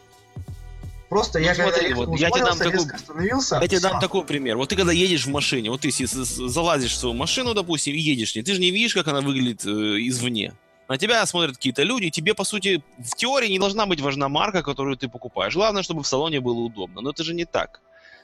Просто 1.11 1.40
Ну, 1.40 1.44
я 1.44 1.54
смотри, 1.56 1.88
когда 1.88 1.94
вот 1.96 2.20
я 2.20 2.30
тебе 2.30 2.44
дам 2.44 2.56
такой- 2.56 2.94
остановился. 2.94 3.58
Я 3.61 3.66
тебе 3.66 3.80
дам 3.80 3.92
всё. 3.92 4.00
такой 4.00 4.24
пример. 4.24 4.56
Вот 4.56 4.68
ты 4.68 4.76
когда 4.76 4.92
едешь 4.92 5.26
в 5.26 5.30
машине, 5.30 5.68
вот 5.68 5.80
ты 5.80 5.90
залазишь 5.90 6.92
в 6.92 6.96
свою 6.96 7.14
машину, 7.16 7.52
допустим, 7.52 7.94
и 7.94 7.98
едешь 7.98 8.32
в 8.32 8.36
ней, 8.36 8.42
ты 8.42 8.54
же 8.54 8.61
не 8.61 8.70
видишь, 8.70 8.94
как 8.94 9.08
она 9.08 9.20
выглядит 9.20 9.66
э, 9.66 9.70
извне. 10.08 10.52
На 10.88 10.98
тебя 10.98 11.26
смотрят 11.26 11.56
какие-то 11.56 11.82
люди, 11.82 12.11
тебе, 12.11 12.32
по 12.32 12.44
сути, 12.44 12.82
в 12.98 13.16
теории 13.16 13.48
не 13.48 13.58
должна 13.58 13.86
быть 13.86 14.00
важна 14.00 14.28
марка, 14.28 14.62
которую 14.62 14.96
ты 14.96 15.08
покупаешь. 15.08 15.54
Главное, 15.54 15.82
чтобы 15.82 16.02
в 16.04 16.06
салоне 16.06 16.40
было 16.40 16.61
удобно. 16.61 17.00
Но 17.00 17.11
это 17.11 17.24
же 17.24 17.34
не 17.34 17.44
так. 17.44 17.80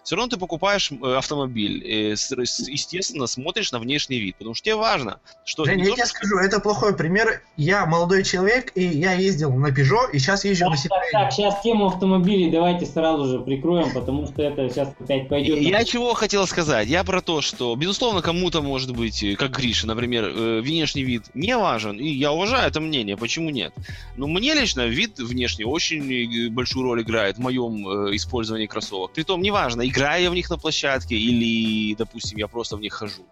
Все 0.06 0.14
равно 0.14 0.28
ты 0.30 0.36
покупаешь 0.36 0.92
э, 0.92 1.14
автомобиль, 1.16 1.82
э, 1.84 2.10
естественно, 2.12 3.26
смотришь 3.26 3.72
на 3.72 3.80
внешний 3.80 4.20
вид, 4.20 4.36
потому 4.36 4.54
что 4.54 4.64
тебе 4.64 4.76
важно, 4.76 5.18
что... 5.44 5.64
Женя, 5.64 5.78
не 5.78 5.82
я 5.82 5.88
то, 5.90 5.96
тебе 5.96 6.06
что- 6.06 6.14
скажу, 6.18 6.38
это 6.38 6.60
плохой 6.60 6.96
пример. 6.96 7.42
Я 7.56 7.86
молодой 7.86 8.22
человек, 8.22 8.70
и 8.76 8.84
я 8.84 9.14
ездил 9.14 9.52
на 9.52 9.66
Peugeot, 9.68 10.12
и 10.12 10.20
сейчас 10.20 10.44
езжу 10.44 10.66
на 10.70 10.76
Так, 10.76 10.84
так, 10.84 10.92
Citroёn. 10.92 11.10
так, 11.12 11.32
сейчас 11.32 11.60
тему 11.62 11.86
автомобилей 11.86 12.52
давайте 12.52 12.86
сразу 12.86 13.26
же 13.26 13.40
прикроем, 13.40 13.92
потому 13.92 14.28
что 14.28 14.42
это 14.42 14.68
сейчас 14.68 14.90
опять 15.00 15.28
пойдет. 15.28 15.56
на- 15.60 15.66
Я 15.66 15.84
чего 15.84 16.14
хотел 16.14 16.46
сказать? 16.46 16.86
Я 16.86 17.02
про 17.02 17.20
то, 17.20 17.40
что, 17.40 17.74
безусловно, 17.74 18.22
кому-то 18.22 18.62
может 18.62 18.92
быть, 18.92 19.24
э, 19.24 19.34
как 19.34 19.58
Гриша, 19.58 19.88
например, 19.88 20.28
внешний 20.62 21.02
вид 21.02 21.24
не 21.34 21.56
важен, 21.56 21.98
и 21.98 22.06
я 22.06 22.30
уважаю 22.30 22.68
это 22.68 22.80
мнение, 22.80 23.16
почему 23.16 23.50
нет? 23.50 23.72
Но 24.16 24.28
мне 24.28 24.54
лично 24.54 24.86
вид 24.86 25.18
внешний 25.18 25.64
очень 25.64 26.48
большую 26.52 26.84
роль 26.84 27.02
играет 27.02 27.38
в 27.38 27.40
моем 27.40 28.14
использовании 28.14 28.66
кроссовок. 28.66 29.10
Притом, 29.12 29.42
неважно, 29.42 29.82
играю 29.96 30.22
я 30.24 30.30
в 30.30 30.34
них 30.34 30.50
на 30.50 30.58
площадке 30.58 31.16
или, 31.16 31.94
допустим, 31.94 32.38
я 32.38 32.48
просто 32.48 32.76
в 32.76 32.80
них 32.80 32.92
хожу. 32.92 33.24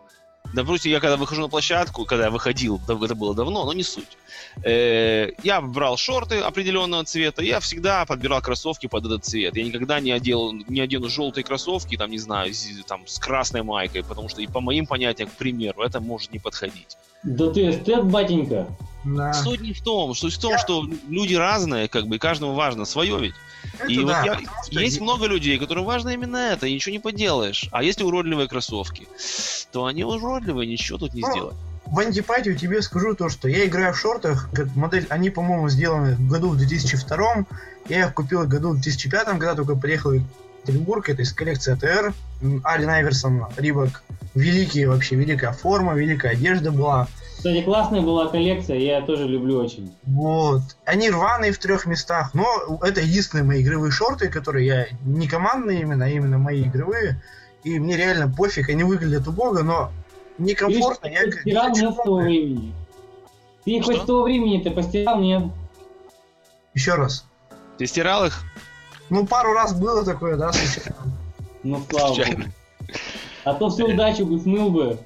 Допустим, 0.53 0.93
я 0.93 1.01
когда 1.01 1.17
выхожу 1.17 1.43
на 1.43 1.49
площадку, 1.49 2.05
когда 2.05 2.25
я 2.27 2.31
выходил, 2.31 2.81
это 2.85 2.95
было 3.15 3.35
давно, 3.35 3.65
но 3.65 3.73
не 3.73 3.83
суть. 3.83 4.17
Э, 4.63 5.31
я 5.43 5.61
брал 5.61 5.97
шорты 5.97 6.39
определенного 6.39 7.05
цвета, 7.05 7.43
я 7.43 7.59
всегда 7.59 8.05
подбирал 8.05 8.41
кроссовки 8.41 8.87
под 8.87 9.07
этот 9.07 9.25
цвет. 9.25 9.57
Я 9.57 9.65
никогда 9.65 9.99
не, 9.99 10.13
одел, 10.13 10.53
не 10.53 10.81
одену 10.81 11.09
желтые 11.09 11.45
кроссовки, 11.45 11.97
там, 11.97 12.11
не 12.11 12.19
знаю, 12.19 12.55
с, 12.55 12.69
там, 12.87 13.07
с 13.07 13.19
красной 13.19 13.63
майкой, 13.63 14.05
потому 14.05 14.29
что 14.29 14.43
и 14.43 14.47
по 14.47 14.61
моим 14.61 14.87
понятиям, 14.87 15.29
к 15.29 15.33
примеру, 15.33 15.83
это 15.83 15.99
может 16.01 16.33
не 16.33 16.39
подходить. 16.39 16.97
Да 17.25 17.51
ты 17.51 17.71
эстет, 17.71 18.05
батенька. 18.05 18.69
Да. 19.05 19.33
Суть 19.33 19.61
не 19.61 19.73
в 19.73 19.83
том, 19.83 20.15
суть 20.15 20.35
в 20.35 20.41
том, 20.41 20.53
Я- 20.53 20.59
что 20.59 20.85
люди 21.09 21.35
разные, 21.35 21.89
как 21.89 22.07
бы, 22.07 22.17
и 22.17 22.19
каждому 22.19 22.53
важно 22.53 22.85
свое 22.85 23.19
ведь. 23.19 23.35
Это 23.79 23.93
И 23.93 23.99
вот 23.99 24.07
да, 24.09 24.25
я- 24.25 24.35
потому 24.35 24.49
что 24.65 24.81
есть 24.81 24.97
е- 24.97 25.03
много 25.03 25.27
людей, 25.27 25.59
которым 25.59 25.85
важно 25.85 26.11
именно 26.11 26.37
это, 26.37 26.67
и 26.67 26.75
ничего 26.75 26.93
не 26.93 26.99
поделаешь. 26.99 27.69
А 27.73 27.83
если 27.83 28.05
уродливые 28.05 28.49
кроссовки, 28.49 29.09
то 29.73 29.87
они 29.87 30.05
уродливые, 30.05 30.67
ничего 30.71 30.99
тут 30.99 31.15
не 31.15 31.23
Ну, 31.23 31.31
сделать. 31.31 31.57
В 31.87 31.99
антипатию 31.99 32.57
тебе 32.57 32.81
скажу 32.83 33.15
то, 33.15 33.29
что 33.29 33.47
я 33.49 33.67
играю 33.67 33.93
в 33.93 33.99
шортах, 33.99 34.49
модель, 34.75 35.07
они, 35.11 35.31
по-моему, 35.31 35.69
сделаны 35.69 36.15
в 36.17 36.29
году 36.29 36.51
в 36.51 36.57
2002, 36.57 37.45
я 37.89 38.07
их 38.07 38.15
купил 38.15 38.45
в 38.45 38.49
году 38.49 38.71
в 38.71 38.81
2005, 38.81 39.27
когда 39.39 39.55
только 39.55 39.77
приехал 39.77 40.13
в 40.13 40.15
Екатеринбург, 40.63 41.09
это 41.11 41.23
из 41.23 41.33
коллекции 41.33 41.73
АТР, 41.75 42.15
Ален 42.65 42.89
Айверсон, 42.89 43.47
Рибок, 43.59 44.03
великие 44.35 44.89
вообще, 44.89 45.17
великая 45.17 45.53
форма, 45.53 45.95
великая 45.95 46.31
одежда 46.33 46.71
была, 46.73 47.07
Кстати, 47.45 47.61
классная 47.61 48.01
была 48.01 48.29
коллекция, 48.29 48.79
я 48.79 49.03
тоже 49.03 49.29
люблю 49.29 49.63
очень. 49.63 49.95
вот. 50.05 50.63
Они 50.87 51.11
рваные 51.11 51.53
в 51.53 51.59
трех 51.59 51.85
местах, 51.85 52.33
но 52.33 52.47
это 52.81 53.03
единственные 53.03 53.45
мои 53.45 53.63
игровые 53.63 53.93
шорты, 53.93 54.31
которые 54.31 54.67
я 54.67 54.87
не 55.05 55.29
командные 55.29 55.83
именно, 55.83 56.07
а 56.07 56.09
именно 56.09 56.39
мои 56.39 56.63
игровые, 56.63 57.21
и 57.63 57.79
мне 57.79 57.99
реально 57.99 58.33
пофиг, 58.35 58.71
они 58.71 58.83
выглядят 58.83 59.29
убого, 59.29 59.61
но 59.61 59.93
некомфортно. 60.39 61.07
Ты 61.07 61.15
Я, 61.15 61.27
постирал 61.27 61.67
я 61.67 61.83
нет 61.83 61.97
того 62.03 62.17
времени. 62.17 62.75
Ты 63.67 63.71
их 63.73 63.85
хоть 63.85 63.99
с 63.99 64.07
того 64.07 64.23
времени 64.23 64.63
ты 64.63 64.71
постирал, 64.71 65.21
нет? 65.21 65.43
Еще 66.73 66.95
раз. 66.95 67.27
Ты 67.77 67.87
стирал 67.87 68.25
их? 68.25 68.41
Ну, 69.11 69.27
пару 69.27 69.53
раз 69.53 69.79
было 69.79 70.03
такое, 70.03 70.39
да, 70.39 70.51
случайно. 70.51 70.97
Ну, 71.63 71.85
слава 71.91 72.15
богу. 72.15 72.43
А 73.45 73.53
то 73.53 73.69
всю 73.69 73.89
удачу 73.89 74.25
бы 74.25 74.41
смыл 74.41 74.71
бы. 74.71 74.99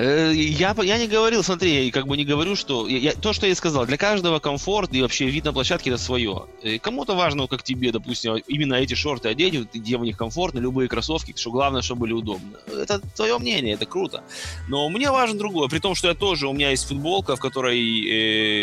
Э, 0.00 0.32
Я, 0.32 0.76
я 0.82 0.98
не 0.98 1.08
говорил, 1.08 1.42
смотри, 1.42 1.86
я 1.86 1.90
как 1.92 2.06
бы 2.06 2.16
не 2.16 2.24
говорю, 2.24 2.54
что... 2.56 2.86
я- 2.86 3.14
то, 3.14 3.32
что 3.32 3.46
я 3.46 3.52
и 3.52 3.54
сказал, 3.56 3.84
для 3.86 3.96
каждого 3.96 4.38
комфорт 4.38 4.94
и 4.94 5.02
вообще 5.02 5.26
вид 5.26 5.44
на 5.44 5.52
площадке 5.52 5.90
это 5.90 5.98
свое. 5.98 6.46
Э, 6.62 6.78
Кому-то 6.78 7.14
важно, 7.16 7.48
как 7.48 7.62
тебе, 7.64 7.90
допустим, 7.90 8.36
именно 8.46 8.74
эти 8.74 8.94
шорты 8.94 9.28
одеть, 9.28 9.54
где 9.74 9.96
в 9.96 10.02
них 10.04 10.16
комфортно, 10.16 10.60
любые 10.60 10.88
кроссовки, 10.88 11.34
что 11.36 11.50
главное, 11.50 11.82
чтобы 11.82 12.02
были 12.02 12.12
удобны. 12.12 12.56
Это 12.72 13.00
твое 13.16 13.38
мнение, 13.38 13.74
это 13.74 13.86
круто. 13.86 14.22
Но 14.68 14.88
мне 14.88 15.10
важно 15.10 15.36
другое, 15.38 15.68
при 15.68 15.80
том, 15.80 15.94
что 15.96 16.08
я 16.08 16.14
тоже, 16.14 16.46
у 16.46 16.52
меня 16.52 16.70
есть 16.70 16.86
футболка, 16.88 17.34
в 17.34 17.40
которой 17.40 17.78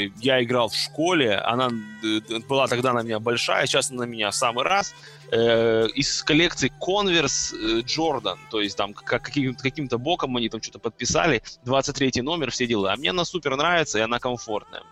э, 0.06 0.12
я 0.22 0.42
играл 0.42 0.70
в 0.70 0.76
школе, 0.76 1.36
она 1.36 1.70
э, 2.04 2.40
была 2.48 2.68
тогда 2.68 2.94
на 2.94 3.04
меня 3.04 3.20
большая, 3.20 3.66
сейчас 3.68 3.92
она 3.92 4.06
на 4.06 4.10
меня 4.10 4.32
в 4.32 4.36
самый 4.36 4.64
раз, 4.64 4.94
э, 5.32 5.88
из 5.96 6.24
коллекции 6.24 6.72
Converse 6.82 7.56
э, 7.56 7.82
Jordan, 7.82 8.38
то 8.52 8.62
есть 8.62 8.78
там 8.78 8.94
как, 8.94 9.24
каким- 9.24 9.56
каким-то 9.56 9.98
боком 9.98 10.36
они 10.38 10.50
там 10.50 10.62
что-то 10.62 10.80
подписали, 10.80 11.42
23 11.66 12.22
номер, 12.22 12.52
все 12.52 12.68
дела. 12.68 12.94
А 12.94 12.96
мне 12.96 13.10
она 13.10 13.26
супер 13.26 13.56
нравится, 13.56 14.00
и 14.00 14.02
она 14.02 14.20
комфортная. 14.20 14.84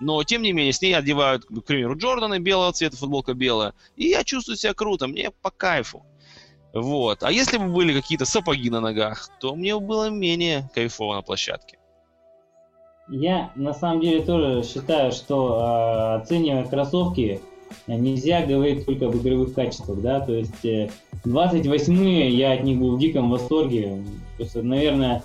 Но, 0.00 0.22
тем 0.24 0.42
не 0.42 0.52
менее, 0.52 0.72
с 0.72 0.82
ней 0.82 0.94
одевают, 0.94 1.44
к 1.44 1.62
примеру, 1.62 1.96
Джорданы 1.96 2.38
белого 2.38 2.72
цвета, 2.72 2.96
футболка 2.96 3.34
белая, 3.34 3.74
и 3.96 4.08
я 4.08 4.24
чувствую 4.24 4.56
себя 4.56 4.74
круто, 4.74 5.06
мне 5.06 5.30
по 5.30 5.50
кайфу. 5.50 6.04
Вот. 6.72 7.22
А 7.22 7.30
если 7.30 7.56
бы 7.58 7.68
были 7.68 7.92
какие-то 7.92 8.24
сапоги 8.24 8.68
на 8.68 8.80
ногах, 8.80 9.30
то 9.38 9.54
мне 9.54 9.78
было 9.78 10.10
менее 10.10 10.68
кайфово 10.74 11.14
на 11.14 11.22
площадке. 11.22 11.78
Я 13.08 13.52
на 13.54 13.72
самом 13.74 14.00
деле 14.00 14.24
тоже 14.24 14.66
считаю, 14.66 15.12
что 15.12 16.16
э, 16.18 16.22
оценивая 16.22 16.64
кроссовки, 16.64 17.40
нельзя 17.86 18.44
говорить 18.44 18.84
только 18.86 19.06
об 19.06 19.16
игровых 19.16 19.54
качествах, 19.54 20.00
да, 20.00 20.20
то 20.20 20.32
есть 20.32 20.64
э, 20.64 20.90
28-е 21.24 22.30
я 22.30 22.52
от 22.52 22.64
них 22.64 22.78
был 22.78 22.96
в 22.96 22.98
диком 22.98 23.30
восторге, 23.30 24.02
то 24.36 24.42
есть, 24.42 24.54
наверное, 24.56 25.22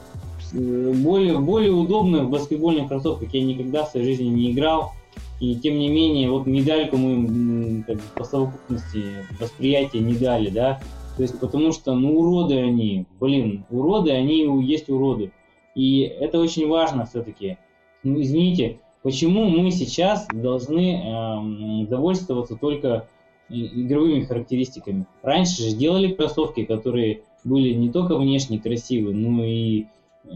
э, 0.53 0.93
более, 0.95 1.39
более 1.39 1.71
удобных 1.71 2.29
баскетбольных 2.29 2.87
кроссовках 2.87 3.33
я 3.33 3.43
никогда 3.43 3.85
в 3.85 3.89
своей 3.89 4.05
жизни 4.05 4.27
не 4.27 4.51
играл, 4.51 4.93
и 5.39 5.55
тем 5.55 5.77
не 5.79 5.89
менее, 5.89 6.29
вот 6.29 6.45
медальку 6.45 6.97
мы 6.97 7.83
как 7.83 7.99
по 8.15 8.23
совокупности 8.23 9.03
восприятия 9.39 9.99
не 9.99 10.13
дали, 10.13 10.49
да, 10.49 10.79
то 11.15 11.23
есть 11.23 11.39
потому 11.39 11.71
что, 11.71 11.93
ну, 11.95 12.17
уроды 12.17 12.57
они, 12.59 13.05
блин, 13.19 13.65
уроды, 13.69 14.11
они 14.11 14.45
есть 14.65 14.89
уроды, 14.89 15.31
и 15.75 16.01
это 16.01 16.39
очень 16.39 16.67
важно 16.67 17.05
все-таки. 17.05 17.57
Ну, 18.03 18.21
извините, 18.21 18.79
почему 19.03 19.45
мы 19.45 19.71
сейчас 19.71 20.27
должны 20.31 20.95
эм, 20.95 21.87
довольствоваться 21.87 22.55
только 22.55 23.07
игровыми 23.49 24.25
характеристиками? 24.25 25.05
Раньше 25.23 25.63
же 25.63 25.75
делали 25.75 26.13
кроссовки, 26.13 26.65
которые 26.65 27.21
были 27.43 27.73
не 27.73 27.89
только 27.89 28.17
внешне 28.17 28.59
красивые, 28.59 29.15
но 29.15 29.43
и, 29.43 29.85
э, 30.25 30.29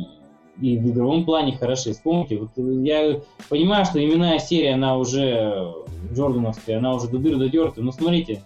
и 0.61 0.77
в 0.77 0.89
игровом 0.89 1.25
плане 1.25 1.57
хороши. 1.57 1.93
Вспомните, 1.93 2.37
вот 2.37 2.51
э, 2.57 2.81
я 2.83 3.21
понимаю, 3.49 3.85
что 3.85 4.03
именная 4.03 4.39
серия, 4.39 4.73
она 4.73 4.97
уже 4.97 5.21
э, 5.21 5.73
Джордановская, 6.13 6.77
она 6.77 6.93
уже 6.93 7.07
до 7.09 7.17
дыр 7.17 7.37
дотерта, 7.37 7.81
но 7.81 7.91
смотрите, 7.91 8.41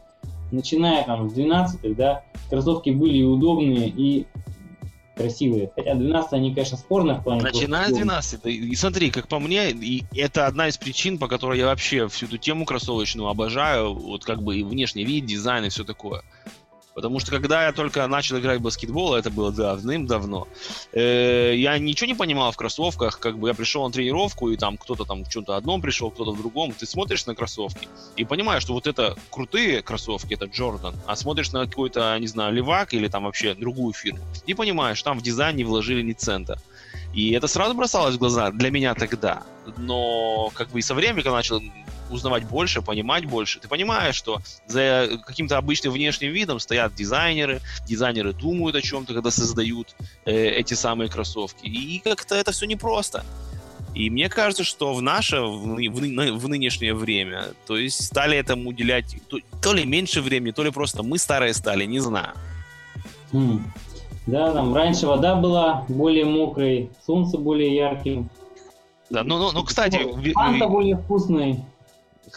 начиная 0.51 1.03
там 1.03 1.29
с 1.29 1.33
12-х, 1.33 1.95
да, 1.95 2.23
кроссовки 2.49 2.89
были 2.89 3.23
удобные, 3.23 3.89
и 3.89 4.25
красивые. 5.17 5.71
Хотя 5.75 5.95
12 5.95 6.33
они, 6.33 6.53
конечно, 6.53 6.77
спорные 6.77 7.17
в 7.17 7.23
плане. 7.23 7.41
Начиная 7.41 7.85
с 7.85 7.87
кроссовок. 7.87 8.07
12. 8.07 8.45
И, 8.45 8.69
и 8.69 8.75
смотри, 8.75 9.11
как 9.11 9.27
по 9.27 9.39
мне, 9.39 9.71
и 9.71 10.03
это 10.15 10.47
одна 10.47 10.67
из 10.67 10.77
причин, 10.77 11.17
по 11.17 11.27
которой 11.27 11.59
я 11.59 11.65
вообще 11.65 12.07
всю 12.07 12.27
эту 12.27 12.37
тему 12.37 12.65
кроссовочную 12.65 13.27
обожаю. 13.27 13.93
Вот 13.93 14.23
как 14.23 14.41
бы 14.41 14.57
и 14.57 14.63
внешний 14.63 15.05
вид, 15.05 15.25
дизайн 15.25 15.65
и 15.65 15.69
все 15.69 15.83
такое. 15.83 16.23
Потому 16.97 17.19
что 17.19 17.29
когда 17.29 17.67
я 17.67 17.73
только 17.73 18.07
начал 18.07 18.39
играть 18.39 18.57
в 18.59 18.63
баскетбол, 18.63 19.13
это 19.13 19.29
было 19.29 19.51
давным-давно, 19.51 20.47
э, 20.93 21.53
я 21.55 21.77
ничего 21.77 22.07
не 22.07 22.15
понимал 22.15 22.51
в 22.51 22.57
кроссовках, 22.57 23.19
как 23.19 23.37
бы 23.37 23.49
я 23.49 23.53
пришел 23.53 23.85
на 23.85 23.93
тренировку, 23.93 24.49
и 24.49 24.57
там 24.57 24.77
кто-то 24.77 25.05
там 25.05 25.23
в 25.23 25.29
чем-то 25.29 25.55
одном 25.55 25.79
пришел, 25.79 26.09
кто-то 26.09 26.31
в 26.31 26.39
другом, 26.39 26.71
ты 26.71 26.87
смотришь 26.87 27.27
на 27.27 27.35
кроссовки 27.35 27.87
и 28.15 28.25
понимаешь, 28.25 28.63
что 28.63 28.73
вот 28.73 28.87
это 28.87 29.15
крутые 29.29 29.83
кроссовки, 29.83 30.33
это 30.33 30.45
Джордан, 30.45 30.95
а 31.05 31.15
смотришь 31.15 31.51
на 31.51 31.67
какой-то, 31.67 32.17
не 32.17 32.25
знаю, 32.25 32.51
Левак 32.55 32.95
или 32.95 33.07
там 33.09 33.25
вообще 33.25 33.53
другую 33.53 33.93
фирму, 33.93 34.21
и 34.47 34.55
понимаешь, 34.55 34.99
там 35.03 35.19
в 35.19 35.21
дизайн 35.21 35.55
не 35.55 35.65
вложили 35.65 36.01
ни 36.01 36.13
цента. 36.13 36.59
И 37.13 37.31
это 37.33 37.47
сразу 37.47 37.75
бросалось 37.75 38.15
в 38.15 38.17
глаза 38.17 38.49
для 38.49 38.71
меня 38.71 38.95
тогда. 38.95 39.43
Но 39.77 40.49
как 40.55 40.69
бы 40.69 40.79
и 40.79 40.81
со 40.81 40.95
временем, 40.95 41.17
когда 41.17 41.33
начал 41.33 41.61
узнавать 42.09 42.45
больше, 42.45 42.81
понимать 42.81 43.25
больше, 43.25 43.59
ты 43.59 43.67
понимаешь, 43.67 44.15
что 44.15 44.41
за 44.67 45.19
каким-то 45.25 45.57
обычным 45.57 45.93
внешним 45.93 46.31
видом 46.31 46.59
стоят 46.59 46.95
дизайнеры, 46.95 47.61
дизайнеры 47.85 48.33
думают 48.33 48.75
о 48.75 48.81
чем-то, 48.81 49.13
когда 49.13 49.31
создают 49.31 49.95
э, 50.25 50.31
эти 50.33 50.73
самые 50.73 51.09
кроссовки. 51.09 51.65
И 51.65 51.99
как-то 51.99 52.35
это 52.35 52.51
все 52.51 52.65
непросто. 52.65 53.23
И 53.93 54.09
мне 54.09 54.29
кажется, 54.29 54.63
что 54.63 54.93
в 54.93 55.01
наше, 55.01 55.41
в, 55.41 55.75
в, 55.75 56.37
в 56.37 56.47
нынешнее 56.47 56.93
время, 56.93 57.45
то 57.65 57.77
есть 57.77 58.05
стали 58.05 58.37
этому 58.37 58.69
уделять 58.69 59.15
то, 59.27 59.37
то 59.61 59.73
ли 59.73 59.85
меньше 59.85 60.21
времени, 60.21 60.51
то 60.51 60.63
ли 60.63 60.71
просто 60.71 61.01
мы 61.01 61.17
старые 61.17 61.53
стали, 61.53 61.85
не 61.85 61.99
знаю. 61.99 62.33
Mm. 63.31 63.61
Да, 64.27 64.51
там 64.51 64.75
раньше 64.75 65.07
вода 65.07 65.35
была 65.35 65.85
более 65.87 66.25
мокрой, 66.25 66.91
солнце 67.05 67.37
более 67.37 67.75
ярким. 67.75 68.29
Да, 69.09 69.23
ну, 69.23 69.37
ну, 69.37 69.51
ну 69.51 69.63
кстати... 69.63 69.99
Фанта 70.33 70.67
более 70.67 70.97
вкусный. 70.97 71.63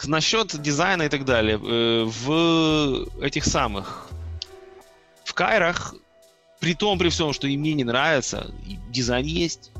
Насчет 0.05 0.61
дизайна 0.61 1.03
и 1.03 1.09
так 1.09 1.25
далее. 1.25 1.59
Э, 1.61 2.03
в 2.05 3.21
этих 3.21 3.45
самых... 3.45 4.07
В 5.23 5.33
Кайрах, 5.33 5.95
при 6.59 6.73
том, 6.73 6.99
при 6.99 7.09
всем, 7.09 7.31
что 7.31 7.47
и 7.47 7.55
мне 7.55 7.73
не 7.73 7.83
нравится, 7.83 8.51
дизайн 8.89 9.25
есть. 9.25 9.71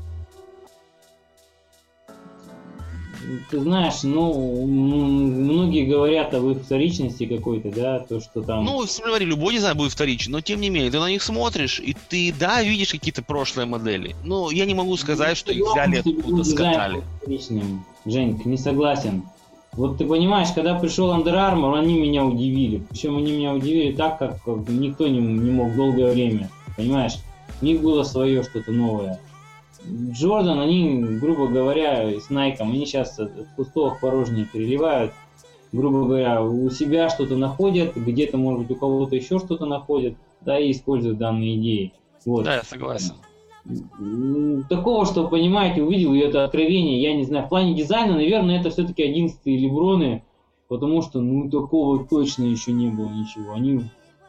ты 3.50 3.60
знаешь, 3.60 4.02
ну, 4.02 4.66
многие 4.66 5.86
говорят 5.86 6.34
об 6.34 6.48
их 6.48 6.62
вторичности 6.62 7.26
какой-то, 7.26 7.70
да, 7.70 8.00
то, 8.00 8.20
что 8.20 8.42
там... 8.42 8.64
Ну, 8.64 8.84
смотри, 8.86 9.26
любой 9.26 9.54
дизайн 9.54 9.76
будет 9.76 9.92
вторичен, 9.92 10.32
но 10.32 10.40
тем 10.40 10.60
не 10.60 10.70
менее, 10.70 10.90
ты 10.90 10.98
на 10.98 11.08
них 11.08 11.22
смотришь, 11.22 11.80
и 11.80 11.96
ты, 12.08 12.32
да, 12.38 12.62
видишь 12.62 12.90
какие-то 12.90 13.22
прошлые 13.22 13.66
модели. 13.66 14.16
Но 14.24 14.50
я 14.50 14.64
не 14.64 14.74
могу 14.74 14.96
сказать, 14.96 15.30
ну, 15.30 15.36
что 15.36 15.52
их 15.52 15.64
взяли 15.64 15.96
откуда 15.98 16.44
скатали. 16.44 17.02
Женька, 18.04 18.48
не 18.48 18.56
согласен. 18.56 19.24
Вот 19.74 19.96
ты 19.96 20.06
понимаешь, 20.06 20.48
когда 20.54 20.78
пришел 20.78 21.12
Under 21.12 21.32
Armour, 21.32 21.78
они 21.78 21.98
меня 21.98 22.26
удивили. 22.26 22.82
Причем 22.90 23.16
они 23.16 23.32
меня 23.32 23.54
удивили 23.54 23.94
так, 23.94 24.18
как 24.18 24.36
никто 24.68 25.08
не, 25.08 25.18
не 25.18 25.50
мог 25.50 25.74
долгое 25.74 26.12
время. 26.12 26.50
Понимаешь? 26.76 27.14
У 27.60 27.64
них 27.64 27.80
было 27.80 28.02
свое 28.02 28.42
что-то 28.42 28.70
новое. 28.70 29.18
Джордан, 29.86 30.60
они, 30.60 31.02
грубо 31.18 31.48
говоря, 31.48 32.08
с 32.20 32.28
Найком, 32.28 32.70
они 32.70 32.84
сейчас 32.84 33.18
от 33.18 33.32
пустого 33.56 33.96
порожнее 34.00 34.46
переливают. 34.46 35.12
Грубо 35.72 36.04
говоря, 36.04 36.42
у 36.42 36.68
себя 36.68 37.08
что-то 37.08 37.36
находят, 37.36 37.96
где-то, 37.96 38.36
может 38.36 38.60
быть, 38.60 38.76
у 38.76 38.78
кого-то 38.78 39.16
еще 39.16 39.38
что-то 39.38 39.64
находят, 39.64 40.14
да, 40.42 40.58
и 40.58 40.70
используют 40.70 41.16
данные 41.16 41.56
идеи. 41.56 41.94
Вот. 42.26 42.44
Да, 42.44 42.56
я 42.56 42.62
согласен. 42.62 43.14
Такого, 44.68 45.06
что, 45.06 45.28
понимаете, 45.28 45.82
увидел 45.82 46.14
это 46.14 46.44
откровение, 46.44 47.00
я 47.00 47.14
не 47.14 47.24
знаю. 47.24 47.46
В 47.46 47.48
плане 47.48 47.74
дизайна, 47.74 48.14
наверное, 48.14 48.60
это 48.60 48.70
все-таки 48.70 49.02
11 49.02 49.38
Леброны, 49.44 50.24
потому 50.68 51.02
что, 51.02 51.20
ну, 51.20 51.48
такого 51.48 52.04
точно 52.04 52.44
еще 52.44 52.72
не 52.72 52.88
было 52.88 53.08
ничего. 53.08 53.52
Они 53.52 53.82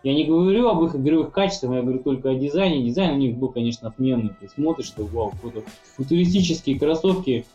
я 0.03 0.13
не 0.13 0.25
говорю 0.25 0.67
об 0.67 0.83
их 0.83 0.95
игровых 0.97 1.31
качествах, 1.31 1.75
я 1.75 1.81
говорю 1.81 1.99
только 1.99 2.31
о 2.31 2.35
дизайне. 2.35 2.83
Дизайн 2.83 3.13
у 3.13 3.17
них 3.17 3.37
был, 3.37 3.47
конечно, 3.47 3.87
отменный. 3.87 4.31
Ты 4.39 4.49
смотришь, 4.49 4.87
что 4.87 5.05
вау, 5.05 5.31
какой-то 5.31 5.63
футуристические 5.95 6.77
кроссовки, 6.77 7.45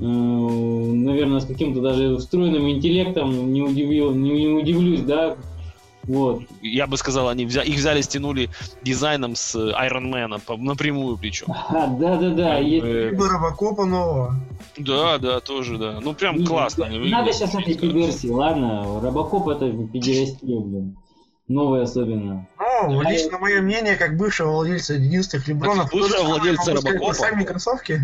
э, 0.00 0.04
наверное, 0.04 1.38
с 1.38 1.46
каким-то 1.46 1.80
даже 1.80 2.16
встроенным 2.16 2.68
интеллектом, 2.68 3.52
не, 3.52 3.62
удивил, 3.62 4.12
не, 4.12 4.30
не 4.30 4.48
удивлюсь, 4.48 5.02
да, 5.02 5.36
вот. 6.04 6.42
Я 6.60 6.86
бы 6.86 6.96
сказал, 6.96 7.28
они 7.28 7.46
взяли, 7.46 7.68
их 7.68 7.76
взяли, 7.76 8.00
стянули 8.00 8.50
дизайном 8.82 9.36
с 9.36 9.54
Iron 9.54 10.10
Man 10.10 10.40
напрямую 10.58 11.16
причем. 11.16 11.46
А, 11.50 11.86
да, 11.86 12.16
да, 12.16 12.30
да. 12.30 12.60
Либо 12.60 13.28
Робокопа 13.28 13.84
нового. 13.84 14.34
Да, 14.76 15.18
да, 15.18 15.40
тоже, 15.40 15.78
да. 15.78 16.00
Ну 16.00 16.14
прям 16.14 16.38
не, 16.38 16.46
классно. 16.46 16.84
Не 16.84 17.10
надо 17.10 17.32
сейчас 17.32 17.54
этой 17.54 17.74
версии, 17.88 18.28
ладно? 18.28 19.00
Робокоп 19.00 19.48
это 19.48 19.70
педерастия, 19.70 20.58
блин 20.58 20.96
новые 21.48 21.82
особенно. 21.84 22.46
Ну, 22.84 23.02
лично 23.02 23.38
мое 23.38 23.60
мнение, 23.60 23.96
как 23.96 24.16
бывшего 24.16 24.52
владельца 24.52 24.94
единственных 24.94 25.48
Лебронов, 25.48 25.90
бывшего 25.92 26.24
владельца 26.24 26.74
Робокопа. 26.74 27.12
Сами 27.12 27.44
кроссовки. 27.44 28.00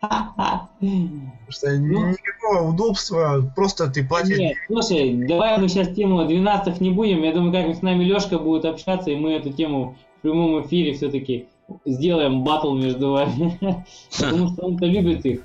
Что 0.00 1.70
ну, 1.72 2.10
никакого 2.10 2.70
удобства, 2.70 3.52
просто 3.54 3.90
ты 3.90 4.04
платишь. 4.04 4.38
Нет, 4.38 4.56
слушай, 4.66 5.12
давай 5.26 5.58
мы 5.58 5.68
сейчас 5.68 5.94
тему 5.94 6.24
12 6.24 6.80
не 6.80 6.90
будем. 6.90 7.22
Я 7.22 7.32
думаю, 7.34 7.52
как 7.52 7.76
с 7.76 7.82
нами 7.82 8.04
Лешка 8.04 8.38
будет 8.38 8.64
общаться, 8.64 9.10
и 9.10 9.16
мы 9.16 9.32
эту 9.32 9.52
тему 9.52 9.96
в 10.18 10.22
прямом 10.22 10.62
эфире 10.62 10.94
все-таки 10.94 11.48
сделаем 11.84 12.44
батл 12.44 12.74
между 12.74 13.12
вами. 13.12 13.58
Потому 14.18 14.48
что 14.48 14.66
он-то 14.66 14.86
любит 14.86 15.26
их. 15.26 15.42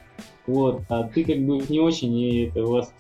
Вот, 0.48 0.84
а 0.90 1.04
ты 1.04 1.26
как 1.26 1.40
бы 1.40 1.64
не 1.70 1.80
очень, 1.80 2.16
и 2.18 2.46
это 2.46 2.64
у 2.64 2.72
вас 2.72 2.94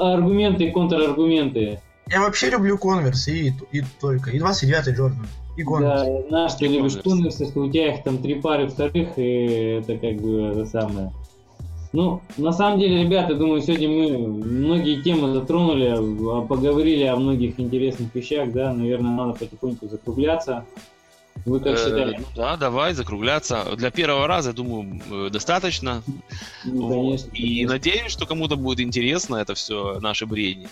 аргументы 0.00 0.64
и 0.64 0.70
контраргументы. 0.70 1.80
Я 2.08 2.20
вообще 2.20 2.50
люблю 2.50 2.76
конверс 2.76 3.28
и, 3.28 3.54
и 3.70 3.82
только. 4.00 4.30
И 4.30 4.38
29 4.38 4.96
Джордан. 4.96 5.26
И 5.56 5.62
конверс. 5.62 6.02
Да, 6.02 6.30
наш, 6.30 6.54
ты 6.54 6.66
любишь 6.66 6.96
конверсы, 6.96 7.46
что 7.46 7.60
у 7.60 7.70
тебя 7.70 7.94
их 7.94 8.02
там 8.02 8.18
три 8.18 8.40
пары 8.40 8.68
вторых, 8.68 9.18
и 9.18 9.80
это 9.80 9.98
как 9.98 10.16
бы 10.16 10.52
это 10.52 10.66
самое. 10.66 11.12
Ну, 11.92 12.22
на 12.38 12.52
самом 12.52 12.80
деле, 12.80 13.02
ребята, 13.02 13.34
думаю, 13.34 13.60
сегодня 13.60 13.88
мы 13.88 14.16
многие 14.26 15.02
темы 15.02 15.34
затронули, 15.34 15.88
а, 15.88 16.40
поговорили 16.40 17.04
о 17.04 17.16
многих 17.16 17.60
интересных 17.60 18.14
вещах, 18.14 18.50
да, 18.52 18.72
наверное, 18.72 19.10
надо 19.10 19.38
потихоньку 19.38 19.88
закругляться. 19.88 20.64
Вы 21.44 21.60
как 21.60 21.74
э, 21.74 21.76
считаете? 21.76 22.18
Ну 22.20 22.26
да, 22.34 22.56
давай 22.56 22.94
закругляться. 22.94 23.64
Для 23.76 23.90
первого 23.90 24.26
раза, 24.26 24.52
думаю, 24.52 25.00
э, 25.10 25.30
достаточно. 25.30 26.02
Ну, 26.64 26.88
конечно. 26.88 27.30
И 27.32 27.66
надеюсь, 27.66 28.12
что 28.12 28.26
кому-то 28.26 28.56
будет 28.56 28.80
интересно 28.80 29.36
это 29.36 29.54
все 29.54 29.98
наше 30.00 30.24
бредни. 30.26 30.68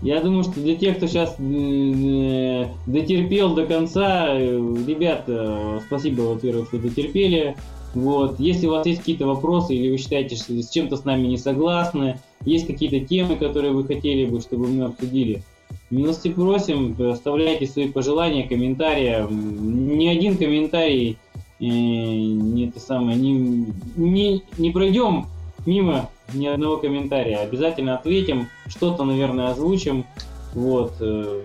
Я 0.00 0.20
думаю, 0.20 0.44
что 0.44 0.60
для 0.60 0.76
тех, 0.76 0.96
кто 0.96 1.06
сейчас 1.08 1.34
э, 1.38 2.66
дотерпел 2.86 3.54
до 3.54 3.66
конца, 3.66 4.32
ребята, 4.38 5.82
спасибо, 5.86 6.22
во-первых, 6.22 6.68
что 6.68 6.78
дотерпели. 6.78 7.56
Вот. 7.94 8.38
Если 8.38 8.66
у 8.66 8.70
вас 8.70 8.86
есть 8.86 9.00
какие-то 9.00 9.26
вопросы 9.26 9.74
или 9.74 9.90
вы 9.90 9.98
считаете, 9.98 10.36
что 10.36 10.52
с 10.52 10.70
чем-то 10.70 10.96
с 10.96 11.04
нами 11.04 11.26
не 11.26 11.38
согласны, 11.38 12.20
есть 12.44 12.66
какие-то 12.66 13.00
темы, 13.00 13.36
которые 13.36 13.72
вы 13.72 13.84
хотели 13.84 14.24
бы, 14.24 14.40
чтобы 14.40 14.68
мы 14.68 14.84
обсудили, 14.84 15.42
Милости 15.90 16.28
просим, 16.28 16.96
оставляйте 17.10 17.66
свои 17.66 17.88
пожелания, 17.88 18.46
комментарии. 18.46 19.26
Ни 19.30 20.06
один 20.06 20.36
комментарий 20.36 21.18
э, 21.60 21.64
не 21.64 22.68
это 22.68 22.78
самое, 22.78 23.16
не, 23.18 23.66
не, 23.96 24.42
не 24.58 24.70
пройдем 24.70 25.26
мимо 25.64 26.10
ни 26.32 26.46
одного 26.46 26.78
комментария. 26.78 27.38
Обязательно 27.38 27.96
ответим, 27.96 28.48
что-то, 28.66 29.04
наверное, 29.04 29.48
озвучим. 29.48 30.06
Вот. 30.54 30.94
Э, 31.00 31.42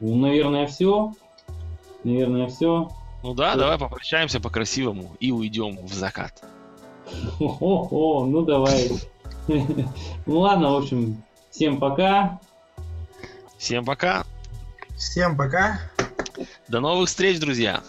наверное, 0.00 0.66
все. 0.66 1.12
Наверное, 2.04 2.48
все. 2.48 2.90
Ну 3.22 3.34
да, 3.34 3.50
что? 3.50 3.60
давай 3.60 3.78
попрощаемся 3.78 4.40
по-красивому 4.40 5.16
и 5.18 5.32
уйдем 5.32 5.84
в 5.84 5.92
закат. 5.92 6.44
О, 7.40 8.24
ну 8.26 8.42
давай. 8.42 8.90
Ну 10.26 10.40
ладно, 10.40 10.72
в 10.72 10.76
общем, 10.76 11.22
всем 11.50 11.78
пока. 11.78 12.40
Всем 13.58 13.84
пока. 13.84 14.24
Всем 14.96 15.36
пока. 15.36 15.78
До 16.68 16.80
новых 16.80 17.08
встреч, 17.08 17.38
друзья. 17.38 17.82